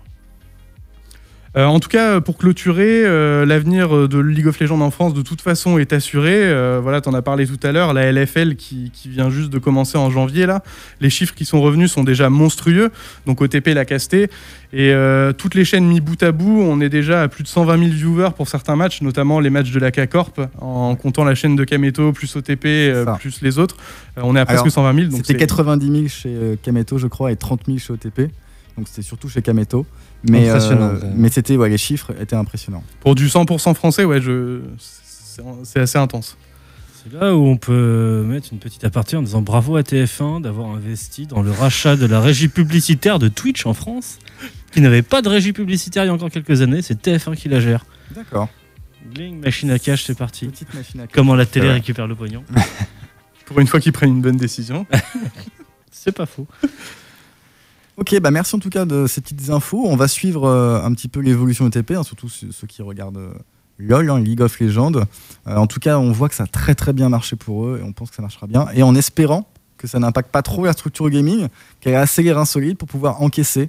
Euh, 1.54 1.66
en 1.66 1.80
tout 1.80 1.90
cas, 1.90 2.22
pour 2.22 2.38
clôturer, 2.38 3.04
euh, 3.04 3.44
l'avenir 3.44 4.08
de 4.08 4.18
League 4.18 4.46
of 4.46 4.58
Legends 4.58 4.80
en 4.80 4.90
France, 4.90 5.12
de 5.12 5.20
toute 5.20 5.42
façon, 5.42 5.76
est 5.76 5.92
assuré. 5.92 6.32
Euh, 6.34 6.80
voilà, 6.82 7.02
tu 7.02 7.10
en 7.10 7.14
as 7.14 7.20
parlé 7.20 7.46
tout 7.46 7.58
à 7.62 7.72
l'heure, 7.72 7.92
la 7.92 8.10
LFL 8.10 8.56
qui, 8.56 8.90
qui 8.90 9.10
vient 9.10 9.28
juste 9.28 9.50
de 9.50 9.58
commencer 9.58 9.98
en 9.98 10.08
janvier, 10.08 10.46
là. 10.46 10.62
Les 11.02 11.10
chiffres 11.10 11.34
qui 11.34 11.44
sont 11.44 11.60
revenus 11.60 11.92
sont 11.92 12.04
déjà 12.04 12.30
monstrueux. 12.30 12.90
Donc 13.26 13.42
OTP 13.42 13.68
l'a 13.74 13.84
casté. 13.84 14.30
Et 14.72 14.94
toutes 15.36 15.54
les 15.54 15.66
chaînes 15.66 15.84
mis 15.86 16.00
bout 16.00 16.22
à 16.22 16.32
bout, 16.32 16.62
on 16.62 16.80
est 16.80 16.88
déjà 16.88 17.20
à 17.20 17.28
plus 17.28 17.42
de 17.42 17.48
120 17.48 17.76
000 17.78 17.90
viewers 17.90 18.30
pour 18.34 18.48
certains 18.48 18.74
matchs, 18.74 19.02
notamment 19.02 19.38
les 19.38 19.50
matchs 19.50 19.70
de 19.70 19.78
la 19.78 19.90
K-Corp, 19.90 20.40
en 20.58 20.96
comptant 20.96 21.24
la 21.24 21.34
chaîne 21.34 21.56
de 21.56 21.64
Kameto, 21.64 22.12
plus 22.12 22.34
OTP, 22.34 22.66
plus 23.18 23.42
les 23.42 23.58
autres. 23.58 23.76
On 24.16 24.34
est 24.34 24.38
à 24.38 24.42
Alors, 24.44 24.62
presque 24.62 24.70
120 24.74 24.94
000. 24.94 25.06
donc 25.08 25.18
C'était 25.18 25.34
c'est- 25.34 25.38
90 25.38 25.86
000 25.92 26.08
chez 26.08 26.58
Kameto, 26.62 26.96
je 26.96 27.08
crois, 27.08 27.30
et 27.30 27.36
30 27.36 27.66
000 27.66 27.76
chez 27.76 27.92
OTP. 27.92 28.30
Donc 28.78 28.88
c'était 28.88 29.02
surtout 29.02 29.28
chez 29.28 29.42
Kameto. 29.42 29.84
Mais, 30.28 30.48
euh, 30.48 31.00
mais 31.16 31.30
c'était, 31.30 31.56
ouais, 31.56 31.68
les 31.68 31.78
chiffres 31.78 32.12
étaient 32.20 32.36
impressionnants. 32.36 32.84
Pour 33.00 33.14
du 33.14 33.26
100% 33.26 33.74
français, 33.74 34.04
ouais, 34.04 34.20
je... 34.20 34.60
c'est 35.64 35.80
assez 35.80 35.98
intense. 35.98 36.36
C'est 37.02 37.12
là 37.18 37.34
où 37.34 37.44
on 37.44 37.56
peut 37.56 38.24
mettre 38.24 38.48
une 38.52 38.60
petite 38.60 38.84
aparté 38.84 39.16
en 39.16 39.22
disant 39.22 39.42
bravo 39.42 39.76
à 39.76 39.82
TF1 39.82 40.40
d'avoir 40.40 40.70
investi 40.70 41.26
dans 41.26 41.42
le 41.42 41.50
rachat 41.50 41.96
de 41.96 42.06
la 42.06 42.20
régie 42.20 42.46
publicitaire 42.46 43.18
de 43.18 43.26
Twitch 43.26 43.66
en 43.66 43.74
France, 43.74 44.18
qui 44.72 44.80
n'avait 44.80 45.02
pas 45.02 45.22
de 45.22 45.28
régie 45.28 45.52
publicitaire 45.52 46.04
il 46.04 46.06
y 46.06 46.10
a 46.10 46.14
encore 46.14 46.30
quelques 46.30 46.62
années. 46.62 46.82
C'est 46.82 47.04
TF1 47.04 47.34
qui 47.34 47.48
la 47.48 47.58
gère. 47.58 47.84
D'accord. 48.14 48.48
Machine 49.42 49.70
à 49.70 49.78
cash, 49.80 50.04
c'est 50.04 50.16
parti. 50.16 50.46
Petite 50.46 50.72
machine 50.74 51.00
à 51.00 51.06
Comment 51.08 51.34
la 51.34 51.46
télé 51.46 51.70
récupère 51.70 52.06
le 52.06 52.14
pognon. 52.14 52.44
Pour 53.46 53.58
une 53.58 53.66
fois 53.66 53.80
qu'ils 53.80 53.92
prennent 53.92 54.10
une 54.10 54.22
bonne 54.22 54.36
décision. 54.36 54.86
C'est 55.90 56.12
pas 56.12 56.26
faux. 56.26 56.46
Ok, 57.98 58.18
bah 58.20 58.30
merci 58.30 58.56
en 58.56 58.58
tout 58.58 58.70
cas 58.70 58.86
de 58.86 59.06
ces 59.06 59.20
petites 59.20 59.50
infos. 59.50 59.82
On 59.84 59.96
va 59.96 60.08
suivre 60.08 60.44
euh, 60.48 60.82
un 60.82 60.92
petit 60.92 61.08
peu 61.08 61.20
l'évolution 61.20 61.66
ETP, 61.66 61.92
hein, 61.92 62.02
surtout 62.02 62.28
ceux 62.28 62.66
qui 62.66 62.80
regardent 62.80 63.18
euh, 63.18 63.34
LoL, 63.78 64.08
hein, 64.08 64.18
League 64.18 64.40
of 64.40 64.58
Legends. 64.60 64.92
Euh, 64.94 65.04
en 65.46 65.66
tout 65.66 65.78
cas, 65.78 65.98
on 65.98 66.10
voit 66.10 66.30
que 66.30 66.34
ça 66.34 66.44
a 66.44 66.46
très 66.46 66.74
très 66.74 66.94
bien 66.94 67.10
marché 67.10 67.36
pour 67.36 67.66
eux 67.66 67.80
et 67.80 67.84
on 67.84 67.92
pense 67.92 68.08
que 68.08 68.16
ça 68.16 68.22
marchera 68.22 68.46
bien. 68.46 68.66
Et 68.74 68.82
en 68.82 68.94
espérant 68.94 69.46
que 69.76 69.86
ça 69.86 69.98
n'impacte 69.98 70.30
pas 70.30 70.42
trop 70.42 70.64
la 70.64 70.72
structure 70.72 71.10
gaming, 71.10 71.48
qu'elle 71.80 71.94
a 71.94 72.00
assez 72.00 72.22
les 72.22 72.32
reins 72.32 72.46
solides 72.46 72.78
pour 72.78 72.88
pouvoir 72.88 73.20
encaisser 73.20 73.68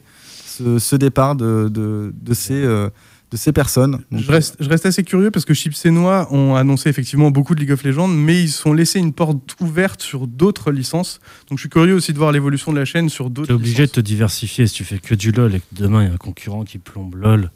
ce, 0.80 0.96
départ 0.96 1.36
de, 1.36 1.68
de, 1.70 2.14
de 2.16 2.34
ces, 2.34 2.64
euh, 2.64 2.90
de 3.34 3.38
ces 3.38 3.52
personnes. 3.52 4.04
Donc, 4.12 4.22
Je 4.22 4.32
reste, 4.32 4.56
je 4.60 4.70
reste 4.70 4.86
assez 4.86 5.04
curieux 5.04 5.32
parce 5.32 5.44
que 5.44 5.54
Chips 5.56 5.86
et 5.86 5.92
Noix 5.92 6.28
ont 6.32 6.56
annoncé 6.56 6.88
effectivement 6.88 7.32
beaucoup 7.32 7.56
de 7.56 7.60
League 7.60 7.72
of 7.72 7.84
Legends, 7.84 8.08
mais 8.08 8.42
ils 8.44 8.62
ont 8.66 8.74
laissé 8.74 9.00
une 9.00 9.12
porte 9.12 9.56
ouverte 9.60 10.02
sur 10.02 10.28
d'autres 10.28 10.72
licences. 10.72 11.20
Donc 11.50 11.58
je 11.58 11.64
suis 11.64 11.70
curieux 11.70 11.96
aussi 11.96 12.14
de 12.14 12.18
voir 12.20 12.32
l'évolution 12.32 12.72
de 12.72 12.78
la 12.80 12.86
chaîne 12.86 13.10
sur 13.10 13.30
d'autres 13.32 13.48
T'es 13.48 13.54
obligé 13.54 13.88
de 13.88 13.92
te 13.92 14.00
diversifier 14.00 14.68
si 14.68 14.76
tu 14.76 14.84
fais 14.86 15.00
que 15.00 15.16
du 15.16 15.32
LoL 15.32 15.56
et 15.56 15.60
que 15.60 15.66
demain 15.72 16.04
il 16.04 16.08
y 16.08 16.12
a 16.12 16.14
un 16.14 16.18
concurrent 16.18 16.64
qui 16.64 16.78
plombe 16.78 17.16
LoL. 17.16 17.52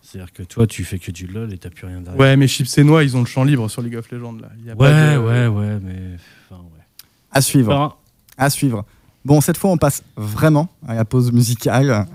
C'est-à-dire 0.00 0.32
que 0.32 0.44
toi, 0.44 0.68
tu 0.68 0.84
fais 0.84 1.00
que 1.00 1.10
du 1.10 1.26
LoL 1.26 1.52
et 1.52 1.58
t'as 1.58 1.70
plus 1.70 1.86
rien 1.88 2.00
derrière. 2.00 2.20
Ouais, 2.20 2.36
mais 2.36 2.46
Chips 2.46 2.78
et 2.78 2.84
Noix, 2.84 3.02
ils 3.02 3.16
ont 3.16 3.20
le 3.20 3.26
champ 3.26 3.42
libre 3.42 3.68
sur 3.68 3.82
League 3.82 3.96
of 3.96 4.08
Legends. 4.12 4.34
Là. 4.40 4.50
Il 4.60 4.66
y 4.66 4.70
a 4.70 4.76
pas 4.76 4.84
ouais, 4.84 5.14
de- 5.14 5.18
ouais, 5.18 5.46
ouais, 5.48 5.78
mais. 5.82 6.16
Enfin, 6.48 6.62
ouais. 6.62 6.80
à 7.32 7.40
suivre. 7.40 7.72
Enfin, 7.74 7.94
À 8.38 8.48
suivre. 8.48 8.84
Bon, 9.24 9.40
cette 9.40 9.56
fois, 9.56 9.70
on 9.72 9.76
passe 9.76 10.04
vraiment 10.16 10.68
à 10.86 10.94
la 10.94 11.04
pause 11.04 11.32
musicale. 11.32 12.06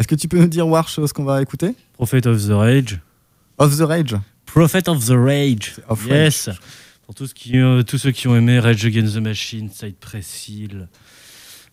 Est-ce 0.00 0.08
que 0.08 0.14
tu 0.14 0.28
peux 0.28 0.38
nous 0.38 0.48
dire, 0.48 0.66
Warsh, 0.66 0.94
ce 0.94 1.12
qu'on 1.12 1.24
va 1.24 1.42
écouter? 1.42 1.74
Prophet 1.92 2.26
of 2.26 2.42
the 2.46 2.52
Rage. 2.52 3.00
Of 3.58 3.76
the 3.76 3.82
Rage. 3.82 4.16
Prophet 4.46 4.88
of 4.88 5.04
the 5.04 5.10
Rage. 5.10 5.74
Of 5.90 6.06
yes. 6.06 6.48
Pour 7.04 7.14
tous, 7.14 7.34
qui, 7.34 7.58
euh, 7.58 7.82
tous 7.82 7.98
ceux 7.98 8.10
qui 8.10 8.26
ont 8.26 8.34
aimé 8.34 8.58
Rage 8.58 8.82
Against 8.86 9.16
the 9.16 9.20
Machine, 9.20 9.68
Side 9.70 9.96
Pressil, 9.96 10.88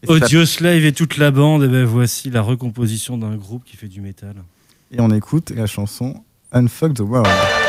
Audio 0.07 0.45
Slave 0.45 0.83
et 0.83 0.91
toute 0.91 1.15
la 1.17 1.31
bande, 1.31 1.63
et 1.63 1.67
ben 1.69 1.85
voici 1.85 2.29
la 2.29 2.41
recomposition 2.41 3.17
d'un 3.17 3.37
groupe 3.37 3.63
qui 3.63 3.77
fait 3.77 3.87
du 3.87 4.01
métal. 4.01 4.35
et 4.91 4.99
on 4.99 5.09
écoute 5.11 5.51
la 5.51 5.65
chanson 5.65 6.21
Unfuck 6.51 6.95
the 6.95 6.99
World. 6.99 7.66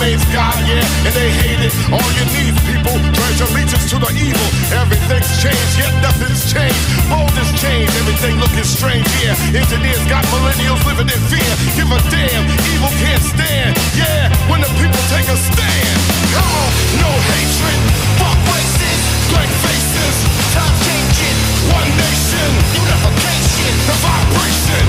Remains 0.00 0.24
God, 0.32 0.56
yeah, 0.64 0.80
and 1.04 1.12
they 1.12 1.28
hate 1.28 1.60
it. 1.60 1.76
All 1.92 2.00
you 2.16 2.24
need, 2.32 2.56
people, 2.64 2.96
your 3.36 3.44
allegiance 3.52 3.84
to 3.92 4.00
the 4.00 4.08
evil. 4.16 4.48
Everything's 4.72 5.28
changed, 5.44 5.76
yet 5.76 5.92
nothing's 6.00 6.40
changed. 6.48 6.80
Bold 7.12 7.28
has 7.36 7.52
changed, 7.60 7.92
everything 8.00 8.40
looking 8.40 8.64
strange, 8.64 9.04
yeah. 9.20 9.36
Engineers 9.52 10.00
got 10.08 10.24
millennials 10.32 10.80
living 10.88 11.04
in 11.04 11.20
fear. 11.28 11.52
Give 11.76 11.84
a 11.92 12.00
damn, 12.08 12.48
evil 12.72 12.88
can't 12.96 13.20
stand. 13.20 13.76
Yeah, 13.92 14.32
when 14.48 14.64
the 14.64 14.72
people 14.80 14.96
take 15.12 15.28
a 15.28 15.36
stand. 15.36 15.96
Come 16.32 16.48
on, 16.48 16.72
no 16.96 17.12
hatred, 17.36 17.80
fuck 18.16 18.40
races, 18.56 19.00
blank 19.28 19.52
faces, 19.52 20.16
time 20.56 20.76
changing, 20.80 21.36
one 21.76 21.90
nation, 22.00 22.48
unification, 22.72 23.72
the 23.84 23.96
vibration, 24.00 24.84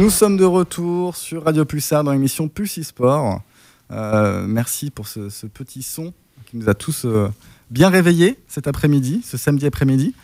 Nous 0.00 0.08
sommes 0.08 0.38
de 0.38 0.46
retour 0.46 1.14
sur 1.14 1.44
Radio 1.44 1.66
Pulsar 1.66 2.02
dans 2.02 2.12
l'émission 2.12 2.48
Pulse 2.48 2.78
e-sport. 2.78 3.42
Euh, 3.90 4.46
merci 4.48 4.90
pour 4.90 5.06
ce, 5.06 5.28
ce 5.28 5.46
petit 5.46 5.82
son 5.82 6.14
qui 6.46 6.56
nous 6.56 6.70
a 6.70 6.74
tous 6.74 7.04
euh, 7.04 7.28
bien 7.70 7.90
réveillés 7.90 8.38
cet 8.48 8.66
après-midi, 8.66 9.20
ce 9.22 9.36
samedi 9.36 9.66
après-midi. 9.66 10.14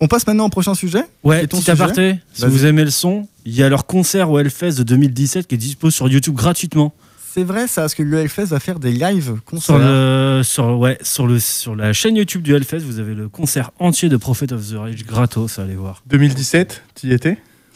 On 0.00 0.08
passe 0.08 0.26
maintenant 0.26 0.46
au 0.46 0.48
prochain 0.48 0.72
sujet. 0.72 1.02
Ouais, 1.24 1.46
ton 1.46 1.58
petit 1.58 1.66
sujet 1.66 1.72
aparté, 1.72 2.14
si 2.32 2.40
Vas-y. 2.40 2.50
vous 2.50 2.64
aimez 2.64 2.84
le 2.84 2.90
son, 2.90 3.28
il 3.44 3.54
y 3.54 3.62
a 3.62 3.68
leur 3.68 3.84
concert 3.84 4.30
au 4.30 4.38
Hellfest 4.38 4.78
de 4.78 4.82
2017 4.82 5.46
qui 5.46 5.56
est 5.56 5.58
dispo 5.58 5.90
sur 5.90 6.08
YouTube 6.08 6.34
gratuitement. 6.34 6.94
C'est 7.34 7.44
vrai 7.44 7.66
ça, 7.66 7.82
parce 7.82 7.94
que 7.94 8.02
le 8.02 8.16
Hellfest 8.18 8.46
va 8.46 8.60
faire 8.60 8.78
des 8.78 8.92
lives 8.92 9.24
Sur, 9.26 9.44
concerts. 9.44 9.78
le, 9.78 10.40
sur, 10.42 10.78
ouais, 10.78 10.96
sur, 11.02 11.26
le, 11.26 11.38
sur 11.38 11.76
la 11.76 11.92
chaîne 11.92 12.16
YouTube 12.16 12.40
du 12.40 12.54
Hellfest, 12.54 12.78
vous 12.78 12.98
avez 12.98 13.12
le 13.12 13.28
concert 13.28 13.72
entier 13.78 14.08
de 14.08 14.16
Prophet 14.16 14.54
of 14.54 14.66
the 14.66 14.74
Rage 14.74 15.04
gratos, 15.04 15.58
allez 15.58 15.74
voir. 15.74 16.02
2017, 16.06 16.82
tu 16.94 17.08
y 17.08 17.12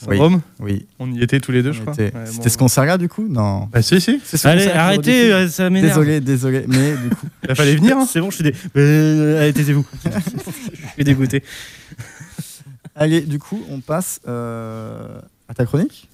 étais 0.03 0.11
Oui. 0.13 0.19
Rome 0.19 0.41
Oui, 0.61 0.87
On 0.99 1.11
y 1.13 1.23
était 1.23 1.41
tous 1.41 1.53
les 1.53 1.63
deux, 1.63 1.73
je 1.73 1.81
crois. 1.81 1.93
était- 1.93 2.05
Ouais, 2.17 2.27
c'était 2.27 2.43
bon. 2.45 2.49
ce 2.49 2.59
concert-là 2.59 2.99
du 2.99 3.09
coup? 3.09 3.27
Non. 3.29 3.69
Bah 3.73 3.83
si, 3.83 4.01
si. 4.01 4.21
C'est 4.25 4.37
ce 4.37 4.49
Allez, 4.49 4.69
arrêtez, 4.69 5.33
euh, 5.33 5.49
ça 5.49 5.69
m'énerve. 5.71 5.89
Désolé, 5.99 6.21
désolé, 6.21 6.65
mais 6.69 6.93
du 6.97 7.11
coup. 7.15 7.27
Il 7.49 7.55
fallait 7.55 7.77
venir. 7.77 7.97
hein. 7.99 8.07
C'est 8.11 8.21
bon, 8.21 8.31
je 8.31 8.37
suis 8.37 8.45
dé... 8.45 8.55
Euh, 8.77 9.43
allez, 9.43 9.53
taisez-vous. 9.53 9.85
je 10.05 10.93
suis 10.95 11.05
dégoûté. 11.05 11.43
Allez, 12.97 13.21
du 13.23 13.39
coup, 13.39 13.63
on 13.71 13.81
passe 13.81 14.21
euh, 14.29 15.19
à 15.49 15.55
ta 15.55 15.65
chronique. 15.65 16.09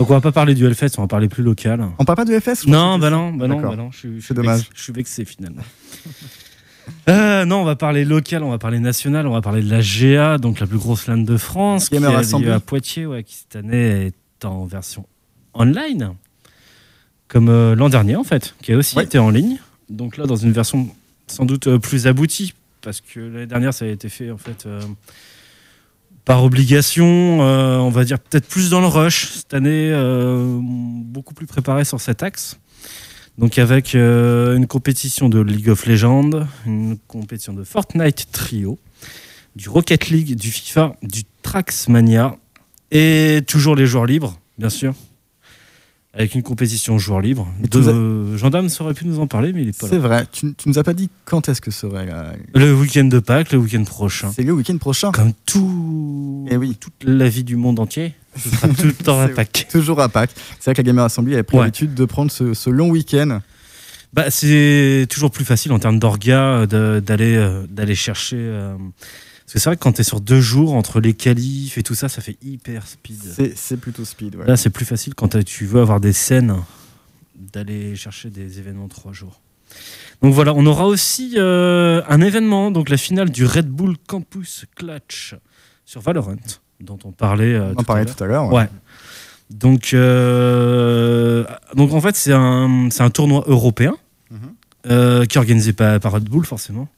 Donc 0.00 0.08
on 0.10 0.14
va 0.14 0.20
pas 0.22 0.32
parler 0.32 0.54
du 0.54 0.64
Hellfest, 0.66 0.92
on 0.98 1.02
va 1.02 1.08
parler 1.08 1.28
plus 1.28 1.42
local. 1.42 1.86
On 1.98 2.04
parle 2.06 2.16
pas 2.16 2.24
du 2.24 2.32
FS 2.40 2.64
je 2.64 2.70
Non, 2.70 2.98
bah 2.98 3.10
non, 3.10 3.32
bah 3.34 3.46
non, 3.46 3.60
bah 3.60 3.76
non, 3.76 3.90
je, 3.92 4.18
suis- 4.18 4.34
dommage. 4.34 4.60
vexé- 4.60 4.70
Je 4.74 4.82
suis 4.82 4.92
vexé 4.92 5.24
finalement. 5.24 5.62
Euh, 7.08 7.44
non, 7.44 7.58
on 7.60 7.64
va 7.64 7.76
parler 7.76 8.04
local, 8.04 8.42
on 8.42 8.50
va 8.50 8.58
parler 8.58 8.80
national, 8.80 9.26
on 9.28 9.32
va 9.32 9.40
parler 9.42 9.62
de 9.62 9.70
la 9.70 9.80
GA, 9.80 10.38
donc 10.38 10.58
la 10.58 10.66
plus 10.66 10.78
grosse 10.78 11.06
LAN 11.06 11.18
de 11.18 11.36
France, 11.36 11.88
qui 11.88 11.96
lieu 12.40 12.52
à 12.52 12.58
Poitiers, 12.58 13.06
ouais, 13.06 13.22
qui 13.22 13.36
cette 13.36 13.54
année 13.54 14.06
est 14.06 14.44
en 14.44 14.64
version 14.64 15.06
online, 15.54 16.14
comme 17.28 17.48
euh, 17.48 17.76
l'an 17.76 17.90
dernier 17.90 18.16
en 18.16 18.24
fait, 18.24 18.56
qui 18.60 18.72
a 18.72 18.76
aussi 18.76 18.96
Ouais. 18.96 19.04
été 19.04 19.18
en 19.20 19.30
ligne. 19.30 19.58
Donc 19.88 20.16
là, 20.16 20.26
dans 20.26 20.34
une 20.36 20.50
version 20.52 20.88
sans 21.28 21.44
doute 21.44 21.68
euh, 21.68 21.78
plus 21.78 22.08
aboutie, 22.08 22.54
parce 22.80 23.00
que 23.00 23.20
l'année 23.20 23.46
dernière, 23.46 23.72
ça 23.74 23.84
a 23.84 23.88
été 23.88 24.08
fait 24.08 24.32
en 24.32 24.38
fait 24.38 24.64
euh, 24.66 24.80
par 26.30 26.44
obligation, 26.44 27.42
euh, 27.42 27.78
on 27.78 27.90
va 27.90 28.04
dire 28.04 28.20
peut-être 28.20 28.46
plus 28.46 28.70
dans 28.70 28.80
le 28.80 28.86
rush. 28.86 29.32
Cette 29.32 29.52
année, 29.52 29.90
euh, 29.90 30.60
beaucoup 30.62 31.34
plus 31.34 31.48
préparé 31.48 31.84
sur 31.84 32.00
cet 32.00 32.22
axe. 32.22 32.60
Donc 33.36 33.58
avec 33.58 33.96
euh, 33.96 34.54
une 34.54 34.68
compétition 34.68 35.28
de 35.28 35.40
League 35.40 35.68
of 35.68 35.86
Legends, 35.86 36.46
une 36.66 36.98
compétition 37.08 37.52
de 37.52 37.64
Fortnite 37.64 38.28
Trio, 38.30 38.78
du 39.56 39.68
Rocket 39.68 40.08
League, 40.10 40.36
du 40.36 40.52
FIFA, 40.52 40.94
du 41.02 41.22
Traxmania 41.42 42.36
et 42.92 43.40
toujours 43.48 43.74
les 43.74 43.86
joueurs 43.86 44.06
libres, 44.06 44.38
bien 44.56 44.70
sûr. 44.70 44.94
Avec 46.12 46.34
une 46.34 46.42
compétition. 46.42 46.98
Et 46.98 47.02
tu 47.02 47.68
De, 47.68 47.82
as- 47.88 47.92
euh, 47.92 48.36
Gendarme 48.36 48.68
aurait 48.80 48.94
pu 48.94 49.06
nous 49.06 49.20
en 49.20 49.28
parler, 49.28 49.52
mais 49.52 49.62
il 49.62 49.68
est 49.68 49.78
pas 49.80 49.86
C'est 49.86 49.96
là. 49.96 50.00
vrai, 50.00 50.26
tu, 50.32 50.52
tu 50.54 50.68
nous 50.68 50.78
as 50.78 50.82
pas 50.82 50.92
dit 50.92 51.08
quand 51.24 51.48
est-ce 51.48 51.60
que 51.60 51.70
serait 51.70 52.06
la... 52.06 52.32
Le 52.54 52.74
week-end 52.74 53.04
de 53.04 53.20
Pâques, 53.20 53.52
le 53.52 53.58
week-end 53.58 53.84
prochain. 53.84 54.32
C'est 54.34 54.42
le 54.42 54.52
week-end 54.52 54.76
prochain. 54.78 55.12
Comme 55.12 55.32
tout, 55.46 56.48
Eh 56.50 56.56
oui. 56.56 56.76
toute 56.80 57.04
la 57.04 57.28
vie 57.28 57.44
du 57.44 57.54
monde 57.54 57.78
entier, 57.78 58.14
ce 58.36 58.48
sera 58.50 58.66
tout 58.76 58.86
le 58.86 58.92
temps 58.92 59.20
à 59.20 59.28
C'est- 59.28 59.34
Pâques. 59.34 59.68
Toujours 59.70 60.00
à 60.00 60.08
Pâques. 60.08 60.32
C'est 60.58 60.64
vrai 60.64 60.74
que 60.74 60.78
la 60.80 60.84
Gamer 60.84 61.04
Assembly 61.04 61.34
avait 61.34 61.44
pris 61.44 61.56
Ouais. 61.58 61.62
l'habitude 61.64 61.94
de 61.94 62.04
prendre 62.04 62.32
ce, 62.32 62.54
ce 62.54 62.70
long 62.70 62.90
week-end. 62.90 63.38
Bah, 64.12 64.30
c'est 64.30 65.06
toujours 65.08 65.30
plus 65.30 65.44
facile 65.44 65.70
en 65.72 65.78
termes 65.78 66.00
d'orga 66.00 66.66
euh, 66.72 67.00
d'aller 67.00 67.36
euh, 67.36 67.64
d'aller 67.70 67.94
chercher. 67.94 68.38
euh, 68.40 68.74
Parce 69.50 69.54
que 69.54 69.58
c'est 69.64 69.68
vrai 69.70 69.76
que 69.76 69.82
quand 69.82 69.94
tu 69.94 70.02
es 70.02 70.04
sur 70.04 70.20
deux 70.20 70.40
jours 70.40 70.74
entre 70.74 71.00
les 71.00 71.12
qualifs 71.12 71.76
et 71.76 71.82
tout 71.82 71.96
ça, 71.96 72.08
ça 72.08 72.22
fait 72.22 72.36
hyper 72.40 72.86
speed. 72.86 73.18
C'est 73.34 73.56
c'est 73.56 73.76
plutôt 73.78 74.04
speed. 74.04 74.36
ouais. 74.36 74.46
Là, 74.46 74.56
c'est 74.56 74.70
plus 74.70 74.84
facile 74.84 75.16
quand 75.16 75.42
tu 75.44 75.66
veux 75.66 75.80
avoir 75.80 75.98
des 75.98 76.12
scènes 76.12 76.54
d'aller 77.34 77.96
chercher 77.96 78.30
des 78.30 78.60
événements 78.60 78.84
de 78.84 78.90
trois 78.92 79.12
jours. 79.12 79.40
Donc 80.22 80.34
voilà, 80.34 80.54
on 80.54 80.64
aura 80.66 80.86
aussi 80.86 81.34
euh, 81.36 82.00
un 82.08 82.20
événement, 82.20 82.70
donc 82.70 82.90
la 82.90 82.96
finale 82.96 83.30
du 83.30 83.44
Red 83.44 83.66
Bull 83.68 83.96
Campus 84.06 84.66
Clutch 84.76 85.34
sur 85.84 86.00
Valorant, 86.00 86.36
dont 86.80 86.98
on 87.04 87.10
parlait. 87.10 87.52
euh, 87.54 87.70
On 87.70 87.72
en 87.72 87.74
tout 87.74 87.84
parlait 87.84 88.04
tout 88.04 88.22
à 88.22 88.26
l'heure. 88.28 88.52
Ouais. 88.52 88.68
Donc, 89.50 89.94
euh, 89.94 91.44
donc 91.74 91.92
en 91.92 92.00
fait, 92.00 92.14
c'est 92.14 92.32
un, 92.32 92.88
c'est 92.90 93.02
un 93.02 93.10
tournoi 93.10 93.42
européen 93.48 93.96
Mhm. 94.30 94.38
euh, 94.92 95.24
qui 95.24 95.38
est 95.38 95.40
organisé 95.40 95.72
par, 95.72 95.98
par 95.98 96.12
Red 96.12 96.24
Bull, 96.28 96.44
forcément. 96.46 96.88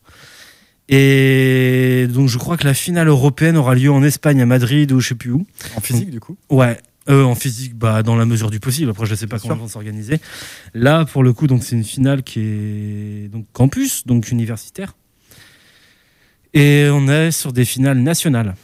Et 0.88 2.06
donc, 2.10 2.28
je 2.28 2.38
crois 2.38 2.56
que 2.56 2.64
la 2.64 2.74
finale 2.74 3.08
européenne 3.08 3.56
aura 3.56 3.74
lieu 3.74 3.90
en 3.90 4.02
Espagne, 4.02 4.40
à 4.40 4.46
Madrid 4.46 4.90
ou 4.92 5.00
je 5.00 5.08
sais 5.08 5.14
plus 5.14 5.30
où. 5.32 5.46
En 5.76 5.80
physique, 5.80 6.10
du 6.10 6.20
coup. 6.20 6.36
Ouais. 6.50 6.78
Euh, 7.08 7.24
en 7.24 7.34
physique, 7.34 7.74
bah, 7.76 8.02
dans 8.04 8.14
la 8.14 8.26
mesure 8.26 8.50
du 8.50 8.60
possible. 8.60 8.90
Après, 8.90 9.06
je 9.06 9.14
sais 9.14 9.26
pas 9.26 9.36
Bien 9.36 9.42
comment 9.48 9.54
ils 9.56 9.62
vont 9.62 9.68
s'organiser. 9.68 10.20
Là, 10.74 11.04
pour 11.04 11.22
le 11.24 11.32
coup, 11.32 11.46
donc 11.48 11.64
c'est 11.64 11.74
une 11.74 11.82
finale 11.84 12.22
qui 12.22 12.40
est 12.40 13.28
donc 13.32 13.46
campus, 13.52 14.06
donc 14.06 14.30
universitaire. 14.30 14.94
Et 16.54 16.88
on 16.92 17.08
est 17.08 17.30
sur 17.30 17.52
des 17.52 17.64
finales 17.64 17.98
nationales 17.98 18.54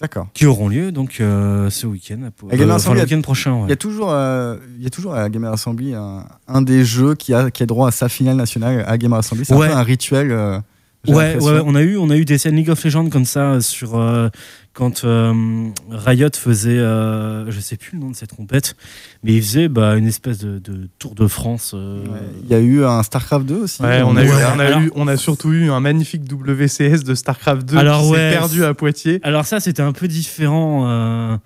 D'accord. 0.00 0.26
qui 0.34 0.46
auront 0.46 0.68
lieu 0.68 0.90
donc 0.90 1.18
euh, 1.20 1.68
ce 1.70 1.86
week-end, 1.86 2.22
euh, 2.22 2.30
enfin, 2.50 2.70
Assembly 2.74 3.00
le 3.00 3.04
week-end 3.06 3.20
prochain. 3.20 3.52
ouais. 3.56 3.66
Il 3.66 3.70
y 3.70 3.72
a 3.72 3.76
toujours, 3.76 4.10
euh, 4.10 4.56
il 4.78 4.82
y 4.82 4.86
a 4.86 4.90
toujours 4.90 5.14
à 5.14 5.20
la 5.20 5.28
Gamer 5.28 5.52
Assembly 5.52 5.94
un, 5.94 6.26
un 6.48 6.62
des 6.62 6.84
jeux 6.84 7.14
qui 7.14 7.34
a, 7.34 7.50
qui 7.50 7.62
a 7.62 7.66
droit 7.66 7.88
à 7.88 7.90
sa 7.92 8.08
finale 8.08 8.36
nationale 8.36 8.84
à 8.88 8.96
Gamer 8.98 9.18
Assembly. 9.18 9.44
C'est 9.44 9.54
Ouais. 9.54 9.66
un 9.66 9.72
peu 9.72 9.76
un 9.76 9.82
rituel. 9.82 10.62
Ouais, 11.08 11.36
on 11.64 11.74
a 11.74 11.82
eu, 11.82 11.96
on 11.96 12.10
a 12.10 12.16
eu 12.16 12.24
des 12.24 12.38
scènes 12.38 12.56
League 12.56 12.70
of 12.70 12.82
Legends 12.84 13.08
comme 13.10 13.24
ça 13.24 13.52
euh, 13.52 13.60
sur 13.60 13.96
euh, 13.98 14.28
quand 14.72 15.04
euh, 15.04 15.68
Riot 15.90 16.28
faisait, 16.34 16.70
euh, 16.78 17.50
je 17.50 17.60
sais 17.60 17.76
plus 17.76 17.90
le 17.96 18.00
nom 18.00 18.10
de 18.10 18.16
cette 18.16 18.34
compète, 18.34 18.74
mais 19.22 19.34
il 19.34 19.42
faisait 19.42 19.68
bah, 19.68 19.96
une 19.96 20.06
espèce 20.06 20.38
de, 20.38 20.58
de 20.58 20.88
Tour 20.98 21.14
de 21.14 21.26
France. 21.26 21.72
euh, 21.74 22.02
Ouais. 22.04 22.18
Il 22.44 22.50
y 22.50 22.54
a 22.54 22.58
eu 22.60 22.84
un 22.84 23.02
StarCraft 23.02 23.46
2 23.46 23.54
aussi. 23.54 23.82
Ouais, 23.82 24.02
on 24.02 24.16
a, 24.16 24.22
Ouais, 24.22 24.26
eu, 24.26 24.30
on, 24.32 24.58
a 24.58 24.64
alors- 24.64 24.80
eu- 24.80 24.92
on 24.94 25.06
a 25.06 25.16
surtout 25.16 25.52
eu 25.52 25.70
un 25.70 25.80
magnifique 25.80 26.22
WCS 26.24 27.04
de 27.04 27.14
StarCraft 27.14 27.64
2 27.66 27.76
Alors, 27.76 28.02
qui 28.02 28.08
ouais, 28.10 28.18
s'est 28.18 28.30
perdu 28.36 28.64
à 28.64 28.74
Poitiers. 28.74 29.20
Alors 29.22 29.44
ça, 29.46 29.60
c'était 29.60 29.82
un 29.82 29.92
peu 29.92 30.08
différent. 30.08 30.84
euh, 30.88 31.36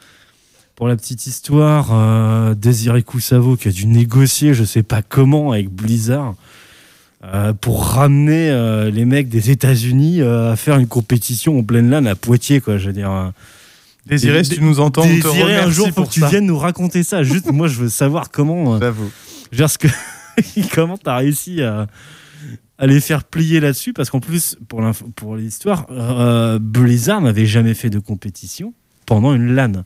pour 0.77 0.87
la 0.87 0.95
petite 0.95 1.27
histoire, 1.27 1.89
euh, 1.93 2.55
Désiré 2.55 3.03
Coussavo 3.03 3.57
qui 3.57 3.67
a 3.67 3.73
dû 3.73 3.87
négocier, 3.87 4.55
je 4.55 4.63
sais 4.63 4.85
pas 4.85 5.03
comment, 5.03 5.51
avec 5.51 5.71
Blizzard. 5.71 6.35
Euh, 7.25 7.53
pour 7.53 7.85
ramener 7.85 8.51
euh, 8.51 8.91
les 8.91 9.05
mecs 9.05 9.29
des 9.29 9.51
États-Unis 9.51 10.21
euh, 10.21 10.53
à 10.53 10.57
faire 10.57 10.79
une 10.79 10.87
compétition 10.87 11.59
en 11.59 11.63
pleine 11.65 11.91
LAN 11.91 12.07
à 12.07 12.15
Poitiers, 12.15 12.61
quoi. 12.61 12.79
Je 12.79 12.87
veux 12.89 12.93
dire, 12.93 13.11
euh, 13.11 13.29
Désiré, 14.07 14.45
si 14.45 14.55
tu 14.57 14.63
nous 14.63 14.81
entends, 14.81 15.03
on 15.03 15.21
te 15.21 15.27
remercie 15.27 15.67
un 15.67 15.71
jour, 15.71 15.93
pour 15.93 16.09
que 16.09 16.15
tu 16.15 16.25
viennes 16.27 16.47
nous 16.47 16.57
raconter 16.59 17.03
ça. 17.03 17.23
Juste, 17.23 17.51
moi, 17.53 17.69
je 17.69 17.79
veux 17.79 17.89
savoir 17.89 18.31
comment, 18.31 18.79
J'avoue. 18.81 19.11
dire, 19.53 19.69
ce 19.69 19.79
que, 19.79 19.89
comment 20.75 20.97
t'as 20.97 21.17
réussi 21.17 21.61
à, 21.63 21.89
à 22.79 22.87
les 22.87 23.01
faire 23.01 23.25
plier 23.25 23.61
là-dessus, 23.61 23.93
parce 23.93 24.09
qu'en 24.09 24.21
plus, 24.21 24.57
pour 25.17 25.37
l'histoire, 25.37 25.87
euh, 25.91 26.59
Blizzard 26.61 27.21
n'avait 27.21 27.47
jamais 27.47 27.75
fait 27.75 27.91
de 27.91 27.99
compétition 27.99 28.73
pendant 29.07 29.35
une 29.35 29.55
LAN. 29.55 29.85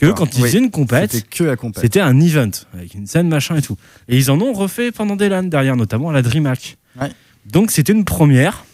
Que 0.00 0.12
quand 0.12 0.36
ils 0.36 0.42
Oui. 0.42 0.48
faisaient 0.48 0.58
une 0.58 0.70
compète, 0.70 1.12
C'était 1.12 1.26
que 1.28 1.44
la 1.44 1.56
compète. 1.56 1.82
c'était 1.82 2.00
un 2.00 2.18
event 2.20 2.50
avec 2.74 2.94
une 2.94 3.06
scène 3.06 3.28
machin 3.28 3.56
et 3.56 3.62
tout. 3.62 3.76
Et 4.08 4.16
ils 4.16 4.30
en 4.30 4.40
ont 4.40 4.52
refait 4.52 4.92
pendant 4.92 5.16
des 5.16 5.28
LAN 5.28 5.44
derrière, 5.44 5.76
notamment 5.76 6.10
à 6.10 6.12
la 6.12 6.22
DreamHack. 6.22 6.76
Ouais. 7.00 7.10
Donc 7.46 7.70
c'était 7.70 7.92
une 7.92 8.04
première. 8.04 8.64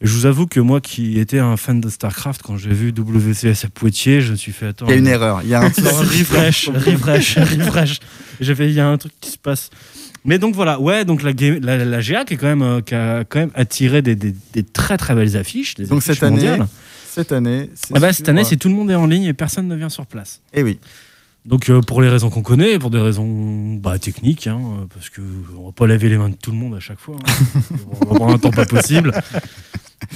Et 0.00 0.06
je 0.06 0.12
vous 0.12 0.26
avoue 0.26 0.46
que 0.46 0.58
moi 0.60 0.80
qui 0.80 1.18
étais 1.20 1.38
un 1.38 1.56
fan 1.56 1.80
de 1.80 1.88
StarCraft, 1.88 2.42
quand 2.42 2.56
j'ai 2.56 2.70
vu 2.72 2.92
WCS 2.92 3.64
à 3.64 3.68
Poitiers, 3.72 4.20
je 4.20 4.32
me 4.32 4.36
suis 4.36 4.50
fait 4.52 4.66
attendre. 4.66 4.90
Il 4.90 4.94
y 4.94 4.96
a 4.96 5.00
une 5.00 5.06
erreur. 5.06 5.40
Il 5.44 5.48
y 5.48 5.54
a 5.54 5.60
un 5.60 5.68
refresh, 5.68 6.68
refresh, 6.68 7.38
refresh. 7.38 8.00
J'ai 8.40 8.54
fait, 8.54 8.66
il 8.68 8.74
y 8.74 8.80
a 8.80 8.88
un 8.88 8.98
truc 8.98 9.12
qui 9.20 9.30
se 9.30 9.38
passe. 9.38 9.70
Mais 10.26 10.38
donc 10.38 10.54
voilà, 10.54 10.80
ouais, 10.80 11.04
donc 11.04 11.22
la, 11.22 11.32
game- 11.32 11.60
la, 11.62 11.76
la 11.84 12.00
GA 12.00 12.24
qui, 12.24 12.34
est 12.34 12.36
quand 12.38 12.46
même, 12.46 12.62
euh, 12.62 12.80
qui 12.80 12.94
a 12.94 13.24
quand 13.24 13.38
même 13.40 13.50
attiré 13.54 14.00
des, 14.02 14.16
des- 14.16 14.34
des 14.54 14.62
très 14.64 14.96
très 14.96 15.14
belles 15.14 15.36
affiches. 15.36 15.74
Des 15.74 15.84
Donc 15.86 15.98
affiches 15.98 16.14
cette 16.14 16.22
année, 16.24 16.36
mondiales. 16.36 16.66
Cette 17.14 17.32
année. 17.32 17.70
c'est 17.74 17.94
Ah 17.96 18.00
bah, 18.00 18.12
cette 18.12 18.28
année, 18.28 18.40
euh, 18.40 18.44
c'est 18.44 18.56
tout 18.56 18.68
le 18.68 18.74
monde 18.74 18.90
est 18.90 18.94
en 18.96 19.06
ligne 19.06 19.24
et 19.24 19.32
personne 19.34 19.68
ne 19.68 19.76
vient 19.76 19.88
sur 19.88 20.04
place. 20.06 20.40
Eh 20.52 20.62
oui. 20.62 20.78
Donc 21.44 21.68
euh, 21.68 21.80
pour 21.80 22.00
les 22.02 22.08
raisons 22.08 22.30
qu'on 22.30 22.42
connaît, 22.42 22.78
pour 22.78 22.90
des 22.90 22.98
raisons 22.98 23.74
bah, 23.74 23.98
techniques, 23.98 24.46
hein, 24.46 24.58
euh, 24.80 24.84
parce 24.92 25.10
que 25.10 25.20
on 25.58 25.66
va 25.66 25.72
pas 25.72 25.86
laver 25.86 26.08
les 26.08 26.16
mains 26.16 26.30
de 26.30 26.34
tout 26.34 26.50
le 26.50 26.56
monde 26.56 26.74
à 26.74 26.80
chaque 26.80 26.98
fois. 26.98 27.16
hein. 27.24 27.60
on 28.00 28.06
va 28.06 28.14
prendre 28.16 28.34
un 28.34 28.38
temps 28.38 28.50
pas 28.50 28.66
possible. 28.66 29.12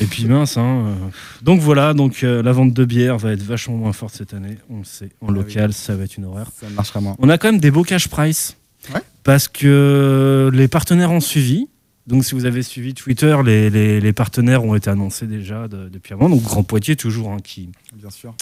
Et 0.01 0.07
puis 0.07 0.25
mince. 0.27 0.57
Hein, 0.57 0.87
euh. 0.87 0.95
Donc 1.43 1.61
voilà, 1.61 1.95
donc 1.95 2.25
euh, 2.25 2.43
la 2.43 2.53
vente 2.53 2.73
de 2.75 2.85
bière 2.85 3.17
va 3.19 3.33
être 3.33 3.43
vachement 3.43 3.77
moins 3.77 3.93
forte 3.93 4.15
cette 4.15 4.35
année. 4.35 4.57
On 4.71 4.79
le 4.79 4.85
sait, 4.85 5.11
en 5.21 5.29
Ah 5.29 5.31
oui. 5.33 5.37
local, 5.37 5.73
ça 5.73 5.95
va 5.97 6.05
être 6.05 6.17
une 6.17 6.25
horreur. 6.25 6.49
Ça 6.59 6.67
marchera 6.71 7.01
moins. 7.01 7.15
On 7.21 7.29
a 7.29 7.39
quand 7.39 7.53
même 7.53 7.61
des 7.61 7.71
beaux 7.71 7.85
cash 7.85 8.09
price. 8.09 8.57
Ouais. 8.95 9.01
Parce 9.23 9.49
que 9.49 10.51
les 10.53 10.67
partenaires 10.69 11.13
ont 11.13 11.21
suivi. 11.21 11.69
Donc, 12.09 12.25
si 12.25 12.35
vous 12.35 12.47
avez 12.47 12.63
suivi 12.63 12.95
Twitter, 12.95 13.37
les, 13.45 13.69
les- 13.71 14.01
les 14.01 14.13
partenaires 14.15 14.65
ont 14.65 14.75
été 14.75 14.89
annoncés 14.89 15.27
déjà 15.27 15.69
de- 15.69 15.89
depuis 15.91 16.15
avant. 16.15 16.29
Donc, 16.31 16.43
Grand 16.43 16.63
Poitiers, 16.63 16.97
toujours, 16.97 17.31
hein, 17.31 17.37
qui, 17.45 17.69
Bien 17.95 18.09
sûr. 18.11 18.35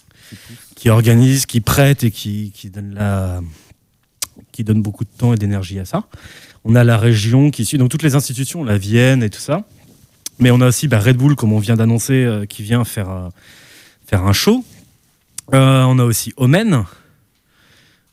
qui 0.76 0.88
organise, 0.88 1.46
qui 1.46 1.60
prête 1.60 2.04
et 2.04 2.10
qui, 2.12 2.52
qui 2.54 2.70
donne 2.70 2.94
la, 2.94 3.40
qui 4.52 4.62
donne 4.62 4.82
beaucoup 4.82 5.02
de 5.04 5.10
temps 5.18 5.34
et 5.34 5.36
d'énergie 5.36 5.80
à 5.80 5.84
ça. 5.84 6.04
On 6.64 6.74
a 6.76 6.84
la 6.84 6.96
région 6.96 7.50
qui 7.50 7.64
suit, 7.64 7.76
donc 7.76 7.90
toutes 7.90 8.02
les 8.04 8.14
institutions, 8.14 8.62
la 8.64 8.78
Vienne 8.78 9.22
et 9.24 9.30
tout 9.30 9.40
ça. 9.40 9.64
Mais 10.38 10.50
on 10.52 10.60
a 10.60 10.68
aussi 10.68 10.86
bah, 10.86 11.00
Red 11.00 11.16
Bull, 11.16 11.34
comme 11.34 11.52
on 11.52 11.58
vient 11.58 11.74
d'annoncer, 11.76 12.24
euh, 12.24 12.46
qui 12.46 12.62
vient 12.62 12.84
faire, 12.84 13.10
euh, 13.10 13.28
faire 14.06 14.24
un 14.24 14.32
show. 14.32 14.64
Euh, 15.54 15.82
on 15.84 15.98
a 15.98 16.04
aussi 16.04 16.32
Omen. 16.36 16.84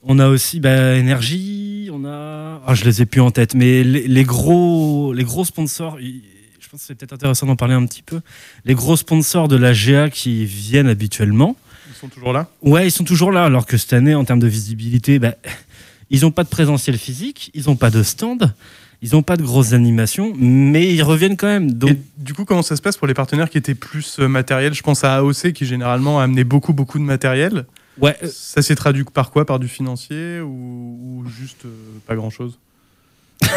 On 0.04 0.20
a 0.20 0.28
aussi 0.28 0.60
bah, 0.60 0.97
Energy. 0.97 1.89
On 1.91 2.06
a. 2.06 2.62
Ah, 2.66 2.74
je 2.76 2.86
les 2.86 3.01
ai 3.01 3.06
plus 3.06 3.22
en 3.22 3.32
tête, 3.32 3.56
mais 3.56 3.84
les, 3.84 4.08
les 4.08 4.24
gros, 4.24 5.14
les 5.14 5.24
gros 5.24 5.45
sponsors. 5.45 5.97
Je 5.99 6.70
pense 6.70 6.82
que 6.82 6.88
c'est 6.88 6.95
peut-être 6.95 7.14
intéressant 7.14 7.45
d'en 7.45 7.56
parler 7.56 7.76
un 7.76 7.86
petit 7.86 8.01
peu. 8.01 8.22
Les 8.66 8.74
gros 8.74 8.97
sponsors 8.97 9.47
de 9.47 9.56
la 9.56 9.74
GA 9.74 10.10
qui 10.10 10.45
viennent 10.45 10.88
habituellement. 10.88 11.56
Ils 11.89 11.95
sont 11.95 12.08
toujours 12.08 12.34
là? 12.34 12.49
Ouais, 12.62 12.88
ils 12.88 12.91
sont 12.91 13.04
toujours 13.04 13.32
là, 13.32 13.45
alors 13.45 13.66
que 13.66 13.78
cette 13.78 13.93
année, 13.93 14.16
en 14.16 14.26
termes 14.26 14.39
de 14.39 14.47
visibilité, 14.47 15.20
bah, 15.20 15.36
ils 16.10 16.22
n'ont 16.22 16.32
pas 16.32 16.43
de 16.43 16.49
présentiel 16.49 16.97
physique, 16.97 17.51
ils 17.54 17.66
n'ont 17.66 17.76
pas 17.76 17.91
de 17.91 18.01
stand, 18.01 18.54
ils 19.01 19.12
n'ont 19.14 19.22
pas 19.22 19.38
de 19.38 19.43
grosses 19.43 19.74
animations, 19.74 20.34
mais 20.38 20.93
ils 20.93 21.04
reviennent 21.04 21.38
quand 21.38 21.47
même. 21.47 21.72
Donc, 21.74 21.91
Et 21.91 21.99
du 22.18 22.34
coup, 22.34 22.45
comment 22.45 22.62
ça 22.62 22.76
se 22.76 22.82
passe 22.82 22.97
pour 22.97 23.08
les 23.08 23.14
partenaires 23.14 23.49
qui 23.49 23.58
étaient 23.58 23.76
plus 23.76 24.20
euh, 24.20 24.28
matériels? 24.28 24.74
Je 24.74 24.82
pense 24.82 25.04
à 25.04 25.18
AOC 25.18 25.54
qui 25.54 25.66
généralement 25.66 26.20
a 26.20 26.24
amené 26.24 26.43
beaucoup, 26.43 26.74
beaucoup 26.74 26.97
de 26.97 27.04
matériel. 27.04 27.66
Ouais, 28.00 28.16
Ça 28.32 28.62
s'est 28.62 28.76
traduit 28.76 29.04
par 29.04 29.32
quoi? 29.32 29.46
Par 29.46 29.60
du 29.60 29.68
financier 29.68 30.39
ou, 30.41 30.48
ou 31.24 31.26
juste 31.30 31.66
euh, 31.66 31.70
pas 32.08 32.16
grand-chose? 32.16 32.58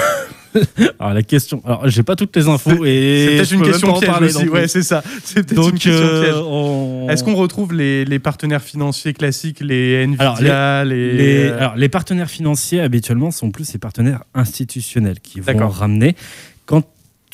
Alors 0.99 1.13
la 1.13 1.23
question, 1.23 1.61
alors 1.67 1.87
j'ai 1.89 2.03
pas 2.03 2.17
toutes 2.17 2.35
les 2.35 2.49
infos 2.49 2.85
et 2.87 3.27
C'est 3.29 3.37
peut-être 3.37 3.53
une 3.53 3.63
question 3.73 3.93
piège 3.99 4.11
parler 4.11 4.35
aussi. 4.35 4.49
Ouais, 4.49 4.67
c'est 4.69 4.83
ça. 4.83 5.03
C'est 5.23 5.47
peut-être 5.47 5.69
une 5.69 5.73
question 5.79 5.93
euh, 5.93 6.23
piège. 6.23 6.35
on- 6.47 7.07
Est-ce 7.11 7.23
qu'on 7.23 7.35
retrouve 7.35 7.75
les, 7.75 8.05
les 8.07 8.19
partenaires 8.19 8.63
financiers 8.63 9.13
classiques, 9.13 9.61
les 9.61 10.03
Alors, 10.19 10.37
Nvidia, 10.39 10.85
les, 10.85 11.13
les, 11.13 11.45
euh, 11.51 11.59
alors, 11.59 11.77
les 11.77 11.89
partenaires 11.91 12.31
financiers 12.31 12.81
habituellement 12.81 13.31
sont 13.31 13.51
plus 13.51 13.71
les 13.75 13.79
partenaires 13.79 14.25
institutionnels 14.35 15.21
qui 15.21 15.41
vont 15.41 15.69
ramener. 15.69 16.17
Quand 16.65 16.83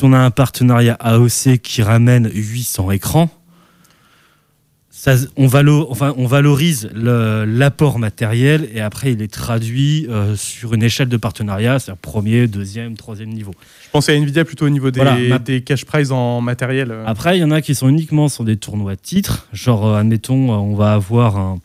on 0.03 0.13
a 0.13 0.19
un 0.19 0.31
partenariat 0.33 0.95
AOC 0.95 1.59
qui 1.63 1.81
ramène 1.83 2.29
800 2.35 2.91
écrans, 2.91 3.31
ça, 5.05 5.17
on, 5.37 5.49
valo- 5.49 5.87
enfin, 5.91 6.15
on 6.17 6.27
valorise 6.29 6.89
l'apport 6.95 7.99
matériel 7.99 8.69
et 8.73 8.81
après 8.81 9.13
il 9.13 9.21
est 9.21 9.33
traduit 9.33 10.07
euh, 10.09 10.37
sur 10.37 10.75
une 10.75 10.83
échelle 10.85 11.09
de 11.09 11.17
partenariat, 11.17 11.81
c'est-à-dire 11.81 12.01
premier, 12.01 12.47
deuxième, 12.47 12.97
troisième 12.97 13.31
niveau. 13.31 13.51
Je 13.85 13.91
pensais 13.91 14.13
à 14.13 14.17
Nvidia 14.17 14.45
plutôt 14.45 14.67
au 14.67 14.69
niveau 14.71 14.93
des, 14.93 15.01
Voilà, 15.01 15.19
ma- 15.19 15.39
des 15.41 15.63
cash 15.63 15.85
prize 15.85 16.13
en 16.13 16.41
matériel. 16.41 16.93
euh. 16.93 17.05
Après, 17.05 17.37
il 17.37 17.41
y 17.41 17.45
en 17.45 17.51
a 17.51 17.61
qui 17.61 17.75
sont 17.75 17.89
uniquement 17.89 18.29
sur 18.29 18.45
des 18.45 18.57
tournois 18.57 18.95
de 18.95 19.01
titres. 19.01 19.49
Genre, 19.53 19.85
euh, 19.89 19.99
admettons, 19.99 20.53
on 20.53 20.77
va 20.77 20.93
avoir 20.93 21.37
un. 21.37 21.59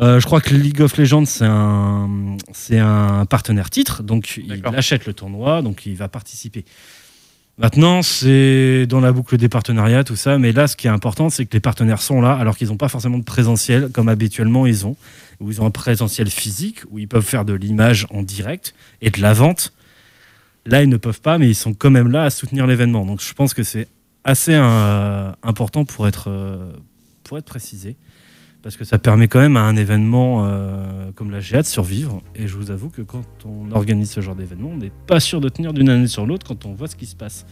euh, 0.00 0.20
je 0.20 0.26
crois 0.26 0.40
que 0.40 0.54
League 0.54 0.80
of 0.82 0.96
Legends, 0.98 1.24
c'est 1.24 1.44
un, 1.44 2.28
un 2.70 3.26
partenaire 3.26 3.70
titre. 3.70 4.04
Donc, 4.04 4.36
il 4.36 4.62
achète 4.76 5.04
le 5.06 5.14
tournoi, 5.14 5.62
donc 5.62 5.84
il 5.86 5.96
va 5.96 6.06
participer. 6.06 6.64
Maintenant, 7.58 8.02
c'est 8.02 8.86
dans 8.86 9.00
la 9.00 9.12
boucle 9.12 9.36
des 9.36 9.48
partenariats, 9.48 10.04
tout 10.04 10.16
ça. 10.16 10.38
Mais 10.38 10.52
là, 10.52 10.66
ce 10.66 10.76
qui 10.76 10.86
est 10.86 10.90
important, 10.90 11.28
c'est 11.28 11.44
que 11.44 11.52
les 11.52 11.60
partenaires 11.60 12.00
sont 12.00 12.20
là, 12.20 12.32
alors 12.32 12.56
qu'ils 12.56 12.68
n'ont 12.68 12.76
pas 12.76 12.88
forcément 12.88 13.18
de 13.18 13.24
présentiel, 13.24 13.90
comme 13.92 14.08
habituellement 14.08 14.66
ils 14.66 14.86
ont. 14.86 14.96
Où 15.40 15.50
ils 15.50 15.60
ont 15.60 15.66
un 15.66 15.70
présentiel 15.70 16.30
physique, 16.30 16.80
où 16.90 16.98
ils 16.98 17.08
peuvent 17.08 17.24
faire 17.24 17.44
de 17.44 17.52
l'image 17.52 18.06
en 18.10 18.22
direct 18.22 18.74
et 19.00 19.10
de 19.10 19.20
la 19.20 19.34
vente. 19.34 19.72
Là, 20.64 20.82
ils 20.82 20.88
ne 20.88 20.96
peuvent 20.96 21.20
pas, 21.20 21.38
mais 21.38 21.48
ils 21.48 21.54
sont 21.54 21.74
quand 21.74 21.90
même 21.90 22.10
là 22.10 22.24
à 22.24 22.30
soutenir 22.30 22.66
l'événement. 22.66 23.04
Donc, 23.04 23.20
je 23.20 23.34
pense 23.34 23.52
que 23.52 23.62
c'est 23.62 23.88
assez 24.24 24.54
euh, 24.54 25.32
important 25.42 25.84
pour 25.84 26.06
être, 26.06 26.30
euh, 26.30 26.72
pour 27.24 27.38
être 27.38 27.44
précisé. 27.44 27.96
Parce 28.62 28.76
que 28.76 28.84
ça 28.84 28.98
permet 28.98 29.26
quand 29.26 29.40
même 29.40 29.56
à 29.56 29.62
un 29.62 29.74
événement 29.76 30.44
euh, 30.46 31.10
comme 31.16 31.30
la 31.32 31.40
GA 31.40 31.62
de 31.62 31.66
survivre. 31.66 32.22
Et 32.36 32.46
je 32.46 32.56
vous 32.56 32.70
avoue 32.70 32.90
que 32.90 33.02
quand 33.02 33.24
on 33.44 33.72
organise 33.72 34.10
ce 34.10 34.20
genre 34.20 34.36
d'événement, 34.36 34.70
on 34.72 34.76
n'est 34.76 34.92
pas 35.06 35.18
sûr 35.18 35.40
de 35.40 35.48
tenir 35.48 35.72
d'une 35.72 35.88
année 35.88 36.06
sur 36.06 36.26
l'autre 36.26 36.46
quand 36.46 36.64
on 36.64 36.72
voit 36.72 36.86
ce 36.86 36.94
qui 36.94 37.06
se 37.06 37.16
passe. 37.16 37.44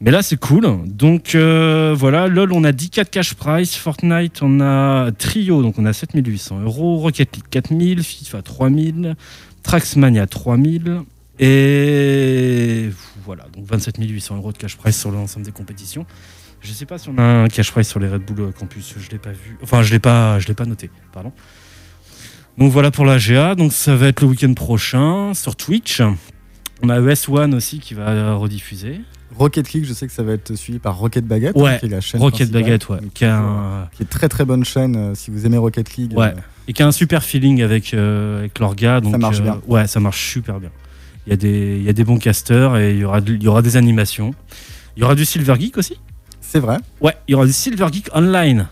Mais 0.00 0.10
là, 0.10 0.22
c'est 0.22 0.38
cool. 0.38 0.66
Donc 0.86 1.34
euh, 1.34 1.94
voilà, 1.98 2.28
LOL, 2.28 2.52
on 2.52 2.64
a 2.64 2.72
10 2.72 2.90
4 2.90 3.10
cash 3.10 3.34
price. 3.34 3.74
Fortnite, 3.74 4.40
on 4.42 4.60
a 4.60 5.10
Trio, 5.12 5.60
donc 5.60 5.78
on 5.78 5.84
a 5.84 5.92
7800 5.92 6.60
euros. 6.60 6.98
Rocket 6.98 7.34
League 7.34 7.48
4000. 7.50 8.02
FIFA 8.02 8.42
3000. 8.42 9.16
Traxmania 9.62 10.26
3000. 10.26 11.00
Et 11.40 12.90
voilà, 13.24 13.46
donc 13.54 13.64
27 13.66 13.96
800 13.98 14.36
euros 14.36 14.52
de 14.52 14.58
cash 14.58 14.76
price 14.76 14.98
sur 14.98 15.10
l'ensemble 15.10 15.44
des 15.44 15.52
compétitions. 15.52 16.06
Je 16.60 16.72
sais 16.72 16.84
pas 16.86 16.98
si 16.98 17.08
on 17.08 17.16
a 17.18 17.22
un 17.22 17.48
cash 17.48 17.70
price 17.72 17.88
sur 17.88 18.00
les 18.00 18.08
Red 18.08 18.22
Bull 18.22 18.52
Campus, 18.52 18.94
je 18.98 19.10
l'ai 19.10 19.18
pas 19.18 19.30
vu. 19.32 19.56
Enfin, 19.62 19.82
je 19.82 19.92
l'ai 19.92 19.98
pas, 19.98 20.38
je 20.38 20.46
l'ai 20.48 20.54
pas 20.54 20.66
noté, 20.66 20.90
pardon. 21.12 21.32
Donc 22.58 22.70
voilà 22.72 22.90
pour 22.90 23.04
la 23.06 23.18
GA, 23.18 23.54
donc 23.54 23.72
ça 23.72 23.96
va 23.96 24.08
être 24.08 24.20
le 24.20 24.26
week-end 24.26 24.52
prochain 24.52 25.32
sur 25.34 25.56
Twitch. 25.56 26.02
On 26.82 26.88
a 26.90 27.00
ES1 27.00 27.54
aussi 27.54 27.78
qui 27.78 27.94
va 27.94 28.34
rediffuser. 28.34 29.00
Rocket 29.36 29.72
League, 29.72 29.84
je 29.86 29.94
sais 29.94 30.06
que 30.06 30.12
ça 30.12 30.22
va 30.22 30.32
être 30.32 30.54
suivi 30.56 30.78
par 30.80 30.98
Rocket 30.98 31.24
Baguette, 31.24 31.56
Ouais, 31.56 31.70
hein, 31.74 31.78
qui 31.78 31.86
est 31.86 31.90
la 31.90 32.00
chaîne 32.00 32.20
Rocket 32.20 32.50
Baguette, 32.50 32.88
ouais, 32.88 32.98
qui 33.14 33.24
euh, 33.24 33.32
un- 33.32 33.88
qui 33.96 34.02
est 34.02 34.06
très 34.06 34.28
très 34.28 34.44
bonne 34.44 34.64
chaîne 34.64 34.96
euh, 34.96 35.14
si 35.14 35.30
vous 35.30 35.46
aimez 35.46 35.56
Rocket 35.56 35.96
League. 35.96 36.12
Ouais. 36.16 36.26
euh, 36.26 36.40
et 36.68 36.72
qui 36.72 36.82
a 36.82 36.86
un 36.86 36.92
super 36.92 37.22
feeling 37.22 37.62
avec, 37.62 37.94
euh, 37.94 38.40
avec 38.40 38.58
leur 38.58 38.74
gars. 38.74 39.00
Donc, 39.00 39.16
marche 39.18 39.38
euh, 39.40 39.42
bien. 39.44 39.60
Ouais, 39.66 39.86
ça 39.86 40.00
marche 40.00 40.20
super 40.32 40.58
bien. 40.60 40.70
Il 41.26 41.30
y, 41.30 41.32
a 41.32 41.36
des, 41.36 41.76
il 41.78 41.82
y 41.84 41.88
a 41.88 41.92
des 41.92 42.04
bons 42.04 42.18
casters 42.18 42.76
et 42.76 42.92
il 42.92 42.98
y 42.98 43.04
aura, 43.04 43.20
de- 43.20 43.34
il 43.34 43.42
y 43.42 43.48
aura 43.48 43.62
des 43.62 43.76
animations. 43.76 44.34
Il 44.96 45.00
y 45.00 45.04
aura 45.04 45.14
du 45.14 45.24
Silver 45.24 45.54
Geek 45.58 45.78
aussi 45.78 45.96
C'est 46.52 46.58
vrai. 46.58 46.78
Ouais, 47.00 47.14
il 47.28 47.32
y 47.32 47.34
aura 47.36 47.46
du 47.46 47.52
Silver 47.52 47.86
Geek 47.92 48.08
Online. 48.12 48.66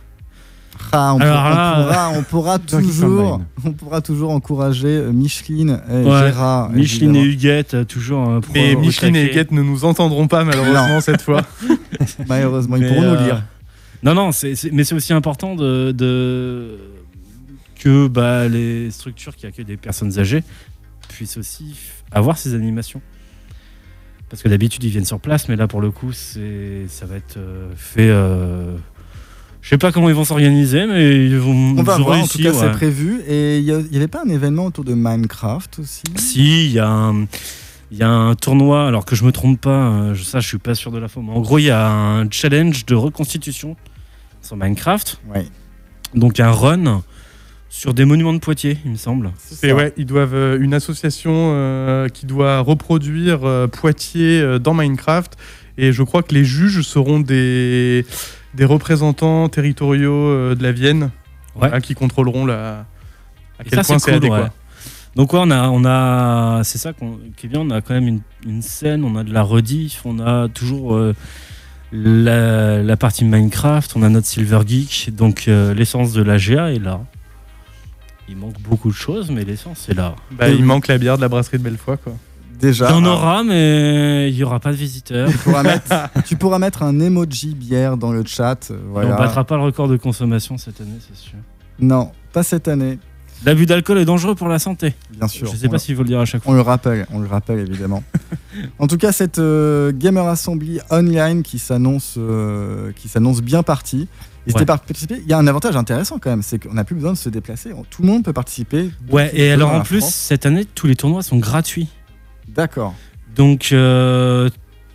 Ah, 0.91 1.15
on, 1.15 1.21
Alors 1.21 1.43
pour- 1.43 1.45
on 1.45 1.55
là, 1.55 1.85
pourra, 1.85 2.11
on 2.19 2.23
pourra 2.31 2.57
Geek 2.59 2.67
toujours, 2.87 3.41
on 3.65 3.73
pourra 3.73 4.01
toujours 4.01 4.31
encourager 4.33 4.89
euh, 4.89 5.13
Micheline 5.13 5.81
et 5.89 6.03
Ouais, 6.05 6.19
Gérard. 6.19 6.71
Micheline 6.71 7.15
et. 7.17 7.23
Huguette, 7.23 7.75
euh, 7.75 7.85
toujours. 7.85 8.29
euh, 8.29 8.41
Mais 8.53 8.75
Micheline 8.75 9.15
et. 9.15 9.27
Huguette 9.27 9.53
ne 9.53 9.63
nous 9.63 9.85
entendront 9.85 10.27
pas 10.27 10.43
malheureusement 10.45 11.01
cette 11.01 11.23
fois. 11.23 11.43
Malheureusement, 12.29 12.77
ils 12.77 12.83
Mais, 12.83 12.89
pourront 12.89 13.03
euh, 13.03 13.17
nous 13.19 13.25
lire. 13.27 13.43
Non, 14.03 14.15
non, 14.15 14.31
mais 14.43 14.85
c'est 14.85 14.95
aussi 14.95 15.13
important 15.13 15.55
de, 15.55 15.93
de- 15.93 16.79
que 17.79 18.09
bah, 18.09 18.49
les 18.49 18.91
structures 18.91 19.37
qui 19.37 19.47
accueillent 19.47 19.65
des 19.65 19.77
personnes 19.77 20.19
âgées 20.19 20.43
puissent 21.09 21.37
aussi 21.37 21.77
avoir 22.11 22.39
ces 22.39 22.55
animations. 22.55 23.01
Parce 24.31 24.43
que 24.43 24.49
d'habitude, 24.49 24.85
ils 24.85 24.91
viennent 24.91 25.05
sur 25.07 25.21
place, 25.21 25.49
mais 25.49 25.57
là, 25.57 25.67
pour 25.67 25.81
le 25.81 25.91
coup, 25.91 26.13
c'est, 26.13 26.85
ça 26.89 27.07
va 27.07 27.17
être 27.17 27.37
euh, 27.39 27.71
fait. 27.77 28.09
euh, 28.11 28.77
je 29.63 29.71
sais 29.71 29.79
pas 29.79 29.91
comment 29.91 30.09
ils 30.09 30.15
vont 30.15 30.25
s'organiser, 30.25 30.87
mais 30.87 31.27
ils 31.27 31.39
vont. 31.39 31.75
On 31.79 31.83
va 31.83 31.97
voir, 31.99 32.19
en 32.21 32.27
tout 32.27 32.39
cas, 32.39 32.53
c'est 32.53 32.67
ouais. 32.67 32.73
prévu. 32.73 33.21
Et 33.27 33.59
il 33.59 33.65
y, 33.65 33.73
a- 33.73 33.81
il 33.81 33.93
y 33.93 33.97
avait 33.97 34.07
pas 34.09 34.23
un 34.25 34.29
événement 34.29 34.67
autour 34.67 34.85
de 34.85 34.95
Minecraft 34.95 35.79
aussi? 35.81 36.03
Si, 36.17 36.67
il 36.67 36.73
y 36.73 36.79
a 36.79 36.89
un. 36.89 37.27
Il 37.91 37.97
y 37.97 38.03
a 38.03 38.11
un 38.11 38.35
tournoi, 38.35 38.87
alors 38.87 39.07
que 39.07 39.17
je 39.17 39.25
me 39.25 39.33
trompe 39.33 39.63
pas, 39.63 39.71
euh, 39.89 40.15
je, 40.15 40.23
ça 40.23 40.41
je 40.41 40.47
suis 40.47 40.59
pas 40.59 40.75
sûr 40.75 40.93
de 40.93 40.99
la 40.99 41.09
forme. 41.09 41.31
En 41.31 41.41
gros, 41.41 41.59
il 41.59 41.65
y 41.65 41.71
a 41.71 41.89
un 41.89 42.31
challenge 42.31 42.85
de 42.85 42.95
reconstitution 42.95 43.77
sur 44.43 44.57
Minecraft. 44.59 45.19
Ouais. 45.35 45.47
Donc 46.15 46.39
un 46.39 46.51
run 46.51 47.03
sur 47.71 47.93
des 47.95 48.05
monuments 48.05 48.33
de 48.33 48.39
Poitiers, 48.39 48.79
il 48.85 48.93
me 48.93 48.97
semble. 48.97 49.31
Et 49.63 49.73
ouais, 49.73 49.93
ils 49.97 50.07
doivent 50.07 50.35
euh, 50.35 50.59
une 50.61 50.73
association 50.75 51.33
euh, 51.53 52.09
qui 52.09 52.25
doit 52.27 52.61
reproduire 52.61 53.41
euh, 53.45 53.67
Poitiers 53.67 54.41
euh, 54.41 54.59
dans 54.59 54.75
Minecraft. 54.75 55.37
Et 55.77 55.93
je 55.93 56.03
crois 56.03 56.23
que 56.23 56.35
les 56.35 56.45
juges 56.45 56.81
seront 56.83 57.21
des, 57.21 58.05
des 58.55 58.65
représentants 58.65 59.49
territoriaux 59.49 60.13
euh, 60.13 60.55
de 60.55 60.63
la 60.63 60.73
Vienne 60.73 61.11
Ouais. 61.61 61.71
hein, 61.73 61.81
qui 61.81 61.95
contrôleront 61.95 62.47
la, 62.47 62.87
à 63.59 63.65
quel 63.65 63.79
ça, 63.81 63.83
point 63.85 63.99
c'est 63.99 64.11
cool, 64.13 64.17
adéquat. 64.19 64.43
ouais. 64.43 64.49
Donc 65.17 65.33
ouais, 65.33 65.41
on 65.43 65.51
a, 65.51 65.69
on 65.71 65.85
a, 65.85 66.63
c'est 66.63 66.79
ça 66.79 66.93
qu'on- 66.93 67.19
qui 67.37 67.47
est 67.47 67.49
bien. 67.49 67.61
On 67.63 67.71
a 67.71 67.81
quand 67.81 67.95
même 67.95 68.07
une, 68.07 68.21
une 68.47 68.63
scène, 68.63 69.03
on 69.03 69.17
a 69.17 69.25
de 69.25 69.33
la 69.33 69.43
rediff, 69.43 70.03
on 70.05 70.21
a 70.21 70.47
toujours 70.49 70.95
euh, 70.95 71.15
la, 71.93 72.83
la 72.83 72.97
partie 72.97 73.25
Minecraft, 73.25 73.93
on 73.97 74.03
a 74.03 74.09
notre 74.09 74.27
Silver 74.27 74.61
Geek, 74.67 75.11
donc 75.15 75.47
euh, 75.49 75.75
l'essence 75.75 76.13
de 76.13 76.23
la 76.23 76.37
GA 76.39 76.71
est 76.73 76.79
là. 76.79 77.01
Il 78.29 78.37
manque 78.37 78.61
beaucoup 78.61 78.89
de 78.91 78.95
choses, 78.95 79.31
mais 79.31 79.45
l'essence 79.45 79.89
est 79.89 79.95
là. 79.95 80.15
Bah, 80.33 80.49
il 80.49 80.65
manque 80.65 80.89
la 80.89 80.99
bière 80.99 81.17
de 81.17 81.23
la 81.23 81.29
brasserie 81.29 81.59
de 81.59 81.63
Bellefoy. 81.63 81.97
Quoi. 82.03 82.15
Déjà. 82.61 82.89
Il 82.91 82.93
y 82.93 82.95
en 82.99 83.05
ah, 83.05 83.09
aura, 83.09 83.45
mais 83.45 84.31
il 84.31 84.35
n'y 84.37 84.43
aura 84.43 84.61
pas 84.61 84.71
de 84.73 84.77
visiteurs. 84.77 85.31
Tu 85.31 85.39
pourras, 85.39 85.63
mettre, 85.63 85.95
tu 86.27 86.37
pourras 86.37 86.59
mettre 86.59 86.83
un 86.83 86.99
emoji 87.01 87.55
bière 87.55 87.97
dans 87.97 88.13
le 88.13 88.25
chat. 88.27 88.71
euh, 88.71 88.75
Et 88.77 88.81
Voilà. 88.91 89.15
On 89.15 89.19
battra 89.19 89.45
pas 89.45 89.57
le 89.57 89.63
record 89.63 89.89
de 89.89 89.97
consommation 89.97 90.59
cette 90.59 90.81
année, 90.81 90.99
c'est 91.01 91.17
sûr. 91.17 91.39
Non, 91.79 92.11
pas 92.33 92.43
cette 92.43 92.69
année, 92.69 92.99
L'abus 93.45 93.67
d'alcool 93.67 93.99
est 93.99 94.05
dangereux 94.05 94.35
pour 94.35 94.49
la 94.49 94.59
santé. 94.59 94.95
bien 95.17 95.29
sûr. 95.29 95.47
Je 95.51 95.57
sais 95.57 95.69
On- 95.69 95.71
pas 95.71 95.79
s'il 95.79 95.95
faut 95.95 96.03
le 96.03 96.09
dire 96.09 96.19
à 96.19 96.25
chaque 96.25 96.43
fois. 96.43 96.53
On 96.53 96.57
le 96.57 96.61
rappelle, 96.61 97.07
on 97.13 97.21
le 97.21 97.29
rappelle 97.29 97.61
évidemment. 97.61 98.03
en 98.81 98.87
tout 98.89 98.97
cas, 98.97 99.13
cette 99.13 99.39
euh, 99.39 99.93
Gamer 99.95 100.27
Assembly 100.27 100.81
online 100.91 101.43
qui 101.45 101.61
s'annonce, 101.61 102.15
euh, 102.19 102.91
qui 102.97 103.09
s'annonce 103.09 103.41
bien 103.41 103.63
partie. 103.63 104.09
N'hésitez 104.49 104.61
Ouais. 104.61 104.67
pas 104.67 104.75
à 104.75 104.79
participer. 104.79 105.21
Il 105.23 105.29
y 105.29 105.33
a 105.35 105.39
un 105.39 105.47
avantage 105.47 105.77
intéressant 105.77 106.19
quand 106.19 106.31
même, 106.31 106.43
c'est 106.43 106.59
qu'on 106.59 106.73
n'a 106.75 106.85
plus 106.85 106.95
besoin 106.95 107.13
de 107.13 107.19
se 107.19 107.29
déplacer. 107.29 107.73
Tout 107.91 108.03
le 108.03 108.09
monde 108.09 108.25
peut 108.25 108.33
participer. 108.33 108.91
Ouais, 109.11 109.31
et 109.35 109.53
alors 109.53 109.73
en 109.73 109.83
plus, 109.83 110.01
France. 110.01 110.15
cette 110.15 110.47
année, 110.47 110.65
tous 110.65 110.87
les 110.87 110.97
tournois 110.97 111.23
sont 111.23 111.37
gratuits. 111.37 111.89
D'accord. 112.49 112.95
Donc, 113.37 113.71
euh, 113.73 114.49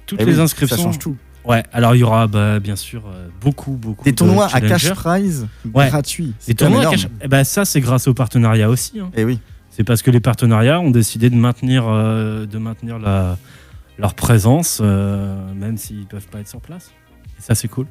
toutes 0.08 0.20
Eh 0.22 0.26
les 0.26 0.36
oui, 0.36 0.42
inscriptions. 0.42 0.76
Ça 0.78 0.84
change 0.84 1.00
tout. 1.00 1.16
Ouais, 1.46 1.64
alors 1.72 1.94
il 1.96 2.00
y 2.00 2.04
aura 2.04 2.26
bah, 2.28 2.60
bien 2.60 2.76
sûr 2.76 3.04
euh, 3.06 3.28
beaucoup, 3.42 3.72
beaucoup 3.74 4.04
Des 4.06 4.12
de 4.12 4.16
tournois 4.16 4.48
à 4.54 4.60
cash 4.62 4.90
prize 4.94 5.48
Ouais. 5.74 5.88
gratuits. 5.90 6.34
Des 6.48 6.56
tournois 6.56 6.88
à 6.88 6.92
cash. 6.92 7.08
Eh 7.22 7.28
ben, 7.28 7.44
ça, 7.44 7.64
c'est 7.66 7.82
grâce 7.82 8.08
au 8.08 8.14
partenariat 8.14 8.70
aussi. 8.70 9.00
hein. 9.00 9.12
Eh 9.16 9.24
oui. 9.24 9.40
C'est 9.70 9.84
parce 9.84 10.02
que 10.02 10.10
les 10.12 10.20
partenariats 10.20 10.80
ont 10.80 10.92
décidé 10.92 11.30
de 11.30 11.36
maintenir, 11.36 11.86
euh, 11.88 12.46
de 12.46 12.58
maintenir 12.58 12.98
la, 13.00 13.38
leur 13.98 14.14
présence, 14.14 14.80
euh, 14.82 15.36
même 15.54 15.78
s'ils 15.78 16.06
peuvent 16.06 16.28
pas 16.28 16.40
être 16.40 16.48
sur 16.48 16.62
place. 16.62 16.92
Et 17.38 17.42
ça, 17.42 17.56
c'est 17.56 17.68
cool. 17.68 17.88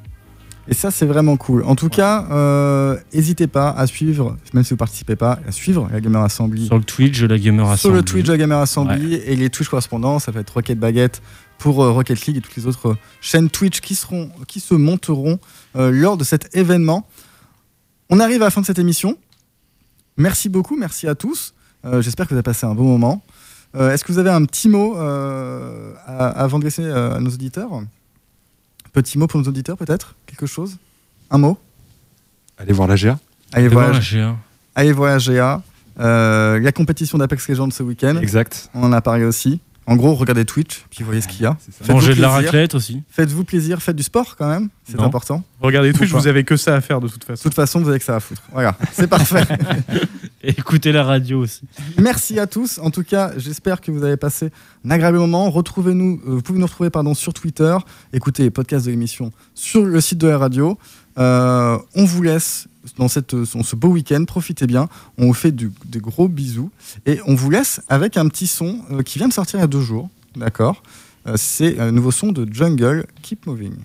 Et 0.69 0.73
ça, 0.73 0.91
c'est 0.91 1.05
vraiment 1.05 1.35
cool. 1.35 1.63
En 1.65 1.75
tout 1.75 1.89
cas, 1.89 2.25
euh, 2.31 2.97
n'hésitez 3.13 3.47
pas 3.47 3.69
à 3.71 3.85
suivre, 3.85 4.37
même 4.53 4.63
si 4.63 4.69
vous 4.69 4.77
participez 4.77 5.17
pas, 5.17 5.39
à 5.45 5.51
suivre 5.51 5.89
la 5.91 5.99
Gamer 5.99 6.21
Assembly 6.23 6.67
Sur 6.67 6.77
le 6.77 6.83
Twitch 6.85 7.19
de 7.19 7.27
la 7.27 7.37
Gamer 7.37 7.65
sur 7.65 7.73
Assembly. 7.73 7.97
le 7.97 8.03
Twitch 8.05 8.25
de 8.27 8.31
la 8.31 8.37
Gamer 8.37 8.57
Assembly 8.59 9.15
et 9.15 9.35
les 9.35 9.49
Twitch 9.49 9.67
correspondants. 9.67 10.19
Ça 10.19 10.31
va 10.31 10.39
être 10.39 10.51
Rocket 10.51 10.79
Baguette 10.79 11.21
pour 11.57 11.83
euh, 11.83 11.91
Rocket 11.91 12.25
League 12.25 12.37
et 12.37 12.41
toutes 12.41 12.55
les 12.55 12.65
autres 12.65 12.91
euh, 12.91 12.97
chaînes 13.19 13.49
Twitch 13.49 13.81
qui, 13.81 13.93
seront, 13.93 14.29
qui 14.47 14.61
se 14.61 14.73
monteront 14.73 15.37
euh, 15.75 15.91
lors 15.91 16.15
de 16.15 16.23
cet 16.23 16.55
événement. 16.55 17.07
On 18.09 18.21
arrive 18.21 18.41
à 18.41 18.45
la 18.45 18.51
fin 18.51 18.61
de 18.61 18.65
cette 18.65 18.79
émission. 18.79 19.17
Merci 20.15 20.47
beaucoup, 20.47 20.77
merci 20.77 21.07
à 21.09 21.15
tous. 21.15 21.53
Euh, 21.83 22.01
J'espère 22.01 22.25
que 22.25 22.29
vous 22.29 22.37
avez 22.37 22.43
passé 22.43 22.65
un 22.65 22.73
bon 22.75 22.83
moment. 22.85 23.21
Est-ce 23.77 24.03
que 24.05 24.11
vous 24.11 24.19
avez 24.19 24.29
un 24.29 24.45
petit 24.45 24.69
mot 24.69 24.95
à- 24.95 26.27
avant 26.29 26.59
de 26.59 26.63
laisser 26.63 26.85
à 26.85 27.19
nos 27.19 27.31
auditeurs? 27.31 27.71
Petit 28.93 29.17
mot 29.17 29.27
pour 29.27 29.41
nos 29.41 29.47
auditeurs 29.47 29.77
peut-être 29.77 30.15
Quelque 30.27 30.45
chose 30.45 30.77
Un 31.31 31.39
mot 31.39 31.57
Allez 32.57 32.73
voir 32.73 32.87
la 32.87 32.95
GA. 32.95 33.19
Allez 33.51 33.67
voir, 33.67 33.91
la 33.91 33.99
GA. 33.99 34.35
allez 34.75 34.91
voir 34.93 35.17
GA. 35.19 35.61
Euh, 35.99 36.59
la 36.59 36.71
compétition 36.71 37.17
d'Apex 37.17 37.49
Legends 37.49 37.71
ce 37.71 37.81
week-end. 37.83 38.17
Exact. 38.21 38.69
On 38.75 38.83
en 38.83 38.91
a 38.93 39.01
parlé 39.01 39.25
aussi. 39.25 39.59
En 39.85 39.95
gros, 39.97 40.13
regardez 40.15 40.45
Twitch, 40.45 40.85
puis 40.89 41.03
voyez 41.03 41.19
ce 41.21 41.27
qu'il 41.27 41.41
y 41.41 41.45
a. 41.45 41.57
Manger 41.89 42.15
de 42.15 42.21
la 42.21 42.29
raclette 42.29 42.73
aussi. 42.73 43.03
Faites-vous 43.09 43.43
plaisir, 43.43 43.81
faites 43.81 43.95
du 43.95 44.03
sport 44.03 44.35
quand 44.37 44.47
même, 44.47 44.69
c'est 44.89 44.99
important. 44.99 45.43
Regardez 45.59 45.91
Twitch, 45.93 46.11
vous 46.11 46.27
avez 46.27 46.43
que 46.45 46.55
ça 46.55 46.75
à 46.75 46.81
faire 46.81 47.01
de 47.01 47.07
toute 47.07 47.19
De 47.21 47.25
façon. 47.25 47.43
toute 47.43 47.53
façon, 47.53 47.81
vous 47.81 47.89
avez 47.89 47.99
que 47.99 48.05
ça 48.05 48.15
à 48.15 48.19
foutre. 48.19 48.41
Voilà, 48.51 48.77
c'est 48.93 49.07
parfait. 49.07 49.43
Écoutez 50.43 50.91
la 50.91 51.03
radio 51.03 51.39
aussi. 51.39 51.61
Merci 51.97 52.37
à 52.39 52.47
tous. 52.47 52.77
En 52.79 52.91
tout 52.91 53.03
cas, 53.03 53.31
j'espère 53.37 53.79
que 53.79 53.91
vous 53.91 54.03
avez 54.03 54.17
passé 54.17 54.51
un 54.85 54.91
agréable 54.91 55.17
moment. 55.17 55.49
Retrouvez-nous, 55.49 56.21
euh, 56.27 56.31
vous 56.35 56.41
pouvez 56.41 56.59
nous 56.59 56.65
retrouver 56.65 56.89
pardon, 56.89 57.13
sur 57.13 57.33
Twitter. 57.33 57.75
Écoutez 58.11 58.43
les 58.43 58.49
podcasts 58.51 58.85
de 58.85 58.91
l'émission 58.91 59.31
sur 59.53 59.85
le 59.85 60.01
site 60.01 60.17
de 60.17 60.27
la 60.27 60.37
radio. 60.37 60.77
Euh, 61.17 61.77
on 61.95 62.05
vous 62.05 62.21
laisse 62.23 62.67
dans 62.97 63.07
cette, 63.07 63.35
ce 63.45 63.75
beau 63.75 63.89
week-end. 63.89 64.23
Profitez 64.25 64.67
bien. 64.67 64.89
On 65.17 65.27
vous 65.27 65.33
fait 65.33 65.51
des 65.51 65.69
gros 65.99 66.27
bisous. 66.27 66.69
Et 67.05 67.19
on 67.25 67.35
vous 67.35 67.49
laisse 67.49 67.81
avec 67.89 68.17
un 68.17 68.27
petit 68.27 68.47
son 68.47 68.79
euh, 68.91 69.01
qui 69.03 69.19
vient 69.19 69.27
de 69.27 69.33
sortir 69.33 69.59
il 69.59 69.61
y 69.61 69.65
a 69.65 69.67
deux 69.67 69.81
jours. 69.81 70.09
D'accord 70.35 70.81
Euh, 71.27 71.35
C'est 71.37 71.79
un 71.79 71.91
nouveau 71.91 72.11
son 72.11 72.31
de 72.31 72.51
Jungle, 72.51 73.05
Keep 73.21 73.45
Moving. 73.45 73.75